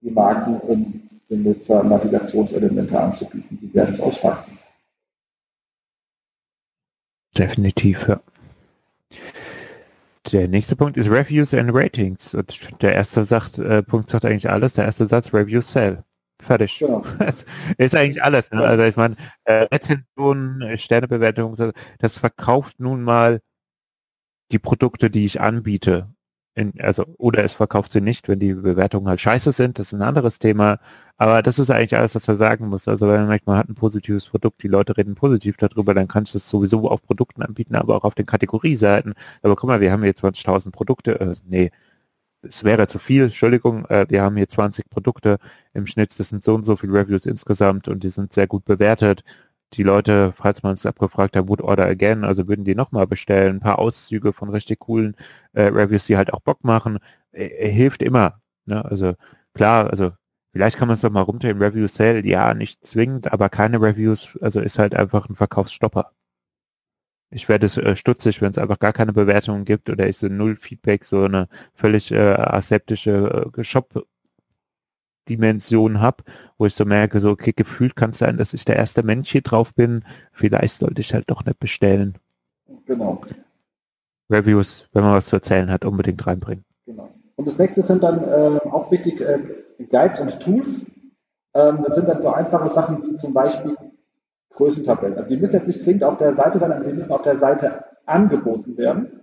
die 0.00 0.10
Marken, 0.10 0.56
um 0.60 1.08
den 1.30 1.44
Nutzer 1.44 1.84
Navigationselemente 1.84 2.98
anzubieten. 2.98 3.56
Sie 3.60 3.72
werden 3.74 3.92
es 3.92 4.00
ausschlachten. 4.00 4.58
Definitiv, 7.36 8.08
ja. 8.08 8.20
Der 10.32 10.48
nächste 10.48 10.76
Punkt 10.76 10.96
ist 10.96 11.10
Reviews 11.10 11.54
and 11.54 11.70
Ratings. 11.72 12.34
Und 12.34 12.58
der 12.82 12.94
erste 12.94 13.24
sagt, 13.24 13.58
äh, 13.58 13.82
Punkt 13.82 14.10
sagt 14.10 14.24
eigentlich 14.24 14.50
alles. 14.50 14.74
Der 14.74 14.84
erste 14.84 15.06
Satz, 15.06 15.32
Reviews 15.32 15.70
sell. 15.70 16.04
Fertig. 16.40 16.78
Genau. 16.78 17.02
Das 17.18 17.46
ist 17.78 17.94
eigentlich 17.94 18.22
alles. 18.22 18.50
Ne? 18.50 18.62
Also 18.62 18.84
ich 18.84 18.96
meine, 18.96 19.16
äh, 19.44 19.66
Rezensionen, 19.72 20.78
Sternebewertungen, 20.78 21.72
das 21.98 22.18
verkauft 22.18 22.78
nun 22.78 23.02
mal 23.02 23.40
die 24.52 24.58
Produkte, 24.58 25.10
die 25.10 25.24
ich 25.24 25.40
anbiete 25.40 26.08
in, 26.58 26.72
also, 26.80 27.04
oder 27.18 27.44
es 27.44 27.52
verkauft 27.52 27.92
sie 27.92 28.00
nicht, 28.00 28.28
wenn 28.28 28.40
die 28.40 28.54
Bewertungen 28.54 29.08
halt 29.08 29.20
scheiße 29.20 29.52
sind, 29.52 29.78
das 29.78 29.88
ist 29.88 29.94
ein 29.94 30.02
anderes 30.02 30.38
Thema. 30.38 30.78
Aber 31.16 31.42
das 31.42 31.58
ist 31.58 31.70
eigentlich 31.70 31.96
alles, 31.96 32.14
was 32.14 32.28
er 32.28 32.36
sagen 32.36 32.68
muss. 32.68 32.88
Also 32.88 33.08
wenn 33.08 33.20
man 33.20 33.28
merkt, 33.28 33.46
man 33.46 33.56
hat 33.58 33.68
ein 33.68 33.74
positives 33.74 34.26
Produkt, 34.28 34.62
die 34.62 34.68
Leute 34.68 34.96
reden 34.96 35.14
positiv 35.14 35.56
darüber, 35.56 35.94
dann 35.94 36.08
kannst 36.08 36.34
du 36.34 36.38
es 36.38 36.48
sowieso 36.48 36.88
auf 36.90 37.02
Produkten 37.02 37.42
anbieten, 37.42 37.74
aber 37.76 37.96
auch 37.96 38.04
auf 38.04 38.14
den 38.14 38.26
Kategorieseiten. 38.26 39.14
Aber 39.42 39.56
guck 39.56 39.68
mal, 39.68 39.80
wir 39.80 39.92
haben 39.92 40.02
hier 40.02 40.14
20.000 40.14 40.70
Produkte, 40.72 41.20
äh, 41.20 41.34
nee, 41.46 41.70
es 42.42 42.64
wäre 42.64 42.86
zu 42.88 42.98
viel, 42.98 43.24
Entschuldigung, 43.24 43.84
äh, 43.86 44.06
wir 44.08 44.22
haben 44.22 44.36
hier 44.36 44.48
20 44.48 44.90
Produkte 44.90 45.38
im 45.74 45.86
Schnitt, 45.86 46.18
das 46.18 46.28
sind 46.30 46.44
so 46.44 46.54
und 46.54 46.64
so 46.64 46.76
viele 46.76 46.94
Reviews 46.94 47.26
insgesamt 47.26 47.88
und 47.88 48.04
die 48.04 48.10
sind 48.10 48.32
sehr 48.32 48.46
gut 48.46 48.64
bewertet 48.64 49.24
die 49.74 49.82
Leute, 49.82 50.32
falls 50.36 50.62
man 50.62 50.74
es 50.74 50.86
abgefragt 50.86 51.36
hat, 51.36 51.48
would 51.48 51.60
order 51.60 51.86
again, 51.86 52.24
also 52.24 52.48
würden 52.48 52.64
die 52.64 52.74
nochmal 52.74 53.06
bestellen, 53.06 53.56
ein 53.56 53.60
paar 53.60 53.78
Auszüge 53.78 54.32
von 54.32 54.48
richtig 54.50 54.80
coolen 54.80 55.16
äh, 55.52 55.64
Reviews, 55.64 56.06
die 56.06 56.16
halt 56.16 56.32
auch 56.32 56.40
Bock 56.40 56.64
machen, 56.64 56.98
äh, 57.32 57.68
hilft 57.68 58.02
immer. 58.02 58.40
Ne? 58.66 58.84
Also 58.84 59.14
klar, 59.54 59.90
also 59.90 60.12
vielleicht 60.52 60.78
kann 60.78 60.88
man 60.88 60.94
es 60.94 61.02
doch 61.02 61.10
mal 61.10 61.22
rumdrehen, 61.22 61.62
Review 61.62 61.88
Sale, 61.88 62.24
ja, 62.26 62.54
nicht 62.54 62.86
zwingend, 62.86 63.32
aber 63.32 63.48
keine 63.50 63.80
Reviews, 63.80 64.30
also 64.40 64.60
ist 64.60 64.78
halt 64.78 64.94
einfach 64.94 65.28
ein 65.28 65.36
Verkaufsstopper. 65.36 66.12
Ich 67.30 67.48
werde 67.48 67.66
es 67.66 67.76
äh, 67.76 67.94
stutzig, 67.94 68.40
wenn 68.40 68.50
es 68.50 68.58
einfach 68.58 68.78
gar 68.78 68.92
keine 68.94 69.12
Bewertungen 69.12 69.64
gibt 69.66 69.90
oder 69.90 70.08
ich 70.08 70.16
so 70.16 70.28
null 70.28 70.56
Feedback, 70.56 71.04
so 71.04 71.24
eine 71.24 71.48
völlig 71.74 72.10
äh, 72.10 72.16
aseptische 72.34 73.50
äh, 73.54 73.64
Shop 73.64 74.06
Dimension 75.28 76.00
habe, 76.00 76.24
wo 76.56 76.66
ich 76.66 76.74
so 76.74 76.84
merke, 76.84 77.20
so, 77.20 77.30
okay, 77.30 77.52
gefühlt 77.54 77.96
kann 77.96 78.10
es 78.10 78.18
sein, 78.18 78.36
dass 78.36 78.54
ich 78.54 78.64
der 78.64 78.76
erste 78.76 79.02
Mensch 79.02 79.30
hier 79.30 79.42
drauf 79.42 79.74
bin. 79.74 80.04
Vielleicht 80.32 80.78
sollte 80.78 81.00
ich 81.00 81.14
halt 81.14 81.30
doch 81.30 81.44
nicht 81.44 81.60
bestellen. 81.60 82.18
Genau. 82.86 83.20
Reviews, 84.30 84.86
wenn 84.92 85.02
man 85.02 85.14
was 85.14 85.26
zu 85.26 85.36
erzählen 85.36 85.70
hat, 85.70 85.84
unbedingt 85.84 86.26
reinbringen. 86.26 86.64
Genau. 86.86 87.10
Und 87.36 87.46
das 87.46 87.58
nächste 87.58 87.82
sind 87.82 88.02
dann 88.02 88.24
äh, 88.24 88.58
auch 88.70 88.90
wichtig 88.90 89.20
äh, 89.20 89.38
Guides 89.90 90.20
und 90.20 90.40
Tools. 90.40 90.90
Ähm, 91.54 91.78
das 91.84 91.94
sind 91.94 92.08
dann 92.08 92.20
so 92.20 92.30
einfache 92.30 92.68
Sachen 92.70 93.02
wie 93.02 93.14
zum 93.14 93.32
Beispiel 93.32 93.76
Größentabellen. 94.50 95.16
Also 95.16 95.28
die 95.28 95.36
müssen 95.36 95.56
jetzt 95.56 95.68
nicht 95.68 95.80
zwingend 95.80 96.04
auf 96.04 96.18
der 96.18 96.34
Seite 96.34 96.58
sein, 96.58 96.72
aber 96.72 96.84
sie 96.84 96.92
müssen 96.92 97.12
auf 97.12 97.22
der 97.22 97.36
Seite 97.36 97.84
angeboten 98.06 98.76
werden. 98.76 99.20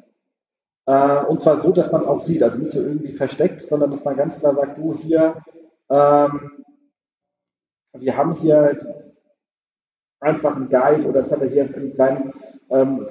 Äh, 0.85 1.25
und 1.25 1.39
zwar 1.41 1.57
so, 1.57 1.71
dass 1.71 1.91
man 1.91 2.01
es 2.01 2.07
auch 2.07 2.21
sieht. 2.21 2.41
Also 2.41 2.59
nicht 2.59 2.71
so 2.71 2.79
irgendwie 2.79 3.13
versteckt, 3.13 3.61
sondern 3.61 3.91
dass 3.91 4.05
man 4.05 4.15
ganz 4.15 4.39
klar 4.39 4.55
sagt, 4.55 4.77
du 4.77 4.95
hier 4.95 5.35
ähm, 5.89 6.51
wir 7.97 8.17
haben 8.17 8.33
hier 8.33 8.77
einfach 10.19 10.55
einen 10.55 10.69
Guide 10.69 11.07
oder 11.07 11.21
es 11.21 11.31
hat 11.31 11.41
er 11.41 11.49
hier 11.49 11.63
einen 11.63 11.93
kleinen 11.93 12.33
ähm, 12.69 13.07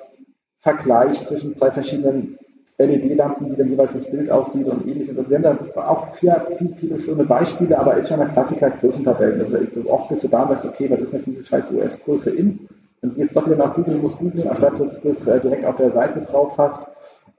Vergleich 0.58 1.24
zwischen 1.24 1.54
zwei 1.54 1.70
verschiedenen 1.70 2.38
LED-Lampen, 2.78 3.52
wie 3.52 3.56
dann 3.56 3.68
jeweils 3.68 3.92
das 3.92 4.10
Bild 4.10 4.30
aussieht 4.30 4.66
und 4.66 4.86
ähnliches. 4.86 5.14
Das 5.14 5.28
sind 5.28 5.42
dann 5.42 5.58
auch 5.76 6.12
viele, 6.14 6.44
viele, 6.58 6.74
viele 6.74 6.98
schöne 6.98 7.24
Beispiele, 7.24 7.78
aber 7.78 7.96
ist 7.96 8.08
schon 8.08 8.20
ein 8.20 8.28
Klassiker 8.28 8.70
Größentabellen. 8.70 9.40
Also 9.42 9.90
oft 9.90 10.08
bist 10.08 10.24
du 10.24 10.28
da 10.28 10.48
sagst, 10.48 10.64
okay, 10.64 10.90
was 10.90 11.00
ist 11.00 11.12
jetzt 11.12 11.26
diese 11.26 11.44
scheiß 11.44 11.70
US-Größe 11.72 12.30
in? 12.30 12.68
Dann 13.00 13.14
gehst 13.14 13.36
du 13.36 13.40
doch 13.40 13.46
wieder 13.46 13.56
nach 13.56 13.74
Google, 13.74 13.98
musst 13.98 14.18
googeln, 14.18 14.48
anstatt 14.48 14.80
dass 14.80 15.00
du 15.00 15.08
das 15.08 15.26
äh, 15.26 15.38
direkt 15.40 15.64
auf 15.66 15.76
der 15.76 15.90
Seite 15.90 16.22
drauf 16.22 16.58
hast. 16.58 16.86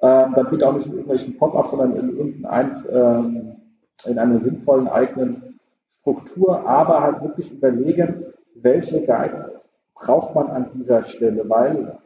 Ähm, 0.02 0.34
dann 0.36 0.50
bitte 0.50 0.68
auch 0.68 0.74
nicht 0.74 0.86
in 0.86 0.94
irgendwelchen 0.94 1.38
Pop-ups, 1.38 1.72
sondern 1.72 1.96
in 1.98 2.18
irgendeins 2.18 2.88
ähm, 2.90 3.56
in 4.08 4.20
einer 4.20 4.44
sinnvollen 4.44 4.88
eigenen 4.88 5.60
Struktur, 6.02 6.68
aber 6.68 7.02
halt 7.02 7.22
wirklich 7.22 7.52
überlegen, 7.52 8.26
welche 8.56 9.06
Guides 9.06 9.54
braucht 9.96 10.36
man 10.36 10.48
an 10.48 10.70
dieser 10.74 11.04
Stelle, 11.04 11.48
weil 11.50 11.98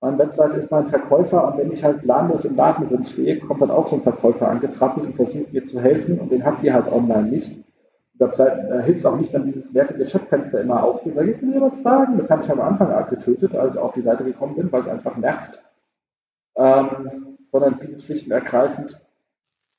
meine 0.00 0.18
Webseite 0.18 0.56
ist 0.56 0.70
mein 0.70 0.88
Verkäufer 0.88 1.46
und 1.46 1.58
wenn 1.58 1.72
ich 1.72 1.84
halt 1.84 2.02
planlos 2.02 2.44
im 2.44 2.56
Laden 2.56 2.88
drin 2.88 3.04
stehe, 3.04 3.38
kommt 3.40 3.60
dann 3.60 3.70
auch 3.70 3.84
so 3.84 3.96
ein 3.96 4.02
Verkäufer 4.02 4.48
angetrappelt 4.48 5.06
und 5.06 5.16
versucht 5.16 5.52
mir 5.52 5.64
zu 5.64 5.80
helfen 5.80 6.18
und 6.18 6.32
den 6.32 6.44
habt 6.44 6.62
ihr 6.62 6.72
halt 6.72 6.90
online 6.90 7.28
nicht. 7.28 7.62
Webseiten 8.14 8.70
äh, 8.72 8.82
hilft 8.82 9.00
es 9.00 9.06
auch 9.06 9.18
nicht, 9.18 9.32
wenn 9.32 9.46
dieses 9.46 9.74
wertige 9.74 10.04
Chatfenster 10.04 10.60
immer 10.60 10.82
aufgeht, 10.82 11.16
weil 11.16 11.30
ich 11.30 11.42
mir 11.42 11.60
was 11.60 11.80
fragen. 11.80 12.18
Das 12.18 12.30
habe 12.30 12.42
ich 12.42 12.50
am 12.50 12.60
Anfang 12.60 13.08
getötet, 13.08 13.54
als 13.54 13.74
ich 13.74 13.80
auf 13.80 13.92
die 13.94 14.02
Seite 14.02 14.24
gekommen 14.24 14.56
bin, 14.56 14.70
weil 14.72 14.82
es 14.82 14.88
einfach 14.88 15.16
nervt. 15.16 15.62
ähm, 16.56 17.38
sondern 17.52 17.78
bietet 17.78 18.02
schlicht 18.02 18.26
und 18.26 18.32
ergreifend 18.32 19.00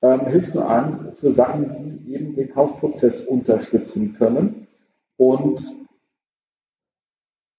ähm, 0.01 0.25
Hilfe 0.25 0.65
an 0.65 1.11
für 1.13 1.31
Sachen, 1.31 2.03
die 2.05 2.15
eben 2.15 2.35
den 2.35 2.51
Kaufprozess 2.51 3.25
unterstützen 3.25 4.15
können 4.17 4.67
und 5.17 5.63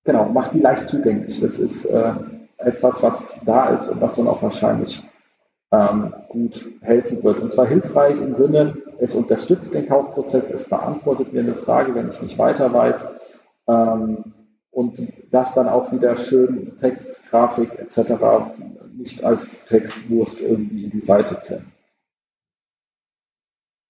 genau, 0.04 0.28
macht 0.28 0.54
die 0.54 0.60
leicht 0.60 0.88
zugänglich. 0.88 1.40
Das 1.40 1.58
ist 1.58 1.84
äh, 1.86 2.14
etwas, 2.58 3.02
was 3.02 3.44
da 3.44 3.70
ist 3.70 3.88
und 3.88 4.00
was 4.00 4.16
dann 4.16 4.28
auch 4.28 4.42
wahrscheinlich 4.42 5.02
ähm, 5.70 6.12
gut 6.28 6.64
helfen 6.82 7.22
wird. 7.22 7.40
Und 7.40 7.50
zwar 7.50 7.66
hilfreich 7.66 8.20
im 8.20 8.34
Sinne, 8.34 8.76
es 8.98 9.14
unterstützt 9.14 9.74
den 9.74 9.88
Kaufprozess, 9.88 10.50
es 10.50 10.68
beantwortet 10.68 11.32
mir 11.32 11.40
eine 11.40 11.56
Frage, 11.56 11.94
wenn 11.94 12.08
ich 12.08 12.20
nicht 12.22 12.38
weiter 12.38 12.72
weiß. 12.72 13.20
Ähm, 13.68 14.24
und 14.70 14.98
das 15.30 15.52
dann 15.54 15.68
auch 15.68 15.92
wieder 15.92 16.16
schön 16.16 16.76
Text, 16.78 17.28
Grafik 17.28 17.78
etc. 17.78 18.12
nicht 18.96 19.22
als 19.22 19.64
Textwurst 19.66 20.40
irgendwie 20.40 20.84
in 20.84 20.90
die 20.90 21.00
Seite 21.00 21.34
klemmen. 21.34 21.72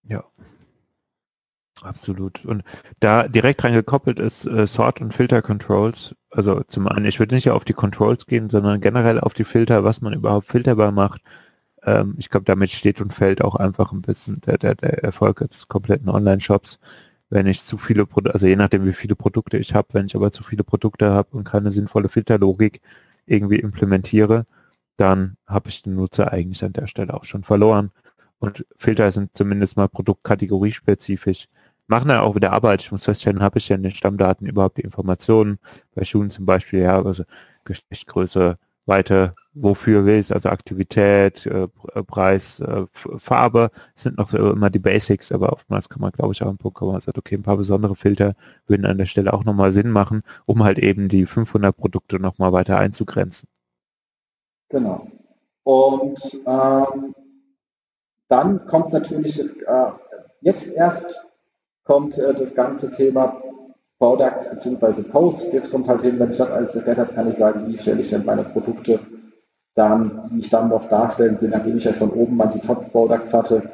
Ja. 0.09 0.25
Absolut. 1.83 2.45
Und 2.45 2.63
da 3.01 3.27
direkt 3.29 3.63
dran 3.63 3.73
gekoppelt 3.73 4.19
ist 4.19 4.47
äh, 4.47 4.67
Sort 4.67 5.01
und 5.01 5.13
Filter 5.15 5.43
Controls. 5.43 6.15
Also 6.31 6.63
zum 6.69 6.87
einen, 6.87 7.07
ich 7.07 7.19
würde 7.19 7.35
nicht 7.35 7.51
auf 7.51 7.65
die 7.65 7.73
Controls 7.73 8.27
gehen, 8.27 8.51
sondern 8.51 8.81
generell 8.81 9.19
auf 9.21 9.35
die 9.35 9.45
Filter, 9.45 9.83
was 9.85 10.01
man 10.01 10.13
überhaupt 10.13 10.47
filterbar 10.47 10.93
macht. 10.93 11.23
Ähm, 11.85 12.15
ich 12.19 12.31
glaube, 12.31 12.45
damit 12.47 12.71
steht 12.71 13.01
und 13.01 13.13
fällt 13.15 13.43
auch 13.45 13.57
einfach 13.57 13.93
ein 13.93 14.03
bisschen 14.03 14.41
der, 14.43 14.59
der, 14.59 14.75
der 14.77 15.03
Erfolg 15.05 15.39
des 15.49 15.69
kompletten 15.69 16.09
Online-Shops. 16.09 16.79
Wenn 17.31 17.47
ich 17.47 17.65
zu 17.65 17.79
viele 17.79 18.07
Produkte, 18.07 18.35
also 18.35 18.47
je 18.47 18.57
nachdem, 18.57 18.85
wie 18.87 18.93
viele 18.93 19.17
Produkte 19.17 19.59
ich 19.59 19.75
habe, 19.75 19.89
wenn 19.93 20.07
ich 20.07 20.15
aber 20.17 20.33
zu 20.33 20.45
viele 20.45 20.65
Produkte 20.65 21.11
habe 21.11 21.31
und 21.37 21.45
keine 21.45 21.73
sinnvolle 21.73 22.09
Filterlogik 22.11 22.81
irgendwie 23.27 23.59
implementiere, 23.61 24.47
dann 24.97 25.37
habe 25.47 25.69
ich 25.71 25.83
den 25.83 25.95
Nutzer 25.97 26.33
eigentlich 26.33 26.65
an 26.65 26.73
der 26.75 26.87
Stelle 26.87 27.15
auch 27.15 27.25
schon 27.25 27.45
verloren. 27.45 27.91
Und 28.43 28.67
Filter 28.77 29.13
sind 29.13 29.31
zumindest 29.37 29.77
mal 29.77 29.89
produktkategoriespezifisch 29.89 31.49
machen 31.87 32.09
dann 32.09 32.21
auch 32.21 32.35
wieder 32.35 32.53
Arbeit. 32.53 32.83
Ich 32.83 32.91
muss 32.91 33.05
feststellen, 33.05 33.43
habe 33.43 33.59
ich 33.59 33.69
ja 33.69 33.77
in 33.77 33.83
den 33.83 33.93
Stammdaten 33.93 34.47
überhaupt 34.47 34.79
die 34.79 34.83
Informationen, 34.83 35.59
bei 35.95 36.05
Schuhen 36.05 36.31
zum 36.31 36.47
Beispiel, 36.47 36.81
ja, 36.81 37.01
also 37.03 37.25
Geschlechtgröße, 37.65 38.59
Weite, 38.87 39.35
wofür 39.55 40.05
willst, 40.07 40.33
also 40.33 40.49
Aktivität, 40.49 41.47
äh, 41.47 41.69
äh 41.95 42.03
Preis, 42.03 42.59
äh, 42.61 42.87
Farbe, 43.19 43.71
sind 43.95 44.19
noch 44.19 44.29
so 44.29 44.51
immer 44.51 44.71
die 44.71 44.81
Basics, 44.81 45.31
aber 45.31 45.53
oftmals 45.53 45.89
kann 45.89 46.01
man, 46.01 46.11
glaube 46.11 46.33
ich, 46.33 46.43
auch 46.43 46.49
einen 46.49 46.59
Punkt 46.59 46.79
kommen, 46.79 46.93
man 46.93 47.01
sagt, 47.01 47.19
okay, 47.19 47.37
ein 47.37 47.43
paar 47.43 47.59
besondere 47.59 47.95
Filter 47.95 48.35
würden 48.67 48.87
an 48.87 48.99
der 48.99 49.07
Stelle 49.07 49.33
auch 49.33 49.45
nochmal 49.45 49.71
Sinn 49.71 49.91
machen, 49.91 50.23
um 50.47 50.65
halt 50.65 50.79
eben 50.79 51.09
die 51.09 51.27
500 51.27 51.77
Produkte 51.77 52.19
nochmal 52.19 52.53
weiter 52.53 52.79
einzugrenzen. 52.79 53.49
Genau. 54.69 55.07
Und 55.63 56.19
ähm, 56.47 57.15
dann 58.33 58.67
kommt 58.67 58.95
natürlich 58.95 59.37
das, 59.37 59.59
äh, 59.59 59.93
jetzt 60.41 60.73
erst 60.73 61.27
kommt 61.85 62.17
äh, 62.17 62.33
das 62.33 62.55
ganze 62.55 62.91
Thema 62.91 63.43
Products 63.99 64.49
bzw. 64.49 65.03
Post. 65.03 65.53
Jetzt 65.53 65.71
kommt 65.71 65.87
halt 65.87 66.01
hin, 66.01 66.19
wenn 66.19 66.31
ich 66.31 66.39
das 66.39 66.51
alles 66.51 66.75
erklärt 66.75 66.97
habe, 66.97 67.13
kann 67.13 67.31
ich 67.31 67.37
sagen, 67.37 67.69
wie 67.69 67.77
stelle 67.77 68.01
ich 68.01 68.09
denn 68.09 68.25
meine 68.25 68.45
Produkte 68.45 69.01
dann, 69.75 70.31
die 70.33 70.41
ich 70.41 70.49
dann 70.49 70.71
noch 70.71 70.89
darstellen 70.89 71.39
will, 71.41 71.51
nachdem 71.51 71.77
ich 71.77 71.85
ja 71.85 71.93
schon 71.93 72.11
oben 72.11 72.37
mal 72.37 72.47
die 72.47 72.61
Top-Products 72.61 73.35
hatte, 73.35 73.71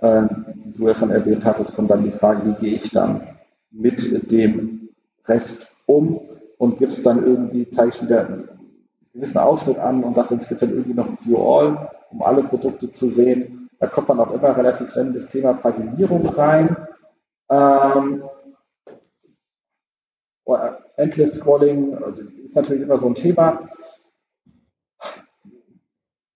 äh, 0.00 0.22
die 0.56 0.72
du 0.72 0.88
ja 0.88 0.94
schon 0.96 1.10
erwähnt 1.10 1.44
hattest, 1.44 1.76
kommt 1.76 1.92
dann 1.92 2.02
die 2.02 2.10
Frage, 2.10 2.42
wie 2.46 2.64
gehe 2.64 2.74
ich 2.74 2.90
dann 2.90 3.22
mit 3.70 4.30
dem 4.32 4.88
Rest 5.24 5.68
um 5.86 6.20
und 6.58 6.78
gibt 6.78 6.90
es 6.90 7.02
dann 7.02 7.24
irgendwie, 7.24 7.70
zeige 7.70 7.92
ich 7.94 8.02
wieder 8.02 8.26
einen 8.26 8.48
gewissen 9.14 9.38
Ausschnitt 9.38 9.78
an 9.78 10.02
und 10.02 10.14
sage, 10.14 10.34
es 10.34 10.48
gibt 10.48 10.62
dann 10.62 10.70
irgendwie 10.70 10.94
noch 10.94 11.08
ein 11.08 11.18
View 11.24 11.38
All, 11.38 11.90
um 12.10 12.22
alle 12.22 12.42
Produkte 12.42 12.90
zu 12.90 13.08
sehen. 13.08 13.59
Da 13.80 13.86
kommt 13.86 14.08
man 14.08 14.20
auch 14.20 14.30
immer 14.30 14.56
relativ 14.56 14.92
schnell 14.92 15.08
in 15.08 15.14
das 15.14 15.28
Thema 15.28 15.54
Paginierung 15.54 16.26
rein. 16.28 16.76
Ähm, 17.48 18.22
Endless 20.96 21.34
Scrolling 21.34 21.94
also 21.94 22.22
ist 22.44 22.54
natürlich 22.54 22.82
immer 22.82 22.98
so 22.98 23.06
ein 23.06 23.14
Thema. 23.14 23.68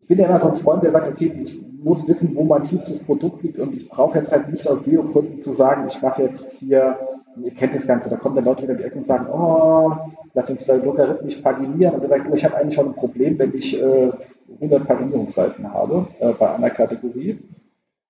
Ich 0.01 0.07
bin 0.09 0.18
ja 0.18 0.26
immer 0.26 0.40
so 0.40 0.51
ein 0.51 0.57
Freund, 0.57 0.82
der 0.82 0.92
sagt, 0.92 1.09
okay, 1.09 1.32
ich 1.45 1.61
muss 1.62 2.09
wissen, 2.09 2.34
wo 2.34 2.45
mein 2.45 2.64
tiefstes 2.64 3.05
Produkt 3.05 3.42
liegt 3.42 3.59
und 3.59 3.74
ich 3.74 3.88
brauche 3.88 4.18
jetzt 4.18 4.32
halt 4.32 4.49
nicht 4.49 4.66
aus 4.66 4.84
SEO-Gründen 4.84 5.42
zu 5.42 5.53
sagen, 5.53 5.86
ich 5.86 6.01
mache 6.01 6.22
jetzt 6.22 6.53
hier, 6.53 6.99
ihr 7.36 7.51
kennt 7.53 7.74
das 7.74 7.86
Ganze, 7.86 8.09
da 8.09 8.16
kommen 8.16 8.34
dann 8.34 8.45
Leute 8.45 8.62
wieder 8.62 8.72
in 8.72 8.78
die 8.78 8.84
Ecke 8.84 8.97
und 8.97 9.07
sagen, 9.07 9.26
oh, 9.30 9.92
lass 10.32 10.49
uns 10.49 10.64
vielleicht 10.64 10.84
logarithmisch 10.84 11.36
paginieren 11.36 11.95
und 11.95 12.03
wir 12.03 12.09
sagen, 12.09 12.26
oh, 12.30 12.34
ich 12.34 12.45
habe 12.45 12.57
eigentlich 12.57 12.74
schon 12.74 12.88
ein 12.88 12.95
Problem, 12.95 13.38
wenn 13.38 13.55
ich 13.55 13.82
äh, 13.82 14.12
100 14.55 14.86
Paginierungsseiten 14.86 15.72
habe 15.72 16.09
äh, 16.20 16.32
bei 16.32 16.55
einer 16.55 16.70
Kategorie. 16.70 17.38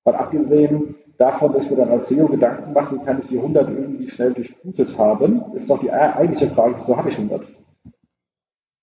Weil 0.05 0.15
abgesehen 0.15 0.97
davon, 1.19 1.53
dass 1.53 1.71
mir 1.71 1.77
dann 1.77 1.91
als 1.91 2.09
SEO 2.09 2.27
Gedanken 2.29 2.73
mache, 2.73 2.97
wie 2.97 3.05
kann 3.05 3.19
ich 3.19 3.27
die 3.27 3.39
100 3.39 3.69
irgendwie 3.71 4.09
schnell 4.09 4.33
durchblutet 4.33 4.99
haben, 4.99 5.43
ist 5.55 5.71
doch 5.71 5.81
die 5.81 5.91
eigentliche 5.91 6.49
Frage, 6.49 6.75
wieso 6.77 6.97
habe 6.97 7.09
ich 7.09 7.17
100? 7.17 7.47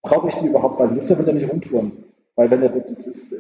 Brauche 0.01 0.28
ich 0.30 0.36
die 0.36 0.47
überhaupt? 0.47 0.80
Weil 0.80 0.89
Nutzer 0.89 1.18
wird 1.18 1.28
ja 1.28 1.34
nicht 1.34 1.51
rumtouren. 1.51 2.03
Weil 2.36 2.49
wenn 2.49 2.64
er 2.64 2.70
das 2.70 3.05
ist, 3.05 3.36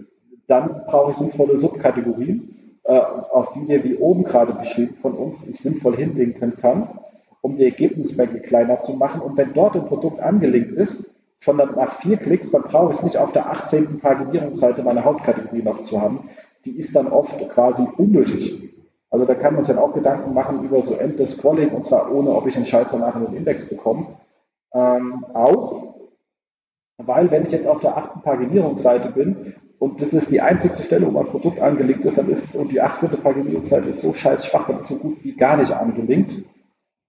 dann 0.47 0.83
brauche 0.85 1.11
ich 1.11 1.17
sinnvolle 1.17 1.57
Subkategorien, 1.57 2.55
äh, 2.83 2.99
auf 2.99 3.53
die 3.53 3.67
wir 3.67 3.83
wie 3.83 3.95
oben 3.95 4.23
gerade 4.23 4.53
beschrieben 4.53 4.95
von 4.95 5.13
uns 5.13 5.47
ich 5.47 5.59
sinnvoll 5.59 5.95
hinlinken 5.95 6.55
kann, 6.57 6.99
um 7.41 7.55
die 7.55 7.63
Ergebnismenge 7.63 8.41
kleiner 8.41 8.79
zu 8.81 8.93
machen. 8.93 9.21
Und 9.21 9.37
wenn 9.37 9.53
dort 9.53 9.75
ein 9.75 9.85
Produkt 9.85 10.19
angelinkt 10.19 10.71
ist, 10.71 11.11
schon 11.41 11.57
nach 11.57 11.93
vier 11.93 12.17
Klicks, 12.17 12.51
dann 12.51 12.61
brauche 12.61 12.91
ich 12.91 12.97
es 12.97 13.03
nicht 13.03 13.17
auf 13.17 13.31
der 13.31 13.49
18. 13.49 13.99
Paginierungsseite 13.99 14.83
meiner 14.83 15.03
Hauptkategorie 15.03 15.63
noch 15.63 15.81
zu 15.81 15.99
haben. 15.99 16.29
Die 16.65 16.77
ist 16.77 16.95
dann 16.95 17.07
oft 17.07 17.49
quasi 17.49 17.87
unnötig. 17.97 18.71
Also 19.09 19.25
da 19.25 19.33
kann 19.35 19.55
man 19.55 19.63
sich 19.63 19.75
dann 19.75 19.83
auch 19.83 19.93
Gedanken 19.93 20.33
machen 20.33 20.63
über 20.63 20.81
so 20.81 20.95
Endless 20.95 21.31
Scrolling 21.31 21.69
und 21.69 21.83
zwar 21.83 22.11
ohne, 22.11 22.29
ob 22.29 22.47
ich 22.47 22.55
einen 22.55 22.65
Scheiß 22.65 22.91
danach 22.91 23.15
in 23.15 23.25
den 23.25 23.35
Index 23.35 23.67
bekomme. 23.67 24.07
Ähm, 24.73 25.25
auch, 25.33 25.95
weil 26.97 27.29
wenn 27.31 27.43
ich 27.43 27.51
jetzt 27.51 27.67
auf 27.67 27.81
der 27.81 27.97
achten 27.97 28.21
Paginierungsseite 28.21 29.09
bin 29.11 29.55
und 29.79 29.99
das 29.99 30.13
ist 30.13 30.29
die 30.31 30.39
einzigste 30.39 30.83
Stelle, 30.83 31.07
wo 31.07 31.11
mein 31.11 31.25
Produkt 31.25 31.59
angelegt 31.59 32.05
ist, 32.05 32.19
dann 32.19 32.29
ist 32.29 32.55
und 32.55 32.71
die 32.71 32.79
18. 32.79 33.09
Paginierungsseite 33.09 33.89
ist 33.89 34.01
so 34.01 34.13
scheiß 34.13 34.45
schwach, 34.45 34.67
dann 34.67 34.79
ist 34.79 34.87
so 34.87 34.95
gut 34.95 35.23
wie 35.23 35.35
gar 35.35 35.57
nicht 35.57 35.71
angelinkt. 35.71 36.35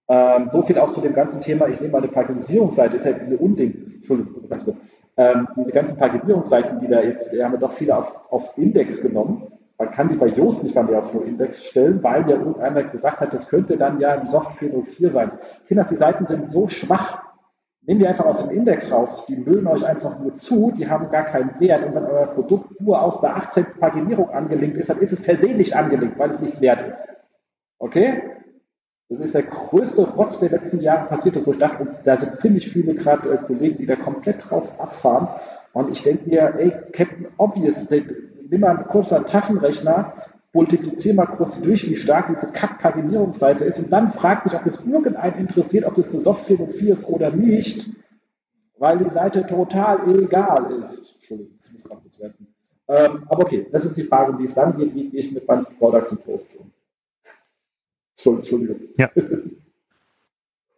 Ähm, 0.09 0.49
so 0.51 0.63
viel 0.63 0.79
auch 0.79 0.91
zu 0.91 1.01
dem 1.01 1.15
ganzen 1.15 1.41
Thema, 1.41 1.69
ich 1.69 1.81
nehme 1.81 1.93
meine 1.93 2.09
Paginierungsseite, 2.09 2.97
ist 2.97 3.07
halt 3.07 3.21
eine 3.21 3.39
Unding. 3.39 3.85
Entschuldigung, 3.95 4.49
ganz 4.49 4.65
kurz. 4.65 4.77
Ähm, 5.17 5.47
diese 5.57 5.73
ganzen 5.73 5.97
Paginierungsseiten, 5.97 6.81
die 6.81 6.89
da 6.89 7.03
jetzt, 7.03 7.33
haben 7.41 7.53
wir 7.53 7.59
doch 7.59 7.73
viele 7.73 7.97
auf, 7.97 8.21
auf 8.31 8.57
Index 8.57 9.03
genommen. 9.03 9.53
Man 9.79 9.91
kann 9.91 10.09
die 10.09 10.17
bei 10.17 10.29
Yoast 10.29 10.63
nicht 10.63 10.75
mehr 10.75 10.99
auf 10.99 11.15
Index 11.15 11.65
stellen, 11.65 12.03
weil 12.03 12.29
ja 12.29 12.37
irgendeiner 12.37 12.85
gesagt 12.85 13.21
hat, 13.21 13.35
das 13.35 13.49
könnte 13.49 13.77
dann 13.77 14.01
ja 14.01 14.13
ein 14.13 14.27
Soft 14.27 14.59
404 14.59 15.11
sein. 15.11 15.33
Kinder, 15.67 15.85
die 15.85 15.97
Seiten 15.97 16.27
sind 16.27 16.49
so 16.49 16.69
schwach. 16.69 17.25
Nehmt 17.85 18.01
die 18.01 18.07
einfach 18.07 18.27
aus 18.27 18.47
dem 18.47 18.57
Index 18.57 18.93
raus. 18.93 19.27
Die 19.27 19.37
müllen 19.37 19.67
euch 19.67 19.85
einfach 19.85 20.21
nur 20.21 20.37
zu, 20.37 20.71
die 20.71 20.89
haben 20.89 21.11
gar 21.11 21.25
keinen 21.25 21.59
Wert. 21.59 21.85
Und 21.85 21.97
wenn 21.97 22.05
euer 22.05 22.29
Produkt 22.29 22.81
nur 22.81 23.03
aus 23.03 23.21
der 23.21 23.37
18. 23.37 23.67
Paginierung 23.81 24.31
angelegt 24.31 24.77
ist, 24.77 24.89
dann 24.89 24.99
ist 24.99 25.13
es 25.13 25.23
per 25.23 25.37
se 25.37 25.49
nicht 25.49 25.75
angelegt, 25.75 26.17
weil 26.17 26.31
es 26.31 26.41
nichts 26.41 26.61
wert 26.61 26.87
ist. 26.87 27.17
Okay? 27.81 28.23
Das 29.13 29.21
ist 29.21 29.35
der 29.35 29.43
größte 29.43 30.09
Rotz 30.09 30.39
der 30.39 30.49
letzten 30.49 30.81
Jahre 30.81 31.07
passiert 31.07 31.37
ist, 31.37 31.47
wo 31.47 31.53
ich 31.53 31.59
dachte, 31.59 31.87
da 32.03 32.17
sind 32.17 32.41
ziemlich 32.41 32.71
viele 32.71 32.95
gerade 32.95 33.31
äh, 33.31 33.37
Kollegen, 33.37 33.77
die 33.77 33.85
da 33.85 33.95
komplett 33.95 34.49
drauf 34.49 34.81
abfahren. 34.81 35.29
Und 35.75 35.91
ich 35.91 36.03
denke 36.03 36.31
mir, 36.31 36.55
ey, 36.57 36.73
Captain 36.93 37.27
Obvious, 37.37 37.91
nimm 37.91 38.61
mal 38.61 38.75
kurz 38.85 39.13
einen 39.13 39.27
Taschenrechner, 39.27 40.15
multipliziere 40.55 41.15
mal 41.15 41.27
kurz 41.27 41.61
durch, 41.61 41.91
wie 41.91 41.95
stark 41.95 42.29
diese 42.29 42.53
Kack-Paginierungsseite 42.53 43.65
ist 43.65 43.79
und 43.81 43.93
dann 43.93 44.09
frag 44.09 44.47
mich, 44.47 44.55
ob 44.55 44.63
das 44.63 44.83
irgendeinen 44.87 45.39
interessiert, 45.39 45.85
ob 45.85 45.95
das 45.95 46.11
eine 46.15 46.23
Soft 46.23 46.47
404 46.47 46.95
ist 46.95 47.07
oder 47.07 47.31
nicht, 47.31 47.91
weil 48.79 48.97
die 48.97 49.11
Seite 49.11 49.45
total 49.47 50.09
egal 50.09 50.81
ist. 50.81 51.17
Entschuldigung, 51.17 51.59
ich 51.67 51.73
muss 51.75 51.85
gerade 51.85 52.01
bewerten. 52.01 52.47
Ähm, 52.89 53.25
aber 53.29 53.43
okay, 53.43 53.67
das 53.71 53.85
ist 53.85 53.99
die 53.99 54.05
Frage, 54.05 54.39
wie 54.39 54.45
es 54.47 54.55
dann 54.55 54.75
geht, 54.75 54.95
wie 54.95 55.11
gehe 55.11 55.21
ich 55.21 55.33
mit 55.33 55.47
meinen 55.47 55.67
Products 55.79 56.13
und 56.13 56.25
Posts 56.25 56.57
um. 56.57 56.73
Entschuldigung. 58.31 58.81
Ja. 58.97 59.11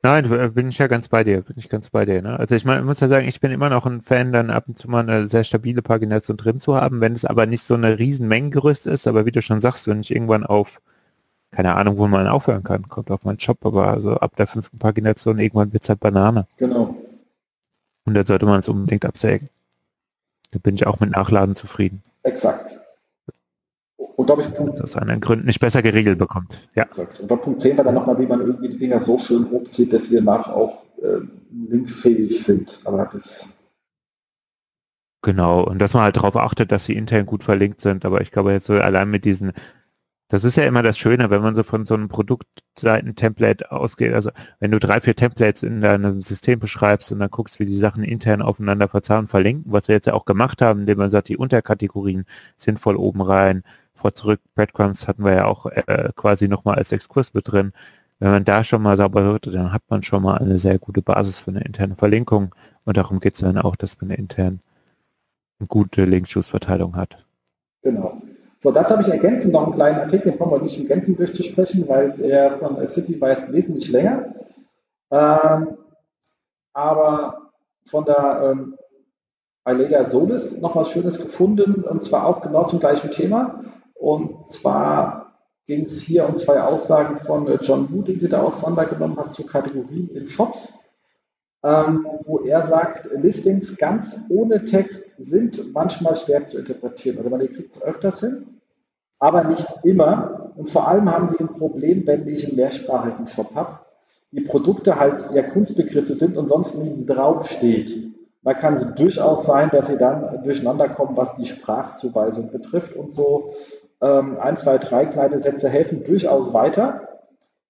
Nein, 0.05 0.30
äh, 0.30 0.51
bin 0.51 0.68
ich 0.68 0.76
ja 0.76 0.86
ganz 0.86 1.09
bei 1.09 1.24
dir, 1.24 1.40
bin 1.40 1.57
ich 1.57 1.70
ganz 1.70 1.88
bei 1.88 2.05
dir. 2.05 2.20
Ne? 2.20 2.38
Also 2.38 2.55
ich 2.55 2.66
meine, 2.66 2.80
ich 2.80 2.84
muss 2.84 3.01
ja 3.01 3.09
sagen, 3.09 3.26
ich 3.26 3.40
bin 3.40 3.51
immer 3.51 3.70
noch 3.70 3.86
ein 3.86 4.03
Fan, 4.03 4.34
dann 4.34 4.51
ab 4.51 4.64
und 4.68 4.78
zu 4.78 4.90
mal 4.90 5.01
eine 5.01 5.28
sehr 5.28 5.45
stabile 5.45 5.80
Pagination 5.80 6.36
drin 6.36 6.61
zu 6.61 6.74
haben, 6.74 7.01
wenn 7.01 7.14
es 7.14 7.24
aber 7.24 7.47
nicht 7.47 7.62
so 7.64 7.72
eine 7.72 7.99
riesen 7.99 8.28
Mengengerüst 8.28 8.86
ist, 8.86 9.07
aber 9.07 9.24
wie 9.24 9.32
du 9.32 9.40
schon 9.40 9.62
sagst, 9.62 9.86
wenn 9.86 10.03
ich 10.03 10.11
irgendwann 10.11 10.45
auf, 10.45 10.82
keine 11.53 11.74
Ahnung, 11.74 11.97
wo 11.97 12.07
man 12.07 12.26
aufhören 12.26 12.64
kann, 12.64 12.86
kommt 12.88 13.11
auf 13.11 13.24
meinen 13.24 13.38
Job, 13.38 13.64
aber 13.64 13.88
also 13.88 14.16
ab 14.16 14.36
der 14.36 14.47
fünften 14.47 14.78
Pagination 14.78 15.38
irgendwann 15.38 15.72
wird 15.72 15.84
es 15.84 15.88
halt 15.88 16.01
Banane. 16.01 16.45
Genau. 16.59 16.95
Und 18.05 18.12
dann 18.12 18.26
sollte 18.26 18.45
man 18.45 18.61
es 18.61 18.68
unbedingt 18.68 19.07
absägen. 19.07 19.49
Da 20.51 20.59
bin 20.59 20.74
ich 20.74 20.86
auch 20.86 21.01
mit 21.01 21.12
Nachladen 21.12 21.57
zufrieden. 21.57 22.03
Exakt. 22.24 22.78
Und 24.25 24.27
glaube 24.27 24.43
ich, 24.43 24.55
Punkt. 24.55 24.81
Aus 24.81 24.97
anderen 24.97 25.20
Gründen 25.20 25.45
nicht 25.45 25.61
besser 25.61 25.83
geregelt 25.83 26.18
bekommt. 26.18 26.66
Ja. 26.75 26.85
Exakt. 26.85 27.20
Und 27.20 27.29
bei 27.29 27.37
Punkt 27.37 27.61
10 27.61 27.77
war 27.77 27.85
dann 27.85 27.95
nochmal, 27.95 28.18
wie 28.18 28.27
man 28.27 28.41
irgendwie 28.41 28.70
die 28.70 28.79
Dinger 28.79 28.99
so 28.99 29.18
schön 29.18 29.51
hochzieht, 29.51 29.93
dass 29.93 30.09
sie 30.09 30.16
danach 30.16 30.49
auch 30.49 30.83
äh, 31.03 31.18
linkfähig 31.53 32.43
sind. 32.43 32.81
Aber 32.87 33.07
das. 33.12 33.70
Genau, 35.20 35.62
und 35.62 35.79
dass 35.79 35.93
man 35.93 36.05
halt 36.05 36.16
darauf 36.16 36.37
achtet, 36.37 36.72
dass 36.72 36.87
sie 36.87 36.95
intern 36.95 37.27
gut 37.27 37.45
verlinkt 37.45 37.83
sind. 37.83 38.07
Aber 38.07 38.22
ich 38.22 38.31
glaube 38.31 38.53
jetzt 38.53 38.64
so 38.64 38.72
allein 38.72 39.11
mit 39.11 39.27
diesen, 39.27 39.53
das 40.29 40.43
ist 40.43 40.57
ja 40.57 40.64
immer 40.64 40.83
das 40.83 40.97
Schöne, 40.97 41.29
wenn 41.29 41.43
man 41.43 41.55
so 41.55 41.62
von 41.62 41.85
so 41.85 41.93
einem 41.93 42.09
Produktseiten-Template 42.09 43.72
ausgeht. 43.72 44.14
Also 44.14 44.31
wenn 44.59 44.70
du 44.70 44.79
drei, 44.79 45.03
vier 45.03 45.14
Templates 45.14 45.62
in 45.62 45.83
deinem 45.83 46.22
System 46.22 46.61
beschreibst 46.61 47.12
und 47.12 47.18
dann 47.18 47.31
guckst, 47.31 47.61
wie 47.61 47.66
die 47.66 47.77
Sachen 47.77 48.03
intern 48.03 48.41
aufeinander 48.41 48.89
verzahnen, 48.89 49.29
verlinken, 49.29 49.70
was 49.70 49.89
wir 49.89 49.97
jetzt 49.97 50.07
ja 50.07 50.14
auch 50.14 50.25
gemacht 50.25 50.62
haben, 50.62 50.81
indem 50.81 50.97
man 50.97 51.11
sagt, 51.11 51.29
die 51.29 51.37
Unterkategorien 51.37 52.25
sinnvoll 52.57 52.97
oben 52.97 53.20
rein, 53.20 53.64
vor 53.95 54.12
zurück, 54.12 54.40
Breadcrumbs 54.55 55.09
hatten 55.09 55.24
wir 55.24 55.34
ja 55.34 55.45
auch 55.47 55.66
äh, 55.66 56.11
quasi 56.16 56.49
nochmal 56.49 56.76
als 56.76 56.92
Exkurs 56.92 57.34
mit 57.34 57.51
drin. 57.51 57.72
Wenn 58.18 58.30
man 58.30 58.45
da 58.45 58.64
schon 58.64 58.82
mal 58.82 58.97
sauber 58.97 59.22
hört, 59.22 59.47
dann 59.47 59.72
hat 59.72 59.82
man 59.88 60.03
schon 60.03 60.22
mal 60.22 60.38
eine 60.38 60.59
sehr 60.59 60.78
gute 60.78 61.03
Basis 61.03 61.40
für 61.40 61.51
eine 61.51 61.64
interne 61.64 61.97
Verlinkung. 61.97 62.55
Und 62.84 62.97
darum 62.97 63.20
geht 63.20 63.34
es 63.34 63.40
dann 63.40 63.59
auch, 63.59 63.76
dass 63.76 64.01
man 64.01 64.11
intern 64.11 64.61
eine 65.59 65.66
gute 65.68 66.05
Link-Juice-Verteilung 66.05 66.97
hat. 66.97 67.24
Genau. 67.82 68.20
So, 68.61 68.72
dazu 68.72 68.95
habe 68.95 69.03
ich 69.03 69.09
ergänzend 69.09 69.53
noch 69.53 69.64
einen 69.64 69.74
kleinen 69.74 69.99
Artikel, 69.99 70.30
den 70.30 70.38
brauchen 70.38 70.53
wir 70.53 70.62
nicht 70.62 70.80
im 70.80 70.86
Gänzen 70.86 71.16
durchzusprechen, 71.16 71.86
weil 71.86 72.12
der 72.12 72.53
von 72.53 72.86
City 72.86 73.20
war 73.20 73.30
jetzt 73.30 73.53
wesentlich 73.53 73.90
länger. 73.90 74.34
Ähm, 75.11 75.76
aber 76.72 77.51
von 77.84 78.05
der 78.07 78.53
ähm, 78.53 78.74
Aleda 79.64 80.05
Solis 80.05 80.61
noch 80.61 80.76
was 80.76 80.90
Schönes 80.90 81.20
gefunden, 81.20 81.84
und 81.84 82.05
zwar 82.05 82.26
auch 82.26 82.40
genau 82.40 82.64
zum 82.64 82.80
gleichen 82.80 83.11
Thema. 83.11 83.61
Und 83.95 84.47
zwar 84.47 85.34
ging 85.66 85.84
es 85.84 86.03
hier 86.03 86.28
um 86.28 86.36
zwei 86.36 86.61
Aussagen 86.61 87.16
von 87.18 87.49
äh, 87.49 87.59
John 87.62 87.90
Wu, 87.90 88.03
den 88.03 88.20
sie 88.20 88.28
da 88.28 88.42
auseinandergenommen 88.42 89.16
hat 89.16 89.32
zu 89.32 89.47
Kategorien 89.47 90.11
in 90.11 90.28
Shops 90.28 90.74
ähm, 91.64 92.07
wo 92.26 92.40
er 92.40 92.66
sagt, 92.68 93.09
Listings 93.11 93.78
ganz 93.78 94.26
ohne 94.28 94.66
Text 94.66 95.12
sind 95.18 95.72
manchmal 95.72 96.14
schwer 96.14 96.45
zu 96.45 96.59
interpretieren. 96.59 97.16
Also 97.16 97.30
man 97.30 97.40
kriegt 97.40 97.74
es 97.74 97.82
öfters 97.82 98.20
hin, 98.20 98.61
aber 99.18 99.45
nicht 99.45 99.66
immer. 99.82 100.53
Und 100.57 100.68
vor 100.68 100.86
allem 100.86 101.11
haben 101.11 101.26
sie 101.26 101.40
ein 101.40 101.49
Problem, 101.49 102.07
wenn 102.07 102.28
ich 102.28 102.47
einen 102.47 102.57
mehrsprachigen 102.57 103.26
Shop 103.26 103.55
habe. 103.55 103.78
Die 104.30 104.42
Produkte 104.42 105.01
halt 105.01 105.24
ja 105.32 105.42
Kunstbegriffe 105.42 106.12
sind 106.12 106.36
und 106.36 106.49
sonst 106.49 106.74
nie 106.74 107.07
draufsteht. 107.07 108.12
Da 108.42 108.53
kann 108.53 108.74
es 108.74 108.95
durchaus 108.97 109.47
sein, 109.47 109.70
dass 109.70 109.86
sie 109.86 109.97
dann 109.97 110.42
durcheinander 110.42 110.90
kommen, 110.90 111.16
was 111.16 111.34
die 111.36 111.47
Sprachzuweisung 111.47 112.51
betrifft 112.53 112.95
und 112.95 113.11
so. 113.11 113.55
Ähm, 114.05 114.39
ein, 114.39 114.59
zwei, 114.59 114.77
drei 114.77 115.07
kleine 115.07 115.41
Sätze 115.41 115.71
helfen 115.71 116.05
durchaus 116.05 116.53
weiter, 116.53 117.23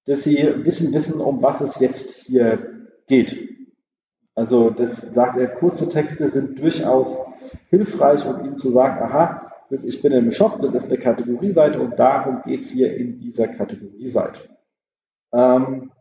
dass 0.06 0.24
sie 0.24 0.40
ein 0.40 0.64
bisschen 0.64 0.92
wissen, 0.92 1.20
um 1.20 1.42
was 1.42 1.60
es 1.60 1.78
jetzt 1.78 2.26
hier 2.26 2.88
geht. 3.06 3.48
Also 4.34 4.70
das 4.70 4.96
sagt 4.96 5.38
er, 5.38 5.46
kurze 5.46 5.88
Texte 5.88 6.28
sind 6.28 6.58
durchaus 6.58 7.24
hilfreich, 7.70 8.26
um 8.26 8.44
ihm 8.44 8.56
zu 8.56 8.70
sagen, 8.70 9.00
aha, 9.00 9.52
das, 9.70 9.84
ich 9.84 10.02
bin 10.02 10.10
im 10.10 10.32
Shop, 10.32 10.58
das 10.58 10.74
ist 10.74 10.90
eine 10.90 10.98
Kategorieseite 10.98 11.80
und 11.80 12.00
darum 12.00 12.42
geht 12.42 12.62
es 12.62 12.70
hier 12.70 12.96
in 12.96 13.20
dieser 13.20 13.46
Kategorieseite. 13.46 14.40
Ähm, 15.32 15.92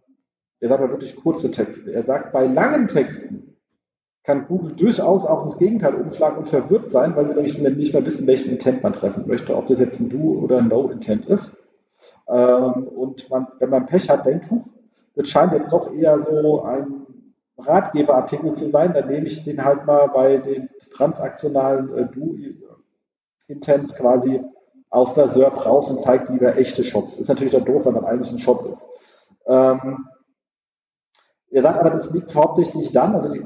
er 0.60 0.70
sagt 0.70 0.82
aber 0.82 0.94
wirklich 0.94 1.16
kurze 1.16 1.52
Texte. 1.52 1.94
Er 1.94 2.06
sagt, 2.08 2.32
bei 2.34 2.48
langen 2.48 2.88
Texten 2.88 3.53
kann 4.24 4.48
Google 4.48 4.72
durchaus 4.74 5.26
auch 5.26 5.44
das 5.44 5.58
Gegenteil 5.58 5.96
umschlagen 5.96 6.38
und 6.38 6.48
verwirrt 6.48 6.90
sein, 6.90 7.16
weil 7.16 7.28
sie 7.28 7.36
nämlich 7.36 7.60
nicht 7.60 7.94
mehr 7.94 8.06
wissen, 8.06 8.26
welchen 8.26 8.52
Intent 8.52 8.82
man 8.82 8.94
treffen 8.94 9.28
möchte, 9.28 9.56
ob 9.56 9.68
das 9.68 9.80
jetzt 9.80 10.00
ein 10.00 10.10
Do 10.10 10.40
oder 10.42 10.60
ein 10.60 10.70
No-Intent 10.70 11.26
ist. 11.26 11.68
Ähm, 12.28 12.88
und 12.88 13.30
man, 13.30 13.48
wenn 13.60 13.70
man 13.70 13.86
Pech 13.86 14.10
hat, 14.10 14.26
denkt, 14.26 14.50
das 15.16 15.30
scheint 15.30 15.52
jetzt 15.54 15.74
doch 15.74 15.94
eher 15.94 16.20
so 16.20 16.64
ein 16.64 17.06
Ratgeberartikel 17.58 18.54
zu 18.54 18.68
sein, 18.68 18.94
dann 18.94 19.08
nehme 19.08 19.28
ich 19.28 19.44
den 19.44 19.64
halt 19.64 19.86
mal 19.86 20.08
bei 20.08 20.38
den 20.38 20.70
transaktionalen 20.96 21.98
äh, 21.98 22.08
Do-Intents 22.08 23.96
quasi 23.96 24.42
aus 24.90 25.14
der 25.14 25.28
SERP 25.28 25.66
raus 25.66 25.92
und 25.92 26.00
zeige 26.00 26.32
lieber 26.32 26.56
echte 26.56 26.84
Shops. 26.84 27.20
Ist 27.20 27.28
natürlich 27.28 27.54
dann 27.54 27.66
doof, 27.66 27.86
wenn 27.86 27.96
man 27.96 28.06
eigentlich 28.06 28.32
ein 28.32 28.40
Shop 28.40 28.66
ist. 28.72 28.88
Ähm, 29.48 30.06
er 31.52 31.62
sagt 31.62 31.80
aber, 31.80 31.90
das 31.90 32.12
liegt 32.12 32.34
hauptsächlich 32.34 32.92
dann, 32.92 33.16
also, 33.16 33.32
die, 33.34 33.46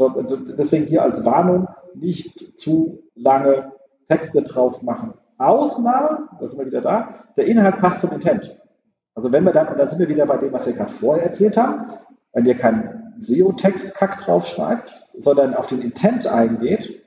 also 0.00 0.36
deswegen 0.36 0.86
hier 0.86 1.02
als 1.02 1.24
Warnung, 1.24 1.68
nicht 1.94 2.58
zu 2.58 3.02
lange 3.14 3.72
Texte 4.08 4.42
drauf 4.42 4.82
machen. 4.82 5.14
Ausnahme, 5.38 6.28
da 6.40 6.48
sind 6.48 6.58
wir 6.58 6.66
wieder 6.66 6.80
da, 6.80 7.26
der 7.36 7.46
Inhalt 7.46 7.78
passt 7.78 8.00
zum 8.00 8.12
Intent. 8.12 8.56
Also 9.14 9.32
wenn 9.32 9.44
wir 9.44 9.52
dann, 9.52 9.68
und 9.68 9.78
da 9.78 9.88
sind 9.88 9.98
wir 9.98 10.08
wieder 10.08 10.26
bei 10.26 10.36
dem, 10.36 10.52
was 10.52 10.66
wir 10.66 10.74
gerade 10.74 10.92
vorher 10.92 11.24
erzählt 11.24 11.56
haben, 11.56 11.98
wenn 12.32 12.44
wir 12.44 12.54
keinen 12.54 13.14
SEO-Text-Kack 13.18 14.18
draufschreibt, 14.18 15.08
sondern 15.18 15.54
auf 15.54 15.66
den 15.66 15.80
Intent 15.80 16.26
eingeht, 16.26 17.02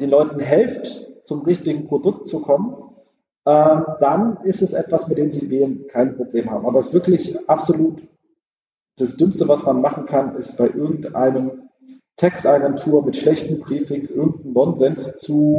den 0.00 0.10
Leuten 0.10 0.40
hilft, 0.40 1.26
zum 1.26 1.42
richtigen 1.42 1.88
Produkt 1.88 2.28
zu 2.28 2.42
kommen, 2.42 2.94
äh, 3.44 3.80
dann 4.00 4.38
ist 4.44 4.62
es 4.62 4.72
etwas, 4.72 5.08
mit 5.08 5.18
dem 5.18 5.32
sie 5.32 5.86
kein 5.88 6.16
Problem 6.16 6.50
haben. 6.50 6.66
Aber 6.66 6.78
es 6.78 6.88
ist 6.88 6.94
wirklich 6.94 7.48
absolut 7.48 8.02
das 8.96 9.16
Dümmste, 9.16 9.48
was 9.48 9.64
man 9.64 9.80
machen 9.80 10.06
kann, 10.06 10.36
ist 10.36 10.56
bei 10.56 10.66
irgendeinem 10.66 11.63
Textagentur 12.24 13.04
mit 13.04 13.18
schlechtem 13.18 13.60
Präfix 13.60 14.10
irgendeinen 14.10 14.54
Nonsens 14.54 15.18
zu 15.18 15.58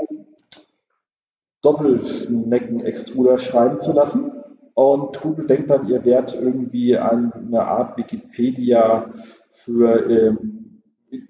Doppelschnecken-Extruder 1.61 3.37
schreiben 3.37 3.79
zu 3.79 3.93
lassen 3.93 4.31
und 4.73 5.21
Google 5.21 5.45
denkt 5.45 5.69
dann, 5.69 5.87
ihr 5.87 6.03
werdet 6.05 6.33
irgendwie 6.33 6.97
eine 6.97 7.67
Art 7.67 7.99
Wikipedia 7.99 9.11
für 9.51 10.09
ähm, 10.09 10.81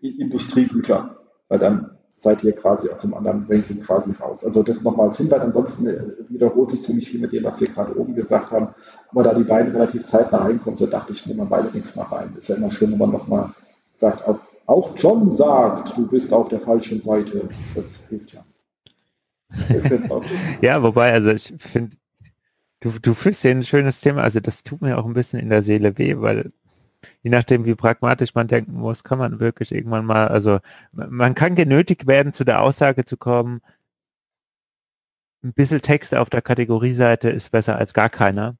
Industriegüter, 0.01 1.17
weil 1.49 1.59
dann 1.59 1.97
seid 2.17 2.41
ihr 2.45 2.53
quasi 2.53 2.89
aus 2.89 3.01
dem 3.01 3.13
anderen 3.13 3.45
Ranking 3.49 3.81
quasi 3.81 4.13
raus. 4.13 4.45
Also 4.45 4.63
das 4.63 4.83
nochmal 4.83 5.07
als 5.07 5.17
Hinweis. 5.17 5.41
Ansonsten 5.41 5.87
äh, 5.87 6.01
wiederholt 6.29 6.71
sich 6.71 6.81
ziemlich 6.81 7.09
viel 7.09 7.19
mit 7.19 7.33
dem, 7.33 7.43
was 7.43 7.59
wir 7.59 7.67
gerade 7.67 7.99
oben 7.99 8.15
gesagt 8.15 8.51
haben. 8.51 8.69
Aber 9.11 9.23
da 9.23 9.33
die 9.33 9.43
beiden 9.43 9.73
relativ 9.73 10.05
zeitnah 10.05 10.37
reinkommen, 10.37 10.77
so 10.77 10.87
dachte 10.87 11.11
ich, 11.11 11.27
nehme 11.27 11.43
mal 11.43 11.49
beide 11.49 11.73
nichts 11.73 11.97
mal 11.97 12.03
rein. 12.03 12.33
Ist 12.37 12.47
ja 12.47 12.55
immer 12.55 12.71
schön, 12.71 12.93
wenn 12.93 12.99
man 12.99 13.11
nochmal 13.11 13.51
sagt, 13.97 14.25
auch, 14.25 14.39
auch 14.65 14.95
John 14.97 15.33
sagt, 15.33 15.97
du 15.97 16.07
bist 16.07 16.33
auf 16.33 16.49
der 16.49 16.59
falschen 16.59 17.01
Seite. 17.01 17.49
Das 17.75 18.07
hilft 18.09 18.33
ja. 18.33 18.45
ja, 20.61 20.81
wobei, 20.81 21.13
also 21.13 21.31
ich 21.31 21.53
finde, 21.57 21.97
Du, 22.85 22.91
du 22.99 23.15
fühlst 23.15 23.43
ja 23.43 23.49
ein 23.49 23.63
schönes 23.63 23.99
Thema, 23.99 24.21
also 24.21 24.39
das 24.39 24.61
tut 24.61 24.81
mir 24.81 24.99
auch 24.99 25.05
ein 25.05 25.13
bisschen 25.13 25.39
in 25.39 25.49
der 25.49 25.63
Seele 25.63 25.97
weh, 25.97 26.17
weil 26.19 26.51
je 27.23 27.31
nachdem, 27.31 27.65
wie 27.65 27.73
pragmatisch 27.73 28.35
man 28.35 28.47
denken 28.47 28.73
muss, 28.73 29.03
kann 29.03 29.17
man 29.17 29.39
wirklich 29.39 29.71
irgendwann 29.71 30.05
mal, 30.05 30.27
also 30.27 30.59
man 30.91 31.33
kann 31.35 31.55
genötigt 31.55 32.05
werden, 32.07 32.31
zu 32.31 32.43
der 32.43 32.61
Aussage 32.61 33.05
zu 33.05 33.17
kommen, 33.17 33.61
ein 35.43 35.53
bisschen 35.53 35.81
Text 35.81 36.13
auf 36.13 36.29
der 36.29 36.43
Kategorieseite 36.43 37.29
ist 37.29 37.49
besser 37.51 37.75
als 37.77 37.93
gar 37.95 38.09
keiner. 38.09 38.55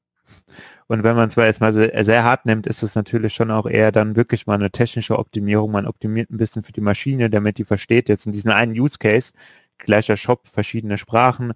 Und 0.88 1.02
wenn 1.02 1.16
man 1.16 1.28
es 1.28 1.34
jetzt 1.34 1.60
mal 1.60 1.72
sehr, 1.72 2.04
sehr 2.04 2.24
hart 2.24 2.46
nimmt, 2.46 2.66
ist 2.66 2.82
es 2.82 2.94
natürlich 2.94 3.34
schon 3.34 3.50
auch 3.50 3.66
eher 3.66 3.92
dann 3.92 4.16
wirklich 4.16 4.46
mal 4.46 4.54
eine 4.54 4.70
technische 4.70 5.18
Optimierung. 5.18 5.72
Man 5.72 5.86
optimiert 5.86 6.30
ein 6.30 6.36
bisschen 6.36 6.62
für 6.62 6.72
die 6.72 6.80
Maschine, 6.80 7.28
damit 7.28 7.58
die 7.58 7.64
versteht 7.64 8.08
jetzt 8.08 8.26
in 8.26 8.32
diesem 8.32 8.52
einen 8.52 8.78
Use 8.78 8.98
Case, 8.98 9.32
gleicher 9.78 10.16
Shop, 10.16 10.46
verschiedene 10.46 10.98
Sprachen, 10.98 11.52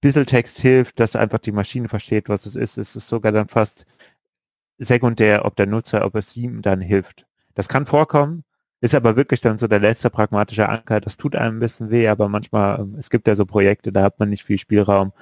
bisschen 0.00 0.26
Text 0.26 0.58
hilft, 0.58 1.00
dass 1.00 1.16
einfach 1.16 1.38
die 1.38 1.52
Maschine 1.52 1.88
versteht, 1.88 2.28
was 2.28 2.46
es 2.46 2.54
ist. 2.54 2.78
Es 2.78 2.94
ist 2.96 3.08
sogar 3.08 3.32
dann 3.32 3.48
fast 3.48 3.86
sekundär, 4.78 5.44
ob 5.44 5.56
der 5.56 5.66
Nutzer, 5.66 6.04
ob 6.04 6.14
es 6.14 6.36
ihm 6.36 6.62
dann 6.62 6.80
hilft. 6.80 7.26
Das 7.54 7.68
kann 7.68 7.86
vorkommen, 7.86 8.44
ist 8.80 8.94
aber 8.94 9.16
wirklich 9.16 9.40
dann 9.40 9.58
so 9.58 9.66
der 9.66 9.80
letzte 9.80 10.10
pragmatische 10.10 10.68
Anker. 10.68 11.00
Das 11.00 11.16
tut 11.16 11.34
einem 11.34 11.56
ein 11.56 11.60
bisschen 11.60 11.90
weh, 11.90 12.08
aber 12.08 12.28
manchmal, 12.28 12.80
ähm, 12.80 12.96
es 12.98 13.10
gibt 13.10 13.26
ja 13.26 13.34
so 13.34 13.46
Projekte, 13.46 13.92
da 13.92 14.02
hat 14.02 14.18
man 14.18 14.28
nicht 14.28 14.44
viel 14.44 14.58
Spielraum. 14.58 15.12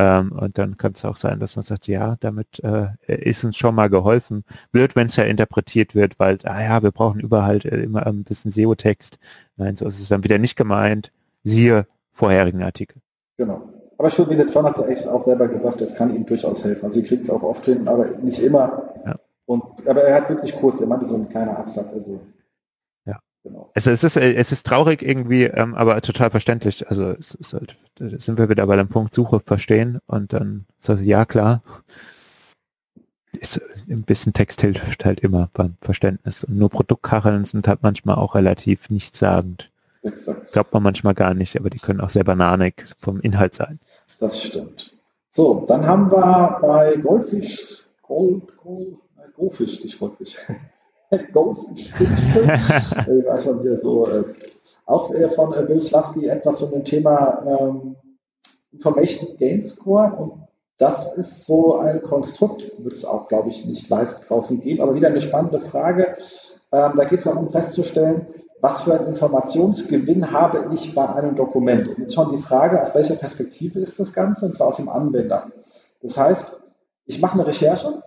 Ähm, 0.00 0.30
und 0.30 0.58
dann 0.58 0.76
kann 0.76 0.92
es 0.92 1.04
auch 1.04 1.16
sein, 1.16 1.40
dass 1.40 1.56
man 1.56 1.64
sagt, 1.64 1.88
ja, 1.88 2.14
damit 2.20 2.62
äh, 2.62 2.90
ist 3.08 3.42
uns 3.42 3.56
schon 3.56 3.74
mal 3.74 3.90
geholfen. 3.90 4.44
Blöd, 4.70 4.94
wenn 4.94 5.08
es 5.08 5.16
ja 5.16 5.24
interpretiert 5.24 5.96
wird, 5.96 6.20
weil, 6.20 6.38
ah 6.44 6.62
ja, 6.62 6.82
wir 6.84 6.92
brauchen 6.92 7.18
überall 7.18 7.56
äh, 7.64 7.82
immer 7.82 8.06
ein 8.06 8.22
bisschen 8.22 8.52
SEO-Text. 8.52 9.18
Nein, 9.56 9.74
so 9.74 9.88
ist 9.88 9.98
es 9.98 10.08
dann 10.08 10.22
wieder 10.22 10.38
nicht 10.38 10.54
gemeint. 10.54 11.10
Siehe 11.42 11.88
vorherigen 12.12 12.62
Artikel. 12.62 13.02
Genau. 13.38 13.68
Aber 13.98 14.10
schon, 14.10 14.30
wie 14.30 14.36
gesagt, 14.36 14.54
John 14.54 14.66
hat 14.66 14.78
es 14.78 15.08
auch 15.08 15.24
selber 15.24 15.48
gesagt, 15.48 15.80
es 15.80 15.96
kann 15.96 16.14
ihm 16.14 16.24
durchaus 16.26 16.62
helfen. 16.64 16.84
Also, 16.84 17.00
ihr 17.00 17.06
kriegt 17.06 17.24
es 17.24 17.30
auch 17.30 17.42
oft 17.42 17.64
hin, 17.64 17.88
aber 17.88 18.06
nicht 18.22 18.38
immer. 18.38 18.94
Ja. 19.04 19.16
Und, 19.46 19.64
aber 19.84 20.04
er 20.04 20.14
hat 20.14 20.28
wirklich 20.28 20.54
kurz, 20.54 20.80
er 20.80 20.86
meinte 20.86 21.06
so 21.06 21.16
ein 21.16 21.28
kleiner 21.28 21.58
Absatz. 21.58 21.92
Also. 21.92 22.20
Genau. 23.48 23.70
Also, 23.74 23.90
es 23.90 24.04
ist, 24.04 24.16
es 24.16 24.52
ist 24.52 24.66
traurig 24.66 25.02
irgendwie, 25.02 25.44
ähm, 25.44 25.74
aber 25.74 26.00
total 26.02 26.30
verständlich. 26.30 26.88
Also, 26.88 27.10
es 27.12 27.34
ist 27.34 27.54
halt, 27.54 27.76
da 27.94 28.06
sind 28.18 28.38
wir 28.38 28.50
wieder 28.50 28.66
bei 28.66 28.76
dem 28.76 28.88
Punkt 28.88 29.14
Suche 29.14 29.40
verstehen 29.40 30.00
und 30.06 30.32
dann 30.34 30.66
so, 30.76 30.94
ja, 30.94 31.24
klar. 31.24 31.62
Ist, 33.32 33.60
ein 33.88 34.02
bisschen 34.02 34.32
Text 34.32 34.60
hilft 34.60 35.04
halt 35.04 35.20
immer 35.20 35.48
beim 35.54 35.76
Verständnis. 35.80 36.44
Und 36.44 36.58
nur 36.58 36.70
Produktkacheln 36.70 37.44
sind 37.44 37.68
halt 37.68 37.82
manchmal 37.82 38.16
auch 38.16 38.34
relativ 38.34 38.90
nichtssagend. 38.90 39.70
Exakt. 40.02 40.52
Glaubt 40.52 40.72
man 40.72 40.82
manchmal 40.82 41.14
gar 41.14 41.34
nicht, 41.34 41.58
aber 41.58 41.70
die 41.70 41.78
können 41.78 42.00
auch 42.00 42.10
sehr 42.10 42.24
bananig 42.24 42.84
vom 42.98 43.20
Inhalt 43.20 43.54
sein. 43.54 43.78
Das 44.18 44.42
stimmt. 44.42 44.92
So, 45.30 45.64
dann 45.66 45.86
haben 45.86 46.10
wir 46.10 46.58
bei 46.60 46.96
Goldfisch, 46.96 47.84
Gold, 48.02 48.56
Gold, 48.56 48.96
Goldfisch, 49.36 49.84
nicht 49.84 49.98
Goldfisch. 49.98 50.36
Ghost 51.32 51.78
Stinkstill. 51.78 52.46
das 52.46 52.96
war 53.26 53.40
schon 53.40 53.62
wieder 53.62 53.76
so, 53.76 54.06
äh, 54.06 54.24
auch 54.86 55.12
äh, 55.14 55.28
von 55.30 55.52
äh, 55.54 55.62
Bill 55.62 55.82
Slavsky 55.82 56.26
etwas 56.26 56.58
zu 56.58 56.66
dem 56.66 56.84
Thema 56.84 57.42
ähm, 57.46 57.96
Information 58.72 59.36
Gain 59.38 59.62
Score 59.62 60.12
und 60.16 60.48
das 60.76 61.16
ist 61.16 61.44
so 61.46 61.78
ein 61.78 62.02
Konstrukt, 62.02 62.72
wird 62.78 62.92
es 62.92 63.04
auch, 63.04 63.26
glaube 63.26 63.48
ich, 63.48 63.66
nicht 63.66 63.88
live 63.88 64.20
draußen 64.26 64.60
geben, 64.60 64.80
aber 64.80 64.94
wieder 64.94 65.08
eine 65.08 65.20
spannende 65.20 65.60
Frage. 65.60 66.14
Ähm, 66.70 66.92
da 66.96 67.04
geht 67.04 67.18
es 67.18 67.24
darum 67.24 67.50
festzustellen, 67.50 68.26
was 68.60 68.82
für 68.82 68.94
einen 68.94 69.08
Informationsgewinn 69.08 70.30
habe 70.30 70.72
ich 70.72 70.94
bei 70.94 71.08
einem 71.08 71.34
Dokument. 71.34 71.88
Und 71.88 71.98
jetzt 71.98 72.14
schon 72.14 72.30
die 72.30 72.42
Frage, 72.42 72.80
aus 72.80 72.94
welcher 72.94 73.16
Perspektive 73.16 73.80
ist 73.80 73.98
das 73.98 74.12
Ganze, 74.12 74.46
und 74.46 74.54
zwar 74.54 74.68
aus 74.68 74.76
dem 74.76 74.88
Anwender. 74.88 75.50
Das 76.02 76.16
heißt, 76.16 76.62
ich 77.06 77.20
mache 77.20 77.34
eine 77.34 77.46
Recherche, 77.46 78.02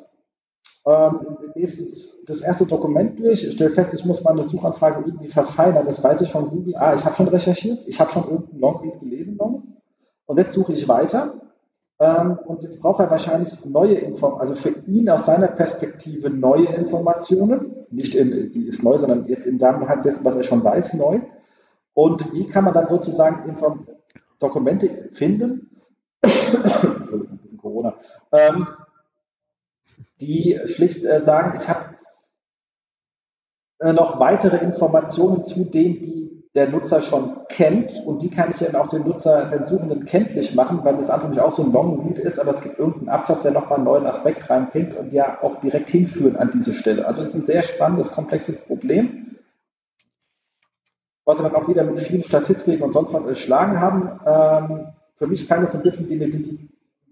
ähm, 0.86 1.38
lese 1.55 2.25
das 2.25 2.41
erste 2.41 2.65
Dokument 2.65 3.19
durch, 3.19 3.51
stelle 3.51 3.69
fest, 3.69 3.93
ich 3.93 4.05
muss 4.05 4.23
meine 4.23 4.43
Suchanfrage 4.43 5.03
irgendwie 5.05 5.29
verfeinern. 5.29 5.86
Das 5.86 6.03
weiß 6.03 6.21
ich 6.21 6.32
von 6.32 6.49
Google. 6.49 6.75
Ah, 6.75 6.93
ich 6.93 7.05
habe 7.05 7.15
schon 7.15 7.27
recherchiert, 7.27 7.79
ich 7.86 7.99
habe 7.99 8.11
schon 8.11 8.23
irgendeinen 8.23 8.59
Longread 8.59 8.99
gelesen. 8.99 9.39
Und 9.39 10.38
jetzt 10.38 10.53
suche 10.53 10.73
ich 10.73 10.88
weiter 10.88 11.41
ähm, 11.99 12.39
und 12.45 12.63
jetzt 12.63 12.82
braucht 12.82 12.99
er 12.99 13.11
wahrscheinlich 13.11 13.63
neue 13.65 13.93
Informationen, 13.93 14.41
also 14.41 14.55
für 14.55 14.69
ihn 14.88 15.07
aus 15.07 15.27
seiner 15.27 15.49
Perspektive 15.49 16.32
neue 16.32 16.65
Informationen, 16.65 17.86
nicht 17.91 18.15
in, 18.15 18.49
sie 18.49 18.67
ist 18.67 18.84
neu, 18.84 18.97
sondern 18.97 19.27
jetzt 19.27 19.45
im 19.45 19.59
Zusammenhang 19.59 20.01
dessen, 20.01 20.25
was 20.25 20.36
er 20.36 20.43
schon 20.43 20.63
weiß, 20.63 20.95
neu. 20.95 21.19
Und 21.93 22.34
wie 22.34 22.47
kann 22.47 22.63
man 22.63 22.73
dann 22.73 22.88
sozusagen 22.88 23.47
Inform 23.47 23.88
Dokumente 24.39 25.09
finden, 25.11 25.69
Entschuldigung, 26.23 27.34
ein 27.34 27.39
bisschen 27.43 27.59
Corona, 27.59 27.93
ähm, 28.32 28.65
die 30.22 30.59
schlicht 30.65 31.03
äh, 31.03 31.24
sagen, 31.24 31.57
ich 31.59 31.67
habe 31.67 31.95
äh, 33.80 33.93
noch 33.93 34.19
weitere 34.19 34.57
Informationen 34.57 35.43
zu 35.43 35.65
denen, 35.65 35.99
die 35.99 36.22
der 36.53 36.69
Nutzer 36.69 37.01
schon 37.01 37.47
kennt 37.47 37.93
und 38.05 38.22
die 38.22 38.30
kann 38.30 38.51
ich 38.51 38.57
dann 38.57 38.76
auch 38.76 38.89
den 38.89 39.07
Nutzer, 39.07 39.45
den 39.45 39.63
Suchenden 39.63 40.05
kenntlich 40.05 40.53
machen, 40.53 40.82
weil 40.84 40.97
das 40.97 41.09
andere 41.09 41.30
nicht 41.30 41.39
auch 41.39 41.51
so 41.51 41.63
ein 41.63 41.72
Long 41.72 42.05
Read 42.05 42.19
ist, 42.19 42.39
aber 42.39 42.51
es 42.51 42.61
gibt 42.61 42.78
irgendeinen 42.78 43.09
Absatz, 43.09 43.43
der 43.43 43.51
nochmal 43.51 43.78
einen 43.78 43.86
neuen 43.86 44.05
Aspekt 44.05 44.49
reinbringt 44.49 44.95
und 44.97 45.13
ja 45.13 45.41
auch 45.41 45.61
direkt 45.61 45.89
hinführen 45.89 46.36
an 46.36 46.51
diese 46.53 46.74
Stelle. 46.74 47.07
Also 47.07 47.22
es 47.22 47.30
ist 47.30 47.36
ein 47.36 47.45
sehr 47.45 47.63
spannendes, 47.63 48.11
komplexes 48.11 48.65
Problem, 48.65 49.38
was 51.24 51.39
wir 51.39 51.49
dann 51.49 51.55
auch 51.55 51.69
wieder 51.69 51.86
mit 51.86 51.99
vielen 51.99 52.24
Statistiken 52.24 52.84
und 52.84 52.91
sonst 52.91 53.13
was 53.13 53.26
erschlagen 53.26 53.80
haben. 53.80 54.19
Ähm, 54.26 54.88
für 55.15 55.28
mich 55.28 55.47
kann 55.47 55.61
das 55.61 55.74
ein 55.74 55.84
bisschen 55.84 56.09
wie 56.09 56.15
eine 56.15 56.32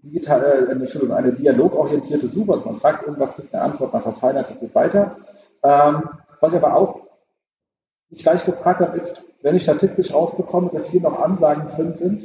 digital, 0.02 0.68
äh, 0.68 0.72
Entschuldigung, 0.72 1.16
eine 1.16 1.32
dialogorientierte 1.32 2.28
Suche, 2.28 2.52
also 2.52 2.64
man 2.66 2.76
fragt 2.76 3.04
irgendwas, 3.04 3.36
gibt 3.36 3.54
eine 3.54 3.64
Antwort, 3.64 3.92
man 3.92 4.02
verfeinert, 4.02 4.60
geht 4.60 4.74
weiter. 4.74 5.16
Ähm, 5.62 6.02
was 6.40 6.52
ich 6.52 6.62
aber 6.62 6.74
auch 6.74 7.00
nicht 8.10 8.22
gleich 8.22 8.44
gefragt 8.44 8.80
habe, 8.80 8.96
ist, 8.96 9.22
wenn 9.42 9.56
ich 9.56 9.62
statistisch 9.62 10.12
rausbekomme, 10.12 10.70
dass 10.72 10.88
hier 10.88 11.00
noch 11.00 11.22
Ansagen 11.22 11.68
drin 11.68 11.94
sind, 11.94 12.24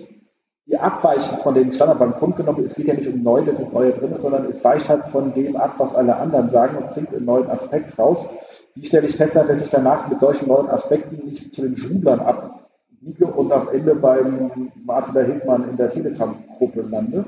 die 0.67 0.77
abweichen 0.77 1.37
von 1.37 1.53
dem 1.53 1.71
Standard 1.71 1.99
beim 1.99 2.17
Punkt 2.17 2.37
genommen, 2.37 2.63
es 2.63 2.75
geht 2.75 2.87
ja 2.87 2.95
nicht 2.95 3.07
um 3.07 3.21
neu, 3.21 3.43
dass 3.43 3.59
es 3.59 3.71
neue 3.71 3.93
drin 3.93 4.13
ist, 4.13 4.23
sondern 4.23 4.49
es 4.49 4.63
weicht 4.63 4.89
halt 4.89 5.03
von 5.05 5.33
dem 5.33 5.55
ab, 5.55 5.75
was 5.77 5.93
alle 5.93 6.15
anderen 6.15 6.49
sagen 6.49 6.77
und 6.77 6.89
bringt 6.91 7.13
einen 7.13 7.25
neuen 7.25 7.49
Aspekt 7.49 7.97
raus. 7.99 8.27
Wie 8.73 8.85
stelle 8.85 9.07
ich 9.07 9.15
fest, 9.15 9.35
dass 9.35 9.61
ich 9.61 9.69
danach 9.69 10.09
mit 10.09 10.19
solchen 10.19 10.47
neuen 10.47 10.67
Aspekten 10.67 11.25
nicht 11.25 11.53
zu 11.53 11.61
den 11.61 11.77
Schulern 11.77 12.19
abbiege 12.19 13.27
und 13.27 13.51
am 13.51 13.69
Ende 13.69 13.95
beim 13.95 14.71
Martin 14.83 15.25
Hickmann 15.25 15.69
in 15.69 15.77
der 15.77 15.91
Telegram-Gruppe 15.91 16.81
lande? 16.81 17.25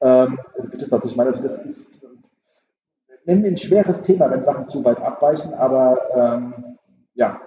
Ähm, 0.00 0.38
also 0.56 0.70
das, 0.76 0.92
was 0.92 1.04
ich 1.04 1.16
meine, 1.16 1.30
also 1.30 1.42
das 1.42 1.64
ist, 1.64 2.00
nennen 3.24 3.44
ein 3.44 3.56
schweres 3.56 4.02
Thema, 4.02 4.30
wenn 4.30 4.44
Sachen 4.44 4.66
zu 4.66 4.84
weit 4.84 5.00
abweichen, 5.00 5.54
aber 5.54 5.98
ähm, 6.14 6.78
ja, 7.14 7.40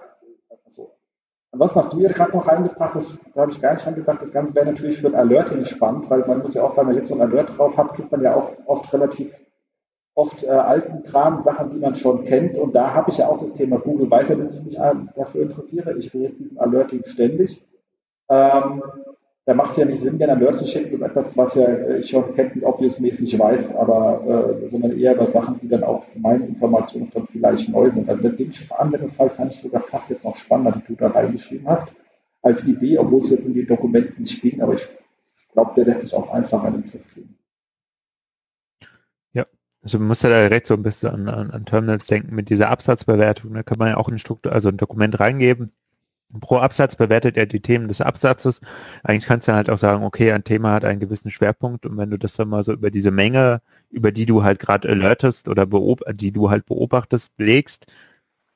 Ansonsten 1.54 1.78
hast 1.78 1.92
du 1.92 1.98
hier 1.98 2.08
gerade 2.08 2.32
noch 2.32 2.48
reingebracht, 2.48 2.96
das 2.96 3.16
habe 3.36 3.52
ich 3.52 3.60
gar 3.60 3.74
nicht 3.74 3.86
reingebracht, 3.86 4.20
das 4.20 4.32
Ganze 4.32 4.56
wäre 4.56 4.66
natürlich 4.66 4.98
für 4.98 5.06
ein 5.06 5.14
Alerting 5.14 5.64
spannend, 5.64 6.10
weil 6.10 6.26
man 6.26 6.40
muss 6.40 6.54
ja 6.54 6.64
auch 6.64 6.72
sagen, 6.72 6.88
wenn 6.88 6.96
man 6.96 7.02
jetzt 7.04 7.10
so 7.10 7.14
ein 7.14 7.20
Alert 7.20 7.56
drauf 7.56 7.78
hat, 7.78 7.94
kriegt 7.94 8.10
man 8.10 8.22
ja 8.22 8.34
auch 8.34 8.50
oft 8.66 8.92
relativ 8.92 9.32
oft 10.14 10.42
äh, 10.42 10.48
alten 10.48 11.04
Kram, 11.04 11.42
Sachen, 11.42 11.70
die 11.70 11.78
man 11.78 11.94
schon 11.94 12.24
kennt. 12.24 12.58
Und 12.58 12.74
da 12.74 12.92
habe 12.92 13.10
ich 13.10 13.18
ja 13.18 13.28
auch 13.28 13.38
das 13.38 13.54
Thema 13.54 13.78
Google 13.78 14.10
weiß 14.10 14.30
ja, 14.30 14.34
dass 14.34 14.54
ich 14.54 14.64
mich 14.64 14.74
dafür 15.14 15.42
interessiere. 15.42 15.96
Ich 15.96 16.12
will 16.12 16.22
jetzt 16.22 16.40
diesen 16.40 16.58
Alerting 16.58 17.04
ständig. 17.04 17.64
Ähm, 18.28 18.82
da 19.46 19.52
macht 19.52 19.72
es 19.72 19.76
ja 19.76 19.84
nicht 19.84 20.00
Sinn, 20.00 20.22
einen 20.22 20.30
Alert 20.30 20.56
zu 20.56 20.66
schicken 20.66 20.92
über 20.94 21.06
etwas, 21.06 21.36
was 21.36 21.54
ja 21.54 21.96
ich 21.96 22.08
schon 22.08 22.34
Captain 22.34 22.64
Obvious-mäßig 22.64 23.38
weiß, 23.38 23.76
aber 23.76 24.62
äh, 24.62 24.68
sondern 24.68 24.98
eher 24.98 25.14
über 25.14 25.26
Sachen, 25.26 25.60
die 25.60 25.68
dann 25.68 25.84
auch 25.84 26.04
für 26.04 26.18
meine 26.18 26.46
Informationen 26.46 27.10
dann 27.12 27.26
vielleicht 27.26 27.68
neu 27.68 27.90
sind. 27.90 28.08
Also 28.08 28.28
den 28.30 28.52
Anwendungsfall 28.70 29.30
fand 29.30 29.52
ich 29.52 29.60
sogar 29.60 29.82
fast 29.82 30.10
jetzt 30.10 30.24
noch 30.24 30.36
spannender, 30.36 30.80
die 30.80 30.94
du 30.94 30.94
da 30.94 31.08
reingeschrieben 31.08 31.68
hast, 31.68 31.92
als 32.40 32.66
Idee, 32.66 32.96
obwohl 32.98 33.20
es 33.20 33.30
jetzt 33.30 33.46
in 33.46 33.52
den 33.52 33.66
Dokumenten 33.66 34.22
nicht 34.22 34.40
ging, 34.40 34.62
aber 34.62 34.74
ich 34.74 34.86
glaube, 35.52 35.72
der 35.76 35.84
lässt 35.84 36.02
sich 36.02 36.14
auch 36.14 36.30
einfach 36.32 36.64
in 36.64 36.72
den 36.74 36.90
Griff 36.90 37.06
kriegen. 37.12 37.36
Ja, 39.34 39.44
also 39.82 39.98
man 39.98 40.08
muss 40.08 40.22
ja 40.22 40.30
da 40.30 40.48
direkt 40.48 40.68
so 40.68 40.74
ein 40.74 40.82
bisschen 40.82 41.10
an, 41.10 41.28
an, 41.28 41.50
an 41.50 41.66
Terminals 41.66 42.06
denken 42.06 42.34
mit 42.34 42.48
dieser 42.48 42.70
Absatzbewertung. 42.70 43.52
Da 43.52 43.62
kann 43.62 43.78
man 43.78 43.88
ja 43.88 43.96
auch 43.98 44.08
ein 44.08 44.18
Struktur, 44.18 44.52
also 44.52 44.70
ein 44.70 44.78
Dokument 44.78 45.20
reingeben 45.20 45.72
Pro 46.40 46.56
Absatz 46.56 46.96
bewertet 46.96 47.36
er 47.36 47.46
die 47.46 47.60
Themen 47.60 47.88
des 47.88 48.00
Absatzes. 48.00 48.60
Eigentlich 49.02 49.26
kannst 49.26 49.48
du 49.48 49.52
halt 49.52 49.70
auch 49.70 49.78
sagen, 49.78 50.04
okay, 50.04 50.32
ein 50.32 50.44
Thema 50.44 50.72
hat 50.72 50.84
einen 50.84 51.00
gewissen 51.00 51.30
Schwerpunkt 51.30 51.86
und 51.86 51.96
wenn 51.96 52.10
du 52.10 52.18
das 52.18 52.34
dann 52.34 52.48
mal 52.48 52.64
so 52.64 52.72
über 52.72 52.90
diese 52.90 53.10
Menge, 53.10 53.60
über 53.90 54.12
die 54.12 54.26
du 54.26 54.42
halt 54.42 54.58
gerade 54.58 54.88
alertest 54.88 55.48
oder 55.48 55.66
die 56.12 56.32
du 56.32 56.50
halt 56.50 56.66
beobachtest, 56.66 57.32
legst, 57.38 57.86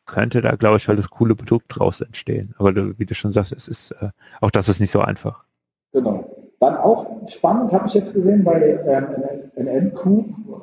könnte 0.06 0.42
da, 0.42 0.56
glaube 0.56 0.78
ich, 0.78 0.88
halt 0.88 0.98
das 0.98 1.10
coole 1.10 1.36
Produkt 1.36 1.66
draus 1.68 2.00
entstehen. 2.00 2.54
Aber 2.58 2.98
wie 2.98 3.06
du 3.06 3.14
schon 3.14 3.32
sagst, 3.32 3.52
es 3.52 3.68
ist 3.68 3.92
äh, 3.92 4.10
auch 4.40 4.50
das 4.50 4.68
ist 4.68 4.80
nicht 4.80 4.90
so 4.90 5.00
einfach. 5.00 5.44
Genau. 5.92 6.34
Dann 6.60 6.76
auch 6.76 7.28
spannend, 7.28 7.72
habe 7.72 7.86
ich 7.86 7.94
jetzt 7.94 8.14
gesehen 8.14 8.42
bei 8.42 8.80
ähm, 8.84 9.06
NNQ, 9.54 10.06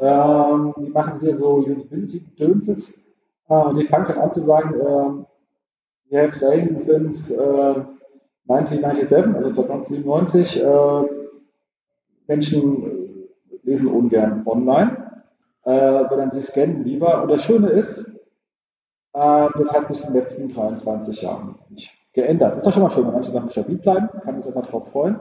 ähm, 0.01 0.73
die 0.77 0.89
machen 0.89 1.21
hier 1.21 1.37
so 1.37 1.59
Usability-Dönses. 1.59 2.99
Äh, 3.47 3.73
die 3.77 3.85
fangen 3.85 4.05
dann 4.07 4.17
an 4.17 4.31
zu 4.33 4.41
sagen, 4.41 4.73
äh, 4.73 5.25
we 6.15 6.21
have 6.21 6.33
saying 6.33 6.81
since 6.81 7.31
uh, 7.31 7.85
1997, 8.47 9.35
also 9.35 9.61
1997, 9.63 10.63
uh, 10.63 11.03
Menschen 12.27 13.27
lesen 13.63 13.87
ungern 13.87 14.43
online, 14.45 15.23
uh, 15.65 16.05
sondern 16.07 16.31
sie 16.31 16.41
scannen 16.41 16.83
lieber. 16.83 17.21
Und 17.21 17.29
das 17.29 17.43
Schöne 17.43 17.67
ist, 17.67 18.17
uh, 19.13 19.49
das 19.57 19.73
hat 19.73 19.87
sich 19.89 20.05
in 20.05 20.13
den 20.13 20.21
letzten 20.21 20.53
23 20.53 21.21
Jahren 21.21 21.55
nicht 21.69 21.91
geändert. 22.13 22.57
Ist 22.57 22.65
doch 22.65 22.71
schon 22.71 22.83
mal 22.83 22.89
schön, 22.89 23.05
wenn 23.07 23.13
manche 23.13 23.31
Sachen 23.31 23.49
stabil 23.49 23.77
bleiben, 23.77 24.09
kann 24.23 24.37
mich 24.37 24.45
immer 24.45 24.61
darauf 24.61 24.87
freuen. 24.87 25.19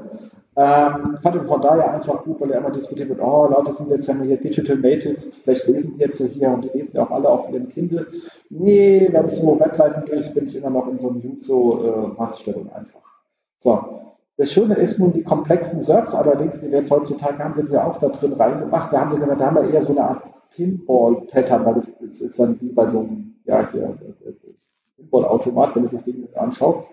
Ähm, 0.57 1.17
fand 1.21 1.35
ihn 1.35 1.45
von 1.47 1.61
daher 1.61 1.93
einfach 1.93 2.23
gut, 2.23 2.41
weil 2.41 2.53
er 2.53 2.59
immer 2.59 2.71
diskutiert 2.71 3.09
wird, 3.09 3.21
oh, 3.21 3.49
Leute 3.49 3.73
sind 3.73 3.91
jetzt 3.91 4.07
ja 4.07 4.15
hier 4.23 4.37
Digital 4.37 4.77
Natives, 4.77 5.37
vielleicht 5.43 5.67
lesen 5.67 5.95
die 5.95 6.01
jetzt 6.01 6.23
hier 6.23 6.51
und 6.51 6.63
die 6.63 6.69
lesen 6.69 6.97
ja 6.97 7.05
auch 7.05 7.11
alle 7.11 7.29
auf 7.29 7.51
ihrem 7.51 7.69
Kindle. 7.69 8.07
Nee, 8.51 9.09
wenn 9.11 9.27
ich 9.27 9.35
so 9.35 9.59
Webseiten 9.59 10.05
durch, 10.07 10.33
bin 10.33 10.47
ich 10.47 10.57
immer 10.57 10.71
noch 10.71 10.87
in 10.89 10.99
so 10.99 11.09
einem 11.09 11.21
Jutsu-Maßstellung 11.23 12.69
äh, 12.69 12.75
einfach. 12.77 13.01
So. 13.59 14.01
Das 14.37 14.53
Schöne 14.53 14.75
ist 14.75 14.99
nun, 14.99 15.13
die 15.13 15.23
komplexen 15.23 15.81
Serbs 15.81 16.15
allerdings, 16.15 16.61
die 16.61 16.71
wir 16.71 16.79
jetzt 16.79 16.91
heutzutage 16.91 17.39
haben, 17.39 17.55
sind 17.55 17.71
ja 17.71 17.87
auch 17.87 17.99
da 17.99 18.09
drin 18.09 18.33
reingemacht. 18.33 18.93
Da 18.93 19.01
haben 19.01 19.13
sie 19.13 19.19
gesagt, 19.19 19.41
da 19.41 19.47
haben 19.47 19.57
wir 19.57 19.73
eher 19.73 19.83
so 19.83 19.93
eine 19.93 20.03
Art 20.03 20.23
Pinball-Pattern, 20.55 21.65
weil 21.65 21.75
das, 21.75 21.97
das, 22.01 22.21
ist 22.21 22.39
dann 22.39 22.61
wie 22.61 22.71
bei 22.71 22.89
so 22.89 23.01
einem, 23.01 23.37
ja, 23.45 23.69
hier, 23.71 23.83
äh, 23.83 24.29
äh, 24.29 24.35
Pinball-Automat, 24.97 25.77
wenn 25.77 25.85
du 25.85 25.89
das 25.91 26.05
Ding 26.05 26.29
anschaust, 26.35 26.87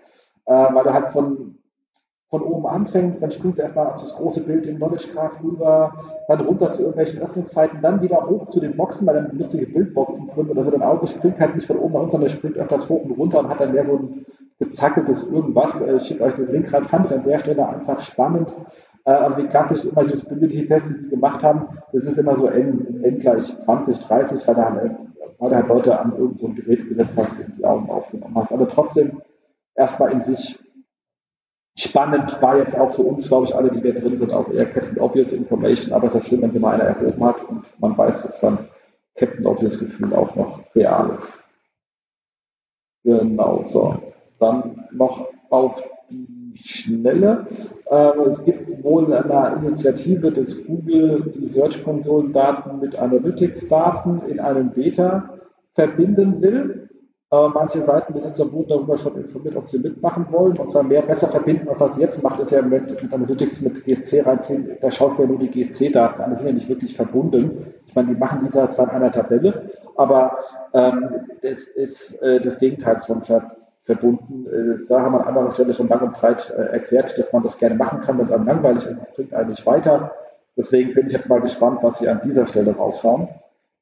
äh, 0.46 0.52
weil 0.52 0.84
du 0.84 0.92
halt 0.92 1.08
von 1.08 1.58
von 2.32 2.40
oben 2.40 2.66
anfängst, 2.66 3.22
dann 3.22 3.30
springst 3.30 3.58
du 3.58 3.62
erstmal 3.62 3.88
auf 3.88 4.00
das 4.00 4.14
große 4.14 4.44
Bild 4.44 4.64
im 4.64 4.78
Knowledge 4.78 5.08
Graph 5.12 5.38
rüber, 5.44 5.92
dann 6.28 6.40
runter 6.40 6.70
zu 6.70 6.80
irgendwelchen 6.80 7.20
Öffnungszeiten, 7.20 7.82
dann 7.82 8.00
wieder 8.00 8.26
hoch 8.26 8.48
zu 8.48 8.58
den 8.58 8.74
Boxen, 8.74 9.06
weil 9.06 9.16
dann 9.16 9.36
lustige 9.36 9.66
Bildboxen 9.66 10.28
drin 10.28 10.48
oder 10.48 10.64
so. 10.64 10.70
Dein 10.70 10.82
Auto 10.82 11.04
springt 11.04 11.38
halt 11.38 11.54
nicht 11.54 11.66
von 11.66 11.76
oben 11.76 11.92
nach 11.92 12.00
unten, 12.00 12.12
sondern 12.12 12.30
springt 12.30 12.56
öfters 12.56 12.88
hoch 12.88 13.04
und 13.04 13.10
runter 13.18 13.40
und 13.40 13.50
hat 13.50 13.60
dann 13.60 13.74
mehr 13.74 13.84
so 13.84 13.98
ein 13.98 14.24
gezackeltes 14.58 15.24
irgendwas. 15.24 15.86
Ich 15.86 16.04
schicke 16.04 16.24
euch 16.24 16.32
das 16.32 16.48
Link 16.48 16.72
rein, 16.72 16.84
fand 16.84 17.10
ich 17.10 17.18
an 17.18 17.24
der 17.24 17.38
Stelle 17.38 17.68
einfach 17.68 18.00
spannend. 18.00 18.48
Äh, 19.04 19.10
also 19.10 19.36
wie 19.36 19.48
klassisch 19.48 19.84
immer 19.84 20.02
Usability-Tests, 20.02 20.94
die 20.94 21.02
wir 21.02 21.10
gemacht 21.10 21.42
haben, 21.42 21.66
das 21.92 22.04
ist 22.04 22.16
immer 22.16 22.34
so 22.34 22.46
n, 22.46 23.02
n 23.04 23.18
gleich 23.18 23.58
20, 23.58 23.98
30, 24.06 24.48
weil 24.48 24.54
da 24.54 24.64
haben, 24.64 25.10
weil 25.38 25.50
du 25.50 25.56
halt 25.56 25.68
Leute 25.68 25.98
an 25.98 26.12
irgendein 26.12 26.36
so 26.36 26.48
Gerät 26.48 26.88
gesetzt 26.88 27.18
hast 27.18 27.40
und 27.40 27.58
die 27.58 27.64
Augen 27.66 27.90
aufgenommen 27.90 28.36
hast. 28.36 28.54
Aber 28.54 28.66
trotzdem 28.66 29.20
erstmal 29.74 30.12
in 30.12 30.22
sich 30.22 30.58
Spannend 31.74 32.40
war 32.42 32.58
jetzt 32.58 32.78
auch 32.78 32.94
für 32.94 33.02
uns, 33.02 33.28
glaube 33.28 33.46
ich, 33.46 33.54
alle, 33.54 33.70
die 33.70 33.82
wir 33.82 33.94
drin 33.94 34.18
sind, 34.18 34.32
auch 34.32 34.50
eher 34.50 34.66
Captain 34.66 34.98
Obvious 35.00 35.32
Information, 35.32 35.94
aber 35.94 36.06
es 36.06 36.14
ist 36.14 36.24
ja 36.24 36.28
schön, 36.28 36.42
wenn 36.42 36.52
sie 36.52 36.60
mal 36.60 36.74
einer 36.74 36.90
erhoben 36.90 37.24
hat 37.24 37.48
und 37.48 37.64
man 37.80 37.96
weiß, 37.96 38.22
dass 38.22 38.40
dann 38.40 38.68
Captain 39.16 39.46
Obvious 39.46 39.78
Gefühl 39.78 40.12
auch 40.14 40.34
noch 40.34 40.62
real 40.74 41.16
ist. 41.18 41.44
Genau, 43.04 43.62
so. 43.62 44.02
Dann 44.38 44.86
noch 44.92 45.28
auf 45.50 45.82
die 46.10 46.56
Schnelle. 46.56 47.46
Äh, 47.90 48.18
es 48.28 48.44
gibt 48.44 48.82
wohl 48.84 49.12
eine 49.12 49.56
Initiative 49.56 50.30
des 50.30 50.66
Google, 50.66 51.32
die 51.34 51.46
Search-Konsolen-Daten 51.46 52.80
mit 52.80 52.96
Analytics-Daten 52.96 54.22
in 54.28 54.40
einem 54.40 54.70
Beta 54.70 55.38
verbinden 55.74 56.42
will. 56.42 56.90
Äh, 57.32 57.48
manche 57.48 57.80
Seitenbesitzer 57.80 58.52
wurden 58.52 58.68
darüber 58.68 58.98
schon 58.98 59.16
informiert, 59.16 59.56
ob 59.56 59.66
sie 59.66 59.78
mitmachen 59.78 60.26
wollen. 60.30 60.54
Und 60.58 60.70
zwar 60.70 60.82
mehr 60.82 61.00
besser 61.00 61.28
verbinden, 61.28 61.66
als 61.66 61.80
was 61.80 61.94
sie 61.94 62.02
jetzt 62.02 62.22
macht, 62.22 62.38
ist 62.40 62.50
ja 62.50 62.60
mit, 62.60 63.02
mit 63.02 63.10
Analytics 63.10 63.62
mit 63.62 63.86
GSC 63.86 64.20
reinziehen. 64.20 64.76
Da 64.82 64.90
schaut 64.90 65.18
man 65.18 65.28
nur 65.28 65.38
die 65.38 65.48
GSC-Daten 65.48 66.20
an, 66.20 66.30
die 66.30 66.36
sind 66.36 66.46
ja 66.48 66.52
nicht 66.52 66.68
wirklich 66.68 66.94
verbunden. 66.94 67.72
Ich 67.86 67.94
meine, 67.94 68.08
die 68.08 68.20
machen 68.20 68.40
die 68.44 68.50
zwar 68.50 68.68
in 68.70 68.90
einer 68.90 69.10
Tabelle, 69.10 69.62
aber 69.96 70.36
ähm, 70.74 71.08
es 71.40 71.68
ist 71.68 72.20
äh, 72.20 72.38
das 72.38 72.58
Gegenteil 72.58 73.00
von 73.00 73.22
ver 73.22 73.56
verbunden. 73.80 74.46
Äh, 74.46 74.86
da 74.86 75.00
haben 75.00 75.14
wir 75.14 75.22
an 75.22 75.28
anderer 75.28 75.50
Stelle 75.52 75.72
schon 75.72 75.88
lang 75.88 76.02
und 76.02 76.12
breit 76.12 76.50
äh, 76.50 76.64
erklärt, 76.64 77.18
dass 77.18 77.32
man 77.32 77.42
das 77.42 77.56
gerne 77.56 77.76
machen 77.76 78.02
kann, 78.02 78.18
wenn 78.18 78.26
es 78.26 78.32
einem 78.32 78.46
langweilig 78.46 78.84
ist. 78.84 78.98
Es 78.98 79.14
bringt 79.14 79.32
eigentlich 79.32 79.64
weiter. 79.64 80.12
Deswegen 80.54 80.92
bin 80.92 81.06
ich 81.06 81.14
jetzt 81.14 81.30
mal 81.30 81.40
gespannt, 81.40 81.78
was 81.82 81.98
sie 81.98 82.08
an 82.08 82.20
dieser 82.22 82.46
Stelle 82.46 82.76
raushauen. 82.76 83.28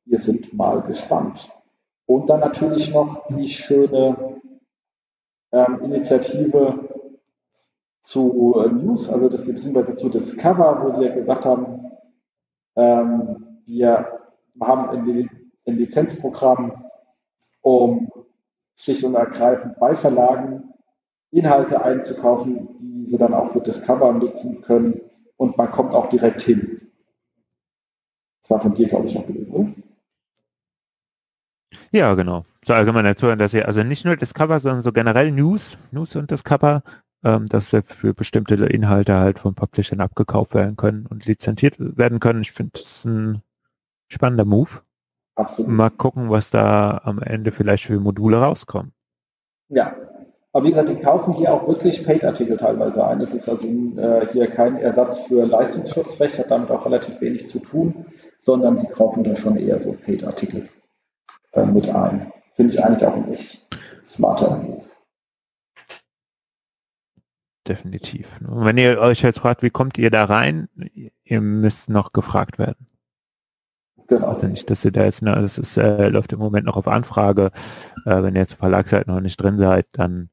Wir 0.07 0.19
sind 0.19 0.55
mal 0.55 0.83
gespannt. 0.83 1.51
Und 2.11 2.29
dann 2.29 2.41
natürlich 2.41 2.93
noch 2.93 3.29
die 3.29 3.47
schöne 3.47 4.41
ähm, 5.53 5.81
Initiative 5.85 6.89
zu 8.03 8.57
äh, 8.59 8.69
News, 8.69 9.09
also 9.13 9.29
das, 9.29 9.47
beziehungsweise 9.47 9.95
zu 9.95 10.09
Discover, 10.09 10.83
wo 10.83 10.91
sie 10.91 11.05
ja 11.05 11.15
gesagt 11.15 11.45
haben, 11.45 11.93
ähm, 12.75 13.61
wir 13.65 14.19
haben 14.61 14.89
ein, 14.91 15.31
ein 15.69 15.77
Lizenzprogramm, 15.77 16.85
um 17.61 18.11
schlicht 18.75 19.05
und 19.05 19.15
ergreifend 19.15 19.79
bei 19.79 19.95
Verlagen 19.95 20.65
Inhalte 21.31 21.81
einzukaufen, 21.81 22.77
die 22.81 23.07
sie 23.07 23.19
dann 23.19 23.35
auch 23.35 23.53
für 23.53 23.61
Discover 23.61 24.13
nutzen 24.15 24.63
können 24.63 25.01
und 25.37 25.57
man 25.57 25.71
kommt 25.71 25.95
auch 25.95 26.09
direkt 26.09 26.41
hin. 26.43 26.91
Das 28.43 28.51
war 28.51 28.61
von 28.63 28.75
dir, 28.75 28.89
glaube 28.89 29.07
ich, 29.07 29.15
noch 29.15 29.29
gewesen, 29.29 29.53
oder? 29.53 29.80
Ja, 31.93 32.15
genau. 32.15 32.45
So 32.65 32.73
allgemein 32.73 33.05
dazu, 33.05 33.35
dass 33.35 33.55
ihr 33.55 33.67
also 33.67 33.83
nicht 33.83 34.05
nur 34.05 34.17
Discover, 34.17 34.61
sondern 34.61 34.83
so 34.83 34.93
generell 34.93 35.33
News, 35.33 35.77
News 35.91 36.15
und 36.15 36.31
Discover, 36.31 36.83
ähm, 37.25 37.49
dass 37.49 37.71
für 37.71 38.15
bestimmte 38.15 38.55
Inhalte 38.55 39.17
halt 39.17 39.41
von 39.41 39.55
Publishern 39.55 40.01
abgekauft 40.01 40.55
werden 40.55 40.77
können 40.77 41.07
und 41.07 41.27
lizenziert 41.27 41.77
werden 41.79 42.21
können. 42.21 42.43
Ich 42.43 42.53
finde 42.53 42.73
das 42.81 43.05
ein 43.05 43.43
spannender 44.09 44.45
Move. 44.45 44.71
Absolut. 45.35 45.71
Mal 45.71 45.91
gucken, 45.91 46.31
was 46.31 46.51
da 46.51 47.01
am 47.05 47.21
Ende 47.21 47.51
vielleicht 47.51 47.87
für 47.87 47.99
Module 47.99 48.39
rauskommen. 48.39 48.93
Ja, 49.69 49.97
aber 50.53 50.65
wie 50.65 50.71
gesagt, 50.71 50.89
die 50.89 51.01
kaufen 51.01 51.35
hier 51.35 51.53
auch 51.53 51.67
wirklich 51.67 52.05
Paid-Artikel 52.05 52.57
teilweise 52.57 53.07
ein. 53.07 53.21
Das 53.21 53.35
ist 53.35 53.49
also 53.49 53.67
äh, 53.67 54.27
hier 54.33 54.49
kein 54.49 54.77
Ersatz 54.77 55.21
für 55.21 55.45
Leistungsschutzrecht, 55.45 56.39
hat 56.39 56.51
damit 56.51 56.71
auch 56.71 56.85
relativ 56.85 57.21
wenig 57.21 57.47
zu 57.47 57.61
tun, 57.61 58.07
sondern 58.39 58.77
sie 58.77 58.89
kaufen 58.89 59.25
da 59.25 59.35
schon 59.35 59.57
eher 59.57 59.79
so 59.79 59.93
Paid-Artikel 59.93 60.69
äh, 61.53 61.65
mit 61.65 61.89
ein. 61.89 62.33
Finde 62.55 62.75
ich 62.75 62.85
eigentlich 62.85 63.07
auch 63.07 63.15
ein 63.15 63.33
echt 63.33 63.67
smarter 64.03 64.57
Move. 64.57 64.85
Definitiv. 67.67 68.41
Und 68.41 68.65
wenn 68.65 68.79
ihr 68.79 68.99
euch 69.01 69.23
jetzt 69.23 69.39
fragt, 69.39 69.63
wie 69.63 69.71
kommt 69.71 69.99
ihr 69.99 70.11
da 70.11 70.25
rein, 70.25 70.69
ihr 71.25 71.41
müsst 71.41 71.89
noch 71.89 72.13
gefragt 72.13 72.59
werden. 72.59 72.87
Genau. 74.09 74.27
Also 74.27 74.49
nicht, 74.49 74.69
dass 74.71 74.85
ihr 74.85 74.91
da 74.91 75.05
jetzt, 75.05 75.23
ne, 75.23 75.33
das 75.37 75.57
ist, 75.57 75.77
äh, 75.77 76.09
läuft 76.09 76.33
im 76.33 76.41
Moment 76.41 76.67
noch 76.67 76.77
auf 76.77 76.89
Anfrage. 76.89 77.53
Äh, 78.05 78.23
wenn 78.23 78.35
ihr 78.35 78.41
jetzt 78.41 78.55
Verlagsseite 78.55 79.09
noch 79.09 79.21
nicht 79.21 79.41
drin 79.41 79.57
seid, 79.57 79.87
dann 79.93 80.31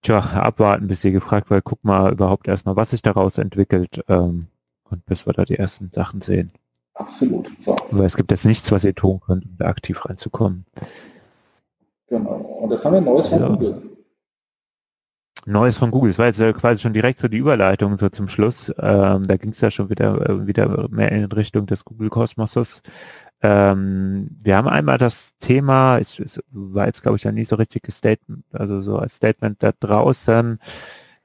tja, 0.00 0.20
abwarten, 0.20 0.86
bis 0.88 1.04
ihr 1.04 1.12
gefragt 1.12 1.50
werdet, 1.50 1.64
guck 1.64 1.84
mal 1.84 2.12
überhaupt 2.12 2.48
erstmal, 2.48 2.76
was 2.76 2.90
sich 2.90 3.02
daraus 3.02 3.36
entwickelt 3.38 4.02
ähm, 4.08 4.46
und 4.84 5.04
bis 5.04 5.26
wir 5.26 5.34
da 5.34 5.44
die 5.44 5.58
ersten 5.58 5.90
Sachen 5.92 6.20
sehen. 6.22 6.52
Absolut. 6.94 7.50
So. 7.58 7.76
Aber 7.90 8.04
es 8.04 8.16
gibt 8.16 8.30
jetzt 8.30 8.46
nichts, 8.46 8.70
was 8.70 8.84
ihr 8.84 8.94
tun 8.94 9.20
könnt, 9.20 9.44
um 9.44 9.56
da 9.58 9.66
aktiv 9.66 10.04
reinzukommen. 10.04 10.64
Genau. 12.08 12.36
Und 12.62 12.70
das 12.70 12.84
haben 12.84 12.94
wir 12.94 13.00
Neues 13.00 13.26
von 13.26 13.42
also, 13.42 13.52
Google. 13.54 13.82
Neues 15.46 15.76
von 15.76 15.90
Google. 15.90 16.10
Das 16.10 16.18
war 16.18 16.26
jetzt 16.26 16.60
quasi 16.60 16.80
schon 16.80 16.92
direkt 16.92 17.18
so 17.18 17.28
die 17.28 17.38
Überleitung 17.38 17.96
so 17.98 18.08
zum 18.08 18.28
Schluss. 18.28 18.72
Ähm, 18.78 19.26
da 19.26 19.36
ging 19.36 19.50
es 19.50 19.60
ja 19.60 19.70
schon 19.70 19.90
wieder, 19.90 20.28
äh, 20.28 20.46
wieder 20.46 20.88
mehr 20.88 21.12
in 21.12 21.24
Richtung 21.24 21.66
des 21.66 21.84
Google-Kosmoses. 21.84 22.82
Ähm, 23.42 24.30
wir 24.40 24.56
haben 24.56 24.68
einmal 24.68 24.96
das 24.96 25.36
Thema, 25.38 25.98
es 25.98 26.22
war 26.50 26.86
jetzt 26.86 27.02
glaube 27.02 27.18
ich 27.18 27.24
ja 27.24 27.32
nie 27.32 27.44
so 27.44 27.56
richtiges 27.56 27.98
Statement, 27.98 28.44
also 28.52 28.80
so 28.80 28.96
als 28.96 29.16
Statement 29.16 29.62
da 29.62 29.72
draußen. 29.78 30.58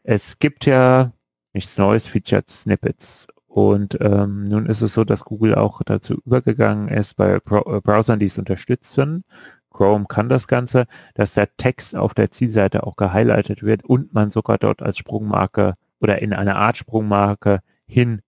Es 0.04 0.40
gibt 0.40 0.66
ja 0.66 1.14
nichts 1.54 1.78
Neues, 1.78 2.08
Featured 2.08 2.50
Snippets. 2.50 3.28
Und 3.50 3.98
ähm, 4.00 4.46
nun 4.46 4.68
ist 4.68 4.82
es 4.82 4.94
so, 4.94 5.04
dass 5.04 5.26
Google 5.26 5.56
auch 5.56 5.82
dazu 5.84 6.22
übergegangen 6.24 6.88
ist, 6.88 7.16
bei 7.16 7.34
äh, 7.34 7.40
Browsern, 7.40 8.20
die 8.20 8.28
es 8.28 8.38
unterstützen, 8.38 9.24
Chrome 9.72 10.06
kann 10.08 10.30
das 10.30 10.48
Ganze, 10.48 10.86
dass 11.16 11.34
der 11.34 11.56
Text 11.58 11.96
auf 11.96 12.14
der 12.14 12.30
Zielseite 12.30 12.86
auch 12.86 12.96
gehighlightet 12.96 13.64
wird 13.64 13.84
und 13.84 14.14
man 14.14 14.30
sogar 14.30 14.60
dort 14.60 14.84
als 14.84 15.00
Sprungmarke 15.00 15.74
oder 16.00 16.22
in 16.22 16.34
einer 16.34 16.58
Art 16.58 16.78
Sprungmarke 16.78 17.62
hin 17.88 18.22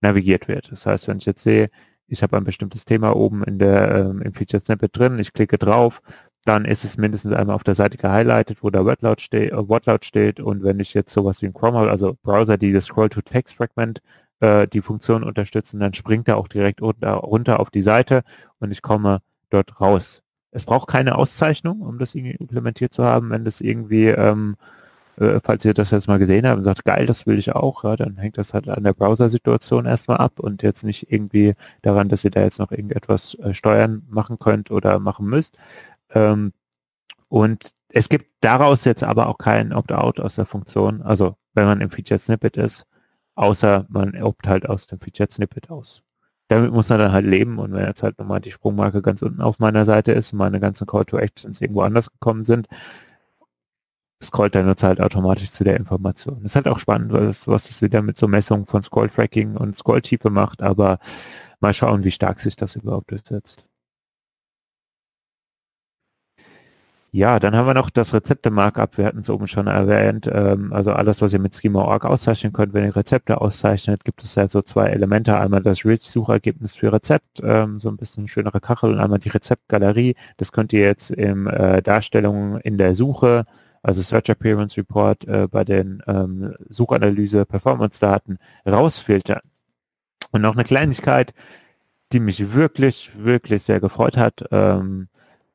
navigiert 0.00 0.48
wird. 0.48 0.72
Das 0.72 0.86
heißt, 0.86 1.06
wenn 1.06 1.18
ich 1.18 1.26
jetzt 1.26 1.42
sehe, 1.42 1.70
ich 2.08 2.22
habe 2.22 2.36
ein 2.36 2.44
bestimmtes 2.44 2.84
Thema 2.84 3.14
oben 3.14 3.44
in 3.44 3.58
der, 3.60 3.94
ähm, 3.94 4.22
im 4.22 4.34
Feature 4.34 4.62
Snippet 4.62 4.96
drin, 4.98 5.18
ich 5.20 5.32
klicke 5.32 5.56
drauf, 5.56 6.02
dann 6.44 6.64
ist 6.64 6.84
es 6.84 6.98
mindestens 6.98 7.32
einmal 7.32 7.56
auf 7.56 7.64
der 7.64 7.74
Seite 7.74 7.96
gehighlightet, 7.96 8.58
wo 8.62 8.70
der 8.70 8.84
Wordlaut 8.84 9.20
steht, 9.20 9.52
äh, 9.52 9.68
Wortlaut 9.68 10.04
steht 10.04 10.40
und 10.40 10.62
wenn 10.64 10.80
ich 10.80 10.94
jetzt 10.94 11.14
sowas 11.14 11.42
wie 11.42 11.46
ein 11.46 11.54
Chrome 11.54 11.78
also 11.90 12.16
Browser, 12.22 12.58
die 12.58 12.72
das 12.72 12.86
Scroll-to-Text-Fragment 12.86 14.02
äh, 14.40 14.66
die 14.68 14.82
Funktion 14.82 15.22
unterstützen, 15.24 15.80
dann 15.80 15.94
springt 15.94 16.28
er 16.28 16.36
auch 16.36 16.48
direkt 16.48 16.80
unter, 16.80 17.14
runter 17.14 17.60
auf 17.60 17.70
die 17.70 17.82
Seite 17.82 18.22
und 18.58 18.70
ich 18.70 18.82
komme 18.82 19.20
dort 19.50 19.80
raus. 19.80 20.22
Es 20.50 20.64
braucht 20.64 20.88
keine 20.88 21.16
Auszeichnung, 21.16 21.80
um 21.80 21.98
das 21.98 22.14
irgendwie 22.14 22.36
implementiert 22.36 22.92
zu 22.94 23.04
haben. 23.04 23.30
Wenn 23.30 23.44
das 23.44 23.60
irgendwie, 23.60 24.06
ähm, 24.06 24.56
äh, 25.16 25.40
falls 25.42 25.64
ihr 25.64 25.74
das 25.74 25.90
jetzt 25.90 26.06
mal 26.08 26.18
gesehen 26.18 26.46
habt 26.46 26.58
und 26.58 26.64
sagt, 26.64 26.84
geil, 26.84 27.06
das 27.06 27.26
will 27.26 27.38
ich 27.38 27.52
auch, 27.54 27.84
ja, 27.84 27.96
dann 27.96 28.16
hängt 28.18 28.38
das 28.38 28.54
halt 28.54 28.68
an 28.68 28.84
der 28.84 28.92
Browser-Situation 28.92 29.86
erstmal 29.86 30.18
ab 30.18 30.38
und 30.38 30.62
jetzt 30.62 30.84
nicht 30.84 31.10
irgendwie 31.10 31.54
daran, 31.82 32.08
dass 32.08 32.24
ihr 32.24 32.30
da 32.30 32.42
jetzt 32.42 32.60
noch 32.60 32.70
irgendetwas 32.70 33.34
äh, 33.36 33.52
steuern 33.54 34.02
machen 34.08 34.38
könnt 34.38 34.70
oder 34.70 34.98
machen 35.00 35.26
müsst. 35.26 35.58
Ähm, 36.10 36.52
und 37.28 37.74
es 37.88 38.08
gibt 38.08 38.26
daraus 38.40 38.84
jetzt 38.84 39.02
aber 39.02 39.28
auch 39.28 39.38
kein 39.38 39.72
Opt-out 39.72 40.20
aus 40.20 40.36
der 40.36 40.46
Funktion. 40.46 41.02
Also 41.02 41.36
wenn 41.54 41.66
man 41.66 41.80
im 41.80 41.90
Featured 41.90 42.20
Snippet 42.20 42.56
ist, 42.56 42.86
außer 43.34 43.86
man 43.88 44.20
opt 44.22 44.46
halt 44.46 44.68
aus 44.68 44.86
dem 44.86 45.00
Featured 45.00 45.32
Snippet 45.32 45.70
aus. 45.70 46.02
Damit 46.48 46.72
muss 46.72 46.88
man 46.90 46.98
dann 46.98 47.12
halt 47.12 47.26
leben 47.26 47.58
und 47.58 47.72
wenn 47.72 47.86
jetzt 47.86 48.02
halt 48.02 48.18
nochmal 48.18 48.40
die 48.40 48.50
Sprungmarke 48.50 49.02
ganz 49.02 49.22
unten 49.22 49.40
auf 49.42 49.58
meiner 49.58 49.84
Seite 49.86 50.12
ist 50.12 50.32
und 50.32 50.38
meine 50.38 50.60
ganzen 50.60 50.86
Call 50.86 51.04
to 51.04 51.18
Actions 51.18 51.60
irgendwo 51.60 51.82
anders 51.82 52.10
gekommen 52.10 52.44
sind, 52.44 52.68
scrollt 54.22 54.54
der 54.54 54.64
Nutzer 54.64 54.88
halt 54.88 55.00
automatisch 55.00 55.50
zu 55.50 55.64
der 55.64 55.76
Information. 55.76 56.42
Das 56.42 56.52
ist 56.52 56.56
halt 56.56 56.68
auch 56.68 56.78
spannend, 56.78 57.12
was, 57.12 57.46
was 57.48 57.68
das 57.68 57.82
wieder 57.82 58.02
mit 58.02 58.16
so 58.18 58.28
Messungen 58.28 58.66
von 58.66 58.82
Scroll-Tracking 58.82 59.56
und 59.56 59.76
Scrolltiefe 59.76 60.30
macht, 60.30 60.62
aber 60.62 60.98
mal 61.60 61.74
schauen, 61.74 62.04
wie 62.04 62.10
stark 62.10 62.40
sich 62.40 62.56
das 62.56 62.76
überhaupt 62.76 63.10
durchsetzt. 63.10 63.66
Ja, 67.14 67.38
dann 67.38 67.54
haben 67.54 67.68
wir 67.68 67.74
noch 67.74 67.90
das 67.90 68.12
Rezepte-Markup. 68.12 68.98
Wir 68.98 69.06
hatten 69.06 69.20
es 69.20 69.30
oben 69.30 69.46
schon 69.46 69.68
erwähnt. 69.68 70.28
Ähm, 70.32 70.72
also 70.72 70.90
alles, 70.90 71.22
was 71.22 71.32
ihr 71.32 71.38
mit 71.38 71.54
Schema.org 71.54 72.04
auszeichnen 72.04 72.52
könnt, 72.52 72.74
wenn 72.74 72.84
ihr 72.84 72.96
Rezepte 72.96 73.40
auszeichnet, 73.40 74.04
gibt 74.04 74.24
es 74.24 74.34
ja 74.34 74.48
so 74.48 74.62
zwei 74.62 74.86
Elemente. 74.88 75.38
Einmal 75.38 75.62
das 75.62 75.84
Rich-Suchergebnis 75.84 76.74
für 76.74 76.92
Rezept, 76.92 77.40
ähm, 77.40 77.78
so 77.78 77.88
ein 77.88 77.96
bisschen 77.96 78.26
schönere 78.26 78.60
Kachel 78.60 78.92
und 78.92 78.98
einmal 78.98 79.20
die 79.20 79.28
Rezeptgalerie. 79.28 80.16
Das 80.38 80.50
könnt 80.50 80.72
ihr 80.72 80.80
jetzt 80.80 81.12
im 81.12 81.46
äh, 81.46 81.82
Darstellung 81.82 82.58
in 82.62 82.78
der 82.78 82.96
Suche, 82.96 83.44
also 83.80 84.02
Search 84.02 84.28
Appearance 84.30 84.76
Report 84.76 85.24
äh, 85.28 85.46
bei 85.48 85.62
den 85.62 86.02
ähm, 86.08 86.56
Suchanalyse 86.68 87.46
Performance 87.46 88.00
Daten 88.00 88.38
rausfiltern. 88.66 89.42
Und 90.32 90.42
noch 90.42 90.54
eine 90.54 90.64
Kleinigkeit, 90.64 91.32
die 92.10 92.18
mich 92.18 92.54
wirklich, 92.54 93.12
wirklich 93.16 93.62
sehr 93.62 93.78
gefreut 93.78 94.16
hat. 94.16 94.44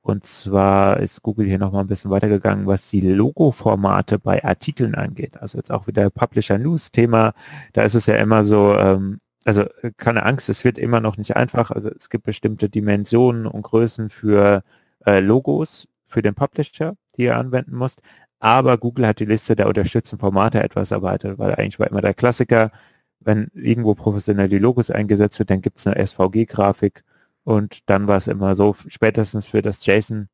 Und 0.10 0.26
zwar 0.26 0.99
ist 0.99 1.22
Google 1.22 1.47
hier 1.47 1.60
nochmal 1.60 1.82
ein 1.82 1.88
bisschen 1.88 2.12
weitergegangen, 2.12 2.68
was 2.68 2.89
die 2.89 3.01
Logo-Formate 3.01 4.20
bei 4.20 4.43
Artikeln 4.43 4.95
angeht. 4.95 5.38
Also 5.41 5.57
jetzt 5.57 5.72
auch 5.72 5.88
wieder 5.88 6.10
Publisher 6.10 6.57
News 6.57 6.91
Thema. 6.91 7.34
Da 7.74 7.84
ist 7.84 7.95
es 7.95 8.05
ja 8.07 8.16
immer 8.16 8.43
so, 8.45 8.76
ähm, 8.76 9.20
also 9.45 9.66
keine 9.97 10.24
Angst, 10.26 10.49
es 10.49 10.64
wird 10.64 10.78
immer 10.78 10.99
noch 10.99 11.18
nicht 11.18 11.36
einfach. 11.38 11.72
Also 11.72 11.89
es 11.89 12.10
gibt 12.10 12.26
bestimmte 12.26 12.70
Dimensionen 12.70 13.45
und 13.45 13.62
Größen 13.62 14.10
für 14.10 14.64
äh, 15.05 15.20
Logos 15.20 15.88
für 16.05 16.22
den 16.22 16.36
Publisher, 16.36 16.95
die 17.16 17.24
ihr 17.24 17.38
anwenden 17.38 17.76
musst. 17.76 18.01
Aber 18.39 18.78
Google 18.78 19.07
hat 19.07 19.20
die 19.20 19.26
Liste 19.26 19.55
der 19.55 19.68
unterstützten 19.68 20.18
Formate 20.18 20.64
etwas 20.64 20.91
erweitert, 20.91 21.39
weil 21.39 21.55
eigentlich 21.55 21.80
war 21.80 21.88
immer 21.88 22.01
der 22.01 22.14
Klassiker, 22.14 22.72
wenn 23.20 23.49
irgendwo 23.53 23.95
professionell 23.95 24.49
die 24.49 24.60
Logos 24.60 24.89
eingesetzt 24.91 25.39
wird, 25.39 25.49
dann 25.49 25.62
gibt 25.62 25.80
es 25.80 25.88
eine 25.88 26.05
SVG-Grafik 26.05 27.03
und 27.43 27.89
dann 27.89 28.07
war 28.07 28.17
es 28.17 28.27
immer 28.27 28.55
so, 28.55 28.75
spätestens 28.87 29.47
für 29.47 29.61
das 29.61 29.85
JSON 29.85 30.29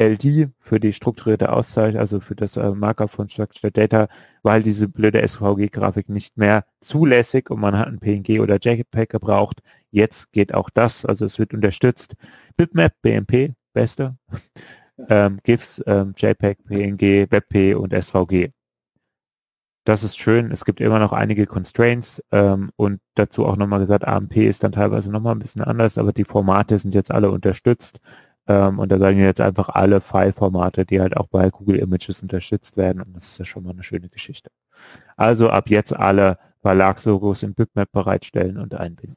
LD, 0.00 0.50
für 0.58 0.80
die 0.80 0.92
strukturierte 0.92 1.52
Auszeichnung, 1.52 2.00
also 2.00 2.20
für 2.20 2.34
das 2.34 2.56
äh, 2.56 2.70
Markup 2.70 3.10
von 3.10 3.28
Structured 3.28 3.76
Data, 3.76 4.08
war 4.42 4.54
halt 4.54 4.66
diese 4.66 4.88
blöde 4.88 5.26
SVG-Grafik 5.26 6.08
nicht 6.08 6.36
mehr 6.36 6.64
zulässig 6.80 7.50
und 7.50 7.60
man 7.60 7.78
hat 7.78 7.88
ein 7.88 8.00
PNG 8.00 8.40
oder 8.40 8.56
JPEG 8.56 9.10
gebraucht. 9.10 9.60
Jetzt 9.90 10.32
geht 10.32 10.54
auch 10.54 10.70
das, 10.70 11.04
also 11.04 11.24
es 11.24 11.38
wird 11.38 11.54
unterstützt. 11.54 12.14
Bitmap, 12.56 12.94
BMP 13.02 13.54
beste. 13.72 14.16
Ähm, 15.08 15.40
GIFs, 15.42 15.82
ähm, 15.86 16.14
JPEG, 16.16 16.64
PNG, 16.64 17.30
WebP 17.30 17.74
und 17.74 17.92
SVG. 17.92 18.50
Das 19.84 20.04
ist 20.04 20.18
schön. 20.18 20.52
Es 20.52 20.64
gibt 20.64 20.80
immer 20.80 20.98
noch 21.00 21.12
einige 21.12 21.46
Constraints 21.46 22.22
ähm, 22.30 22.70
und 22.76 23.00
dazu 23.16 23.44
auch 23.46 23.56
nochmal 23.56 23.80
gesagt, 23.80 24.06
AMP 24.06 24.36
ist 24.36 24.62
dann 24.62 24.72
teilweise 24.72 25.10
nochmal 25.10 25.34
ein 25.34 25.40
bisschen 25.40 25.62
anders, 25.62 25.98
aber 25.98 26.12
die 26.12 26.24
Formate 26.24 26.78
sind 26.78 26.94
jetzt 26.94 27.10
alle 27.10 27.30
unterstützt. 27.30 27.98
Ähm, 28.46 28.78
und 28.78 28.90
da 28.92 28.98
sagen 28.98 29.18
wir 29.18 29.24
jetzt 29.26 29.40
einfach 29.40 29.68
alle 29.70 30.00
File-Formate, 30.00 30.84
die 30.86 31.00
halt 31.00 31.16
auch 31.16 31.26
bei 31.28 31.50
Google 31.50 31.78
Images 31.78 32.22
unterstützt 32.22 32.76
werden. 32.76 33.02
Und 33.02 33.14
das 33.16 33.24
ist 33.28 33.38
ja 33.38 33.44
schon 33.44 33.64
mal 33.64 33.70
eine 33.70 33.82
schöne 33.82 34.08
Geschichte. 34.08 34.50
Also 35.16 35.50
ab 35.50 35.68
jetzt 35.70 35.94
alle 35.94 36.38
Verlagslogos 36.62 37.42
im 37.42 37.54
Bitmap 37.54 37.90
bereitstellen 37.92 38.58
und 38.58 38.74
einbinden. 38.74 39.16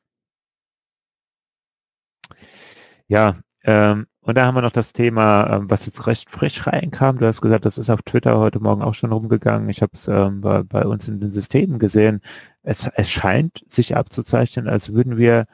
Ja, 3.07 3.35
ähm, 3.65 4.05
und 4.21 4.37
da 4.37 4.45
haben 4.45 4.55
wir 4.55 4.61
noch 4.61 4.71
das 4.71 4.93
Thema, 4.93 5.57
ähm, 5.57 5.69
was 5.69 5.85
jetzt 5.87 6.05
recht 6.07 6.29
frisch 6.29 6.67
reinkam. 6.67 7.17
Du 7.17 7.25
hast 7.25 7.41
gesagt, 7.41 7.65
das 7.65 7.77
ist 7.79 7.89
auf 7.89 8.01
Twitter 8.03 8.37
heute 8.37 8.59
Morgen 8.59 8.83
auch 8.83 8.93
schon 8.93 9.11
rumgegangen. 9.11 9.69
Ich 9.69 9.81
habe 9.81 9.93
es 9.95 10.07
ähm, 10.07 10.41
bei, 10.41 10.63
bei, 10.63 10.85
uns 10.85 11.07
in 11.07 11.19
den 11.19 11.31
Systemen 11.31 11.79
gesehen. 11.79 12.21
Es, 12.63 12.87
es 12.95 13.09
scheint 13.09 13.63
sich 13.67 13.97
abzuzeichnen, 13.97 14.67
als 14.67 14.93
würden 14.93 15.17
wir 15.17 15.45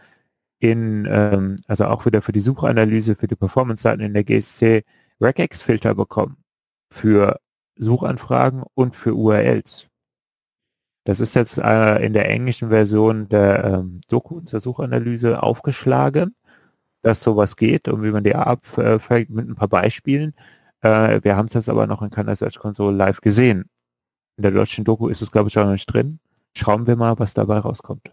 in, 0.60 1.08
ähm, 1.10 1.58
also 1.68 1.86
auch 1.86 2.06
wieder 2.06 2.22
für 2.22 2.34
die 2.34 2.42
Suchanalyse, 2.42 3.16
für 3.16 3.28
die 3.28 3.36
Performance-Daten 3.36 4.02
in 4.02 4.14
der 4.14 4.24
GSC 4.26 4.84
Regex-Filter 5.22 5.96
bekommen 5.96 6.38
für 6.92 7.40
Suchanfragen 7.78 8.64
und 8.74 8.96
für 8.96 9.16
URLs. 9.16 9.88
Das 11.06 11.20
ist 11.20 11.34
jetzt 11.34 11.58
äh, 11.58 12.06
in 12.06 12.14
der 12.14 12.30
englischen 12.30 12.70
Version 12.70 13.28
der 13.30 13.64
ähm, 13.64 14.02
Doku 14.08 14.42
zur 14.42 14.60
Suchanalyse 14.60 15.42
aufgeschlagen, 15.42 16.36
dass 17.02 17.22
sowas 17.22 17.56
geht 17.56 17.88
und 17.88 18.04
wie 18.04 18.12
man 18.12 18.24
die 18.24 18.36
abfängt 18.36 19.30
mit 19.30 19.48
ein 19.50 19.56
paar 19.56 19.68
Beispielen. 19.68 20.34
Äh, 20.82 21.22
wir 21.24 21.36
haben 21.36 21.48
es 21.48 21.54
jetzt 21.54 21.70
aber 21.70 21.88
noch 21.88 22.02
in 22.02 22.10
keiner 22.10 22.36
Search 22.36 22.60
Console 22.60 22.96
live 22.96 23.22
gesehen. 23.22 23.66
In 24.38 24.44
der 24.44 24.52
deutschen 24.52 24.86
Doku 24.86 25.08
ist 25.08 25.22
es, 25.22 25.32
glaube 25.32 25.50
ich, 25.50 25.58
auch 25.58 25.66
noch 25.66 25.72
nicht 25.74 25.92
drin. 25.92 26.20
Schauen 26.56 26.88
wir 26.88 26.96
mal, 26.96 27.18
was 27.20 27.34
dabei 27.34 27.60
rauskommt. 27.60 28.12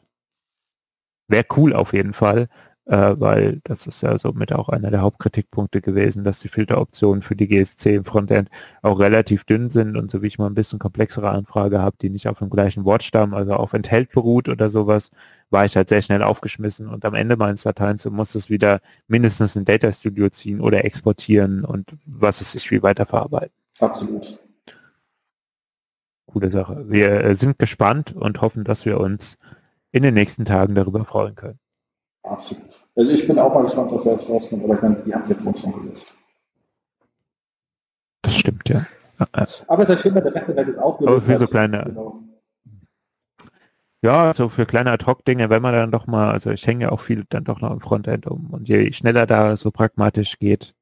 Wäre 1.28 1.46
cool 1.56 1.74
auf 1.74 1.92
jeden 1.92 2.14
Fall, 2.14 2.48
äh, 2.86 3.14
weil 3.18 3.60
das 3.64 3.86
ist 3.86 4.02
ja 4.02 4.18
somit 4.18 4.52
auch 4.52 4.68
einer 4.70 4.90
der 4.90 5.02
Hauptkritikpunkte 5.02 5.80
gewesen, 5.82 6.24
dass 6.24 6.40
die 6.40 6.48
Filteroptionen 6.48 7.22
für 7.22 7.36
die 7.36 7.48
GSC 7.48 7.96
im 7.96 8.04
Frontend 8.04 8.48
auch 8.82 8.98
relativ 8.98 9.44
dünn 9.44 9.70
sind 9.70 9.96
und 9.96 10.10
so 10.10 10.22
wie 10.22 10.28
ich 10.28 10.38
mal 10.38 10.46
ein 10.46 10.54
bisschen 10.54 10.78
komplexere 10.78 11.30
Anfrage 11.30 11.80
habe, 11.80 11.96
die 12.00 12.10
nicht 12.10 12.28
auf 12.28 12.38
dem 12.38 12.50
gleichen 12.50 12.84
Wortstamm, 12.84 13.34
also 13.34 13.52
auf 13.54 13.74
Enthält 13.74 14.10
beruht 14.12 14.48
oder 14.48 14.70
sowas, 14.70 15.10
war 15.50 15.64
ich 15.64 15.76
halt 15.76 15.88
sehr 15.88 16.02
schnell 16.02 16.22
aufgeschmissen 16.22 16.88
und 16.88 17.04
am 17.04 17.14
Ende 17.14 17.36
meines 17.36 17.62
Dateien 17.62 17.98
so 17.98 18.10
muss 18.10 18.34
es 18.34 18.50
wieder 18.50 18.80
mindestens 19.06 19.56
in 19.56 19.64
Data 19.64 19.92
Studio 19.92 20.28
ziehen 20.28 20.60
oder 20.60 20.84
exportieren 20.84 21.64
und 21.64 21.90
was 22.06 22.40
es 22.40 22.52
sich 22.52 22.70
wie 22.70 22.82
weiterverarbeiten. 22.82 23.54
Absolut. 23.80 24.38
Coole 26.26 26.50
Sache. 26.50 26.84
Wir 26.88 27.24
äh, 27.24 27.34
sind 27.34 27.58
gespannt 27.58 28.14
und 28.14 28.40
hoffen, 28.42 28.64
dass 28.64 28.84
wir 28.84 29.00
uns 29.00 29.38
in 29.92 30.02
den 30.02 30.14
nächsten 30.14 30.44
Tagen 30.44 30.74
darüber 30.74 31.04
freuen 31.04 31.34
können. 31.34 31.58
Absolut. 32.22 32.64
Also 32.94 33.10
ich 33.10 33.26
bin 33.26 33.38
auch 33.38 33.54
mal 33.54 33.62
gespannt, 33.62 33.90
was 33.92 34.04
da 34.04 34.10
jetzt 34.10 34.28
rauskommt, 34.28 34.64
aber 34.64 34.74
ich 34.74 34.82
meine, 34.82 34.96
die 34.96 35.14
haben 35.14 35.22
es 35.22 35.30
ja 35.30 35.36
schon 35.36 35.72
gelöst. 35.72 36.12
Das 38.22 38.36
stimmt, 38.36 38.68
ja. 38.68 38.84
Aber 39.18 39.82
es 39.82 39.88
ist 39.88 39.88
ja 39.88 39.96
schön, 39.96 40.14
wenn 40.14 40.24
der 40.24 40.34
Rest 40.34 40.48
der 40.48 40.56
Welt 40.56 40.68
ist 40.68 40.78
auch 40.78 40.98
gelöst 40.98 41.28
hat. 41.28 41.38
So 41.38 41.46
kleine, 41.46 41.84
genau. 41.84 42.22
Ja, 44.02 44.32
so 44.32 44.48
für 44.48 44.64
kleine 44.64 44.92
Ad-Hoc-Dinge, 44.92 45.50
wenn 45.50 45.60
man 45.60 45.74
dann 45.74 45.90
doch 45.90 46.06
mal, 46.06 46.30
also 46.30 46.50
ich 46.50 46.64
hänge 46.66 46.84
ja 46.84 46.92
auch 46.92 47.00
viel 47.00 47.24
dann 47.30 47.44
doch 47.44 47.60
noch 47.60 47.72
im 47.72 47.80
Frontend 47.80 48.26
um 48.28 48.50
und 48.50 48.68
je 48.68 48.92
schneller 48.92 49.26
da 49.26 49.56
so 49.56 49.72
pragmatisch 49.72 50.38
geht, 50.38 50.74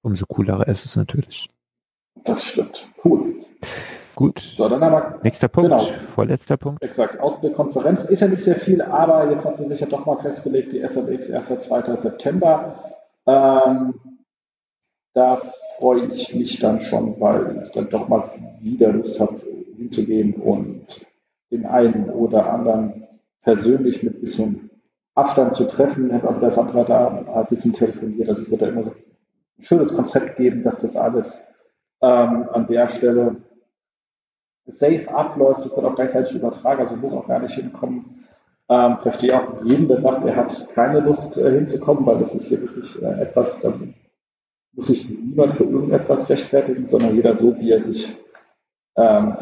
umso 0.00 0.24
cooler 0.24 0.66
ist 0.66 0.86
es 0.86 0.96
natürlich. 0.96 1.48
Das 2.24 2.44
stimmt. 2.44 2.88
Cool. 3.04 3.34
Gut. 4.14 4.52
So, 4.56 4.68
dann 4.68 4.82
aber. 4.82 5.20
Nächster 5.22 5.48
Punkt. 5.48 5.70
Genau. 5.70 5.88
Vorletzter 6.14 6.56
Punkt. 6.56 6.82
Exakt. 6.82 7.20
Ausbildkonferenz 7.20 8.04
ist 8.04 8.20
ja 8.20 8.28
nicht 8.28 8.42
sehr 8.42 8.56
viel, 8.56 8.80
aber 8.82 9.30
jetzt 9.30 9.44
hat 9.44 9.56
sie 9.56 9.68
sich 9.68 9.80
ja 9.80 9.86
doch 9.86 10.06
mal 10.06 10.18
festgelegt, 10.18 10.72
die 10.72 10.80
SMX 10.80 11.30
1. 11.30 11.60
2. 11.60 11.96
September. 11.96 12.76
Ähm, 13.26 13.94
da 15.14 15.40
freue 15.78 16.06
ich 16.06 16.34
mich 16.34 16.58
dann 16.58 16.80
schon, 16.80 17.20
weil 17.20 17.62
ich 17.62 17.72
dann 17.72 17.90
doch 17.90 18.08
mal 18.08 18.30
wieder 18.60 18.92
Lust 18.92 19.20
habe, 19.20 19.40
hinzugehen 19.76 20.34
und 20.34 20.86
den 21.52 21.66
einen 21.66 22.10
oder 22.10 22.52
anderen 22.52 23.06
persönlich 23.42 24.02
mit 24.02 24.20
bisschen 24.20 24.70
Abstand 25.14 25.54
zu 25.54 25.64
treffen. 25.64 26.12
Habe 26.22 26.40
das 26.40 26.58
andere 26.58 26.84
da 26.84 27.08
ein 27.08 27.46
bisschen 27.46 27.72
telefoniert. 27.72 28.28
Also 28.28 28.42
es 28.42 28.50
wird 28.50 28.62
da 28.62 28.66
immer 28.66 28.84
so 28.84 28.90
ein 28.90 29.62
schönes 29.62 29.94
Konzept 29.94 30.36
geben, 30.36 30.62
dass 30.62 30.80
das 30.80 30.96
alles 30.96 31.44
ähm, 32.00 32.48
an 32.52 32.66
der 32.66 32.88
Stelle 32.88 33.36
safe 34.66 35.12
abläuft, 35.12 35.64
das 35.64 35.76
wird 35.76 35.84
auch 35.84 35.94
gleichzeitig 35.94 36.34
übertragen, 36.34 36.82
also 36.82 36.96
muss 36.96 37.12
auch 37.12 37.26
gar 37.26 37.40
nicht 37.40 37.54
hinkommen. 37.54 38.24
Ähm, 38.68 38.96
verstehe 38.96 39.36
auch 39.36 39.64
jeden, 39.64 39.88
der 39.88 40.00
sagt, 40.00 40.24
er 40.24 40.36
hat 40.36 40.68
keine 40.74 41.00
Lust 41.00 41.36
äh, 41.36 41.50
hinzukommen, 41.50 42.06
weil 42.06 42.18
das 42.18 42.34
ist 42.34 42.46
hier 42.46 42.60
wirklich 42.60 43.00
äh, 43.02 43.22
etwas, 43.22 43.60
da 43.60 43.74
muss 44.72 44.86
sich 44.86 45.10
niemand 45.10 45.52
für 45.52 45.64
irgendetwas 45.64 46.30
rechtfertigen, 46.30 46.86
sondern 46.86 47.14
jeder 47.14 47.34
so, 47.34 47.58
wie 47.58 47.70
er 47.70 47.80
sich 47.80 48.16
ähm, 48.96 49.34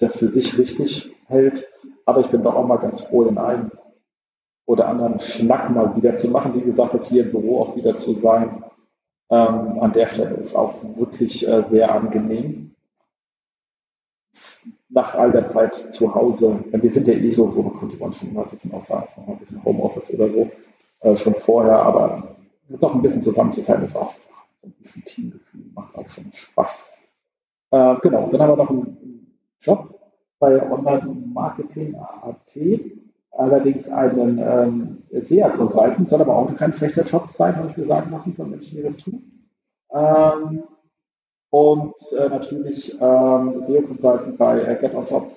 das 0.00 0.18
für 0.18 0.28
sich 0.28 0.58
richtig 0.58 1.14
hält. 1.26 1.68
Aber 2.04 2.20
ich 2.20 2.28
bin 2.28 2.42
doch 2.42 2.54
auch 2.54 2.66
mal 2.66 2.78
ganz 2.78 3.00
froh, 3.00 3.24
den 3.24 3.38
einen 3.38 3.70
oder 4.66 4.88
anderen 4.88 5.18
Schnack 5.18 5.70
mal 5.70 5.96
wieder 5.96 6.14
zu 6.14 6.30
machen. 6.30 6.54
Wie 6.54 6.62
gesagt, 6.62 6.94
jetzt 6.94 7.08
hier 7.08 7.24
im 7.24 7.30
Büro 7.30 7.62
auch 7.62 7.76
wieder 7.76 7.94
zu 7.94 8.12
sein, 8.12 8.64
ähm, 9.30 9.78
an 9.80 9.92
der 9.92 10.08
Stelle 10.08 10.34
ist 10.36 10.56
auch 10.56 10.74
wirklich 10.96 11.46
äh, 11.46 11.62
sehr 11.62 11.94
angenehm 11.94 12.70
nach 14.90 15.14
all 15.14 15.30
der 15.30 15.46
Zeit 15.46 15.74
zu 15.74 16.14
Hause, 16.14 16.64
wir 16.70 16.90
sind 16.90 17.06
ja 17.06 17.14
eh 17.14 17.30
so, 17.30 17.50
so 17.50 17.62
konnte 17.62 17.96
man 17.96 18.12
schon 18.12 18.34
mal 18.34 18.44
ein 18.44 18.50
bisschen 18.50 18.78
sagen, 18.80 19.08
ein 19.26 19.38
bisschen 19.38 19.64
Homeoffice 19.64 20.12
oder 20.12 20.28
so, 20.28 20.50
äh, 21.00 21.16
schon 21.16 21.34
vorher, 21.34 21.76
aber 21.76 22.36
doch 22.68 22.94
ein 22.94 23.02
bisschen 23.02 23.22
zusammen 23.22 23.52
zu 23.52 23.62
sein, 23.62 23.84
ist 23.84 23.96
auch 23.96 24.14
ein 24.64 24.72
bisschen 24.72 25.04
Teamgefühl, 25.04 25.64
macht 25.74 25.94
auch 25.94 26.08
schon 26.08 26.30
Spaß. 26.32 26.92
Äh, 27.70 27.94
genau, 28.02 28.28
dann 28.30 28.42
haben 28.42 28.50
wir 28.50 28.56
noch 28.56 28.70
einen 28.70 29.09
Job 29.60 30.00
bei 30.38 30.60
Online-Marketing.at, 30.70 32.58
allerdings 33.32 33.88
einen 33.90 34.38
ähm, 34.38 35.02
SEA 35.12 35.50
Consultant, 35.50 36.08
soll 36.08 36.22
aber 36.22 36.36
auch 36.36 36.56
kein 36.56 36.72
schlechter 36.72 37.04
Job 37.04 37.28
sein, 37.32 37.56
habe 37.56 37.68
ich 37.68 37.76
mir 37.76 37.84
sagen 37.86 38.10
lassen 38.10 38.34
von 38.34 38.50
Menschen, 38.50 38.76
die 38.76 38.82
das 38.82 38.96
tun. 38.96 39.22
Ähm, 39.92 40.62
und 41.50 41.94
äh, 42.16 42.28
natürlich 42.28 42.94
ähm, 43.00 43.60
SEO 43.60 43.82
Consultant 43.82 44.38
bei 44.38 44.62
äh, 44.62 44.76
Get 44.76 44.94
on 44.94 45.06
Top. 45.06 45.36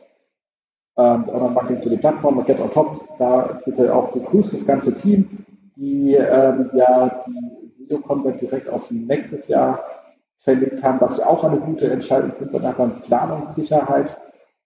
Und 0.96 1.28
dann 1.28 1.54
mache 1.56 1.74
ich 1.74 1.80
so 1.80 1.90
die 1.90 1.98
Plattform 1.98 2.46
Get 2.46 2.60
on 2.60 2.70
Top. 2.70 3.04
Da 3.18 3.60
bitte 3.66 3.94
auch 3.94 4.14
gegrüßt 4.14 4.54
das 4.54 4.66
ganze 4.66 4.94
Team, 4.94 5.44
die 5.76 6.14
ähm, 6.14 6.70
ja 6.74 7.26
die 7.26 7.86
SEO 7.88 8.00
Content 8.00 8.40
direkt 8.40 8.70
auf 8.70 8.92
nächstes 8.92 9.48
Jahr 9.48 9.84
verlegt 10.44 10.84
haben, 10.84 11.00
was 11.00 11.18
ja 11.18 11.26
auch 11.28 11.44
eine 11.44 11.60
gute 11.60 11.90
Entscheidung 11.90 12.34
finde, 12.34 12.54
dann 12.54 12.66
einfach 12.66 13.02
Planungssicherheit. 13.04 14.18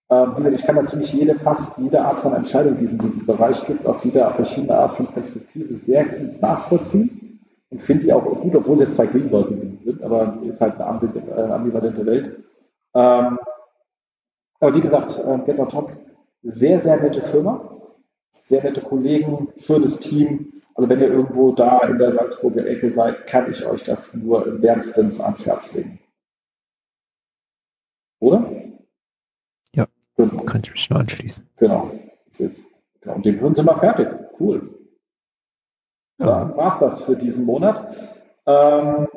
Ähm, 0.10 0.54
ich 0.54 0.64
kann 0.64 0.76
natürlich 0.76 1.14
jede, 1.14 1.38
fast 1.40 1.78
jede 1.78 2.02
Art 2.02 2.20
von 2.20 2.34
Entscheidung, 2.34 2.78
die 2.78 2.86
es 2.86 2.92
in 2.94 3.00
diesem 3.00 3.26
Bereich 3.26 3.64
gibt, 3.66 3.86
aus 3.86 4.04
jeder 4.04 4.32
verschiedenen 4.32 4.76
Art 4.76 4.96
von 4.98 5.08
Perspektive 5.08 5.76
sehr 5.76 6.06
gut 6.06 6.42
nachvollziehen 6.42 7.40
und 7.70 7.82
finde 7.82 8.06
die 8.06 8.14
auch 8.14 8.24
gut, 8.24 8.56
obwohl 8.56 8.76
es 8.76 8.82
ja 8.82 8.90
zwei 8.90 9.06
Greenbörsen 9.06 9.78
sind, 9.80 10.02
aber 10.02 10.40
ist 10.44 10.62
halt 10.62 10.80
eine 10.80 11.14
äh, 11.36 11.52
ambivalente 11.52 12.06
Welt. 12.06 12.44
Ähm, 12.96 13.38
aber 14.60 14.76
wie 14.76 14.82
gesagt, 14.82 15.20
äh, 15.20 15.38
Get 15.46 15.60
on 15.60 15.70
Top, 15.70 15.92
sehr, 16.42 16.80
sehr 16.80 17.00
nette 17.00 17.22
Firma, 17.22 17.70
sehr 18.32 18.64
nette 18.64 18.82
Kollegen, 18.82 19.50
schönes 19.58 20.00
Team. 20.00 20.54
Also 20.78 20.92
wenn 20.92 21.02
ihr 21.02 21.10
irgendwo 21.10 21.54
da 21.54 21.80
in 21.88 21.98
der 21.98 22.12
Salzburger 22.12 22.68
Ecke 22.68 22.92
seid, 22.92 23.26
kann 23.26 23.50
ich 23.50 23.66
euch 23.66 23.84
das 23.84 24.14
nur 24.14 24.62
wärmstens 24.62 25.20
ans 25.20 25.44
Herz 25.48 25.74
legen. 25.74 26.00
Oder? 28.20 28.52
Ja, 29.74 29.88
genau. 30.16 30.44
kann 30.44 30.62
ich 30.64 30.72
mich 30.72 30.88
nur 30.92 31.00
anschließen. 31.00 31.50
Genau. 31.58 31.90
Ist, 32.38 32.72
genau. 33.02 33.16
Und 33.16 33.26
den 33.26 33.40
sind 33.40 33.66
wir 33.66 33.76
fertig. 33.76 34.08
Cool. 34.40 34.88
Ja, 36.20 36.56
war 36.56 36.74
es 36.74 36.80
das 36.80 37.04
für 37.04 37.16
diesen 37.16 37.46
Monat. 37.46 37.82
Ähm, 38.46 39.08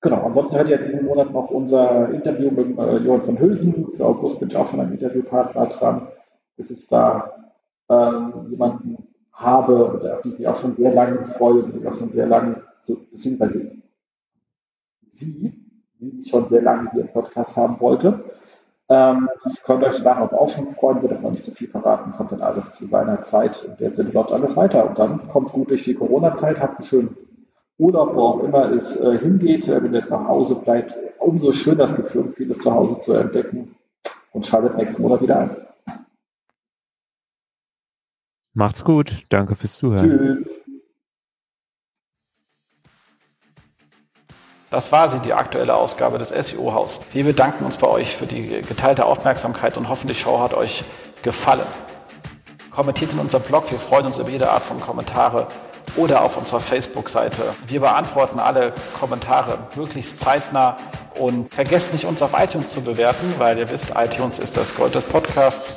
genau, 0.00 0.26
ansonsten 0.26 0.58
hört 0.58 0.68
ihr 0.68 0.78
diesen 0.78 1.06
Monat 1.06 1.32
noch 1.32 1.50
unser 1.50 2.08
Interview 2.10 2.52
mit 2.52 2.78
äh, 2.78 2.98
Johann 2.98 3.22
von 3.22 3.40
Hülsen. 3.40 3.90
Für 3.90 4.06
August 4.06 4.38
bin 4.38 4.48
ich 4.48 4.56
auch 4.56 4.66
schon 4.66 4.78
ein 4.78 4.92
Interviewpartner 4.92 5.66
dran, 5.66 6.08
bis 6.56 6.70
ich 6.70 6.86
da 6.86 7.52
ähm, 7.88 8.46
jemanden 8.48 9.09
habe, 9.40 10.00
der 10.02 10.14
auf 10.14 10.22
die 10.22 10.30
ich 10.30 10.38
mich 10.38 10.48
auch 10.48 10.60
schon 10.60 10.76
sehr 10.76 10.92
lange 10.92 11.24
freue 11.24 11.64
und 11.64 11.86
auch 11.86 11.94
schon 11.94 12.10
sehr 12.10 12.26
lange, 12.26 12.62
so, 12.82 12.96
beziehungsweise 13.10 13.72
sie, 15.12 15.54
die 15.98 16.20
ich 16.20 16.28
schon 16.28 16.46
sehr 16.46 16.62
lange 16.62 16.90
hier 16.90 17.02
im 17.02 17.08
Podcast 17.08 17.56
haben 17.56 17.80
wollte. 17.80 18.24
Ähm, 18.88 19.28
das 19.42 19.62
könnt 19.62 19.82
ihr 19.82 19.88
euch 19.88 20.02
darauf 20.02 20.32
auch 20.32 20.48
schon 20.48 20.66
freuen, 20.66 21.00
wird 21.02 21.22
noch 21.22 21.30
nicht 21.30 21.44
so 21.44 21.52
viel 21.52 21.68
verraten, 21.68 22.12
kommt 22.12 22.32
dann 22.32 22.42
alles 22.42 22.72
zu 22.72 22.86
seiner 22.86 23.22
Zeit. 23.22 23.64
In 23.64 23.76
der 23.76 23.92
Sinne 23.92 24.10
läuft 24.10 24.32
alles 24.32 24.56
weiter. 24.56 24.88
Und 24.88 24.98
dann 24.98 25.28
kommt 25.28 25.52
gut 25.52 25.70
durch 25.70 25.82
die 25.82 25.94
Corona-Zeit, 25.94 26.60
habt 26.60 26.78
einen 26.78 26.86
schönen 26.86 27.16
Urlaub, 27.78 28.14
wo 28.14 28.22
auch 28.22 28.42
immer 28.42 28.70
es 28.70 28.96
äh, 28.96 29.18
hingeht, 29.18 29.68
äh, 29.68 29.82
wenn 29.82 29.94
ihr 29.94 30.02
zu 30.02 30.26
Hause 30.26 30.56
bleibt, 30.56 30.96
umso 31.18 31.52
schön 31.52 31.78
das 31.78 31.94
Gefühl, 31.94 32.32
vieles 32.32 32.58
zu 32.58 32.74
Hause 32.74 32.98
zu 32.98 33.14
entdecken 33.14 33.76
und 34.32 34.46
schaltet 34.46 34.76
nächsten 34.76 35.02
Monat 35.02 35.22
wieder 35.22 35.38
ein. 35.38 35.56
Macht's 38.60 38.84
gut. 38.84 39.24
Danke 39.30 39.56
fürs 39.56 39.78
Zuhören. 39.78 40.18
Tschüss. 40.18 40.60
Das 44.68 44.92
war 44.92 45.08
sie, 45.08 45.18
die 45.20 45.32
aktuelle 45.32 45.74
Ausgabe 45.74 46.18
des 46.18 46.28
SEO-Haus. 46.28 47.00
Wir 47.14 47.24
bedanken 47.24 47.64
uns 47.64 47.78
bei 47.78 47.86
euch 47.86 48.14
für 48.14 48.26
die 48.26 48.60
geteilte 48.60 49.06
Aufmerksamkeit 49.06 49.78
und 49.78 49.88
hoffen, 49.88 50.08
die 50.08 50.14
Show 50.14 50.40
hat 50.40 50.52
euch 50.52 50.84
gefallen. 51.22 51.64
Kommentiert 52.70 53.14
in 53.14 53.18
unserem 53.18 53.44
Blog, 53.44 53.70
wir 53.70 53.78
freuen 53.78 54.04
uns 54.04 54.18
über 54.18 54.28
jede 54.28 54.50
Art 54.50 54.62
von 54.62 54.78
Kommentare 54.78 55.46
oder 55.96 56.22
auf 56.22 56.36
unserer 56.36 56.60
Facebook-Seite. 56.60 57.54
Wir 57.66 57.80
beantworten 57.80 58.38
alle 58.38 58.74
Kommentare 58.92 59.58
möglichst 59.74 60.20
zeitnah 60.20 60.76
und 61.18 61.50
vergesst 61.50 61.94
nicht, 61.94 62.04
uns 62.04 62.20
auf 62.20 62.34
iTunes 62.38 62.68
zu 62.68 62.82
bewerten, 62.82 63.36
weil 63.38 63.56
ihr 63.56 63.70
wisst, 63.70 63.94
iTunes 63.96 64.38
ist 64.38 64.58
das 64.58 64.74
Gold 64.74 64.94
des 64.94 65.04
Podcasts. 65.04 65.76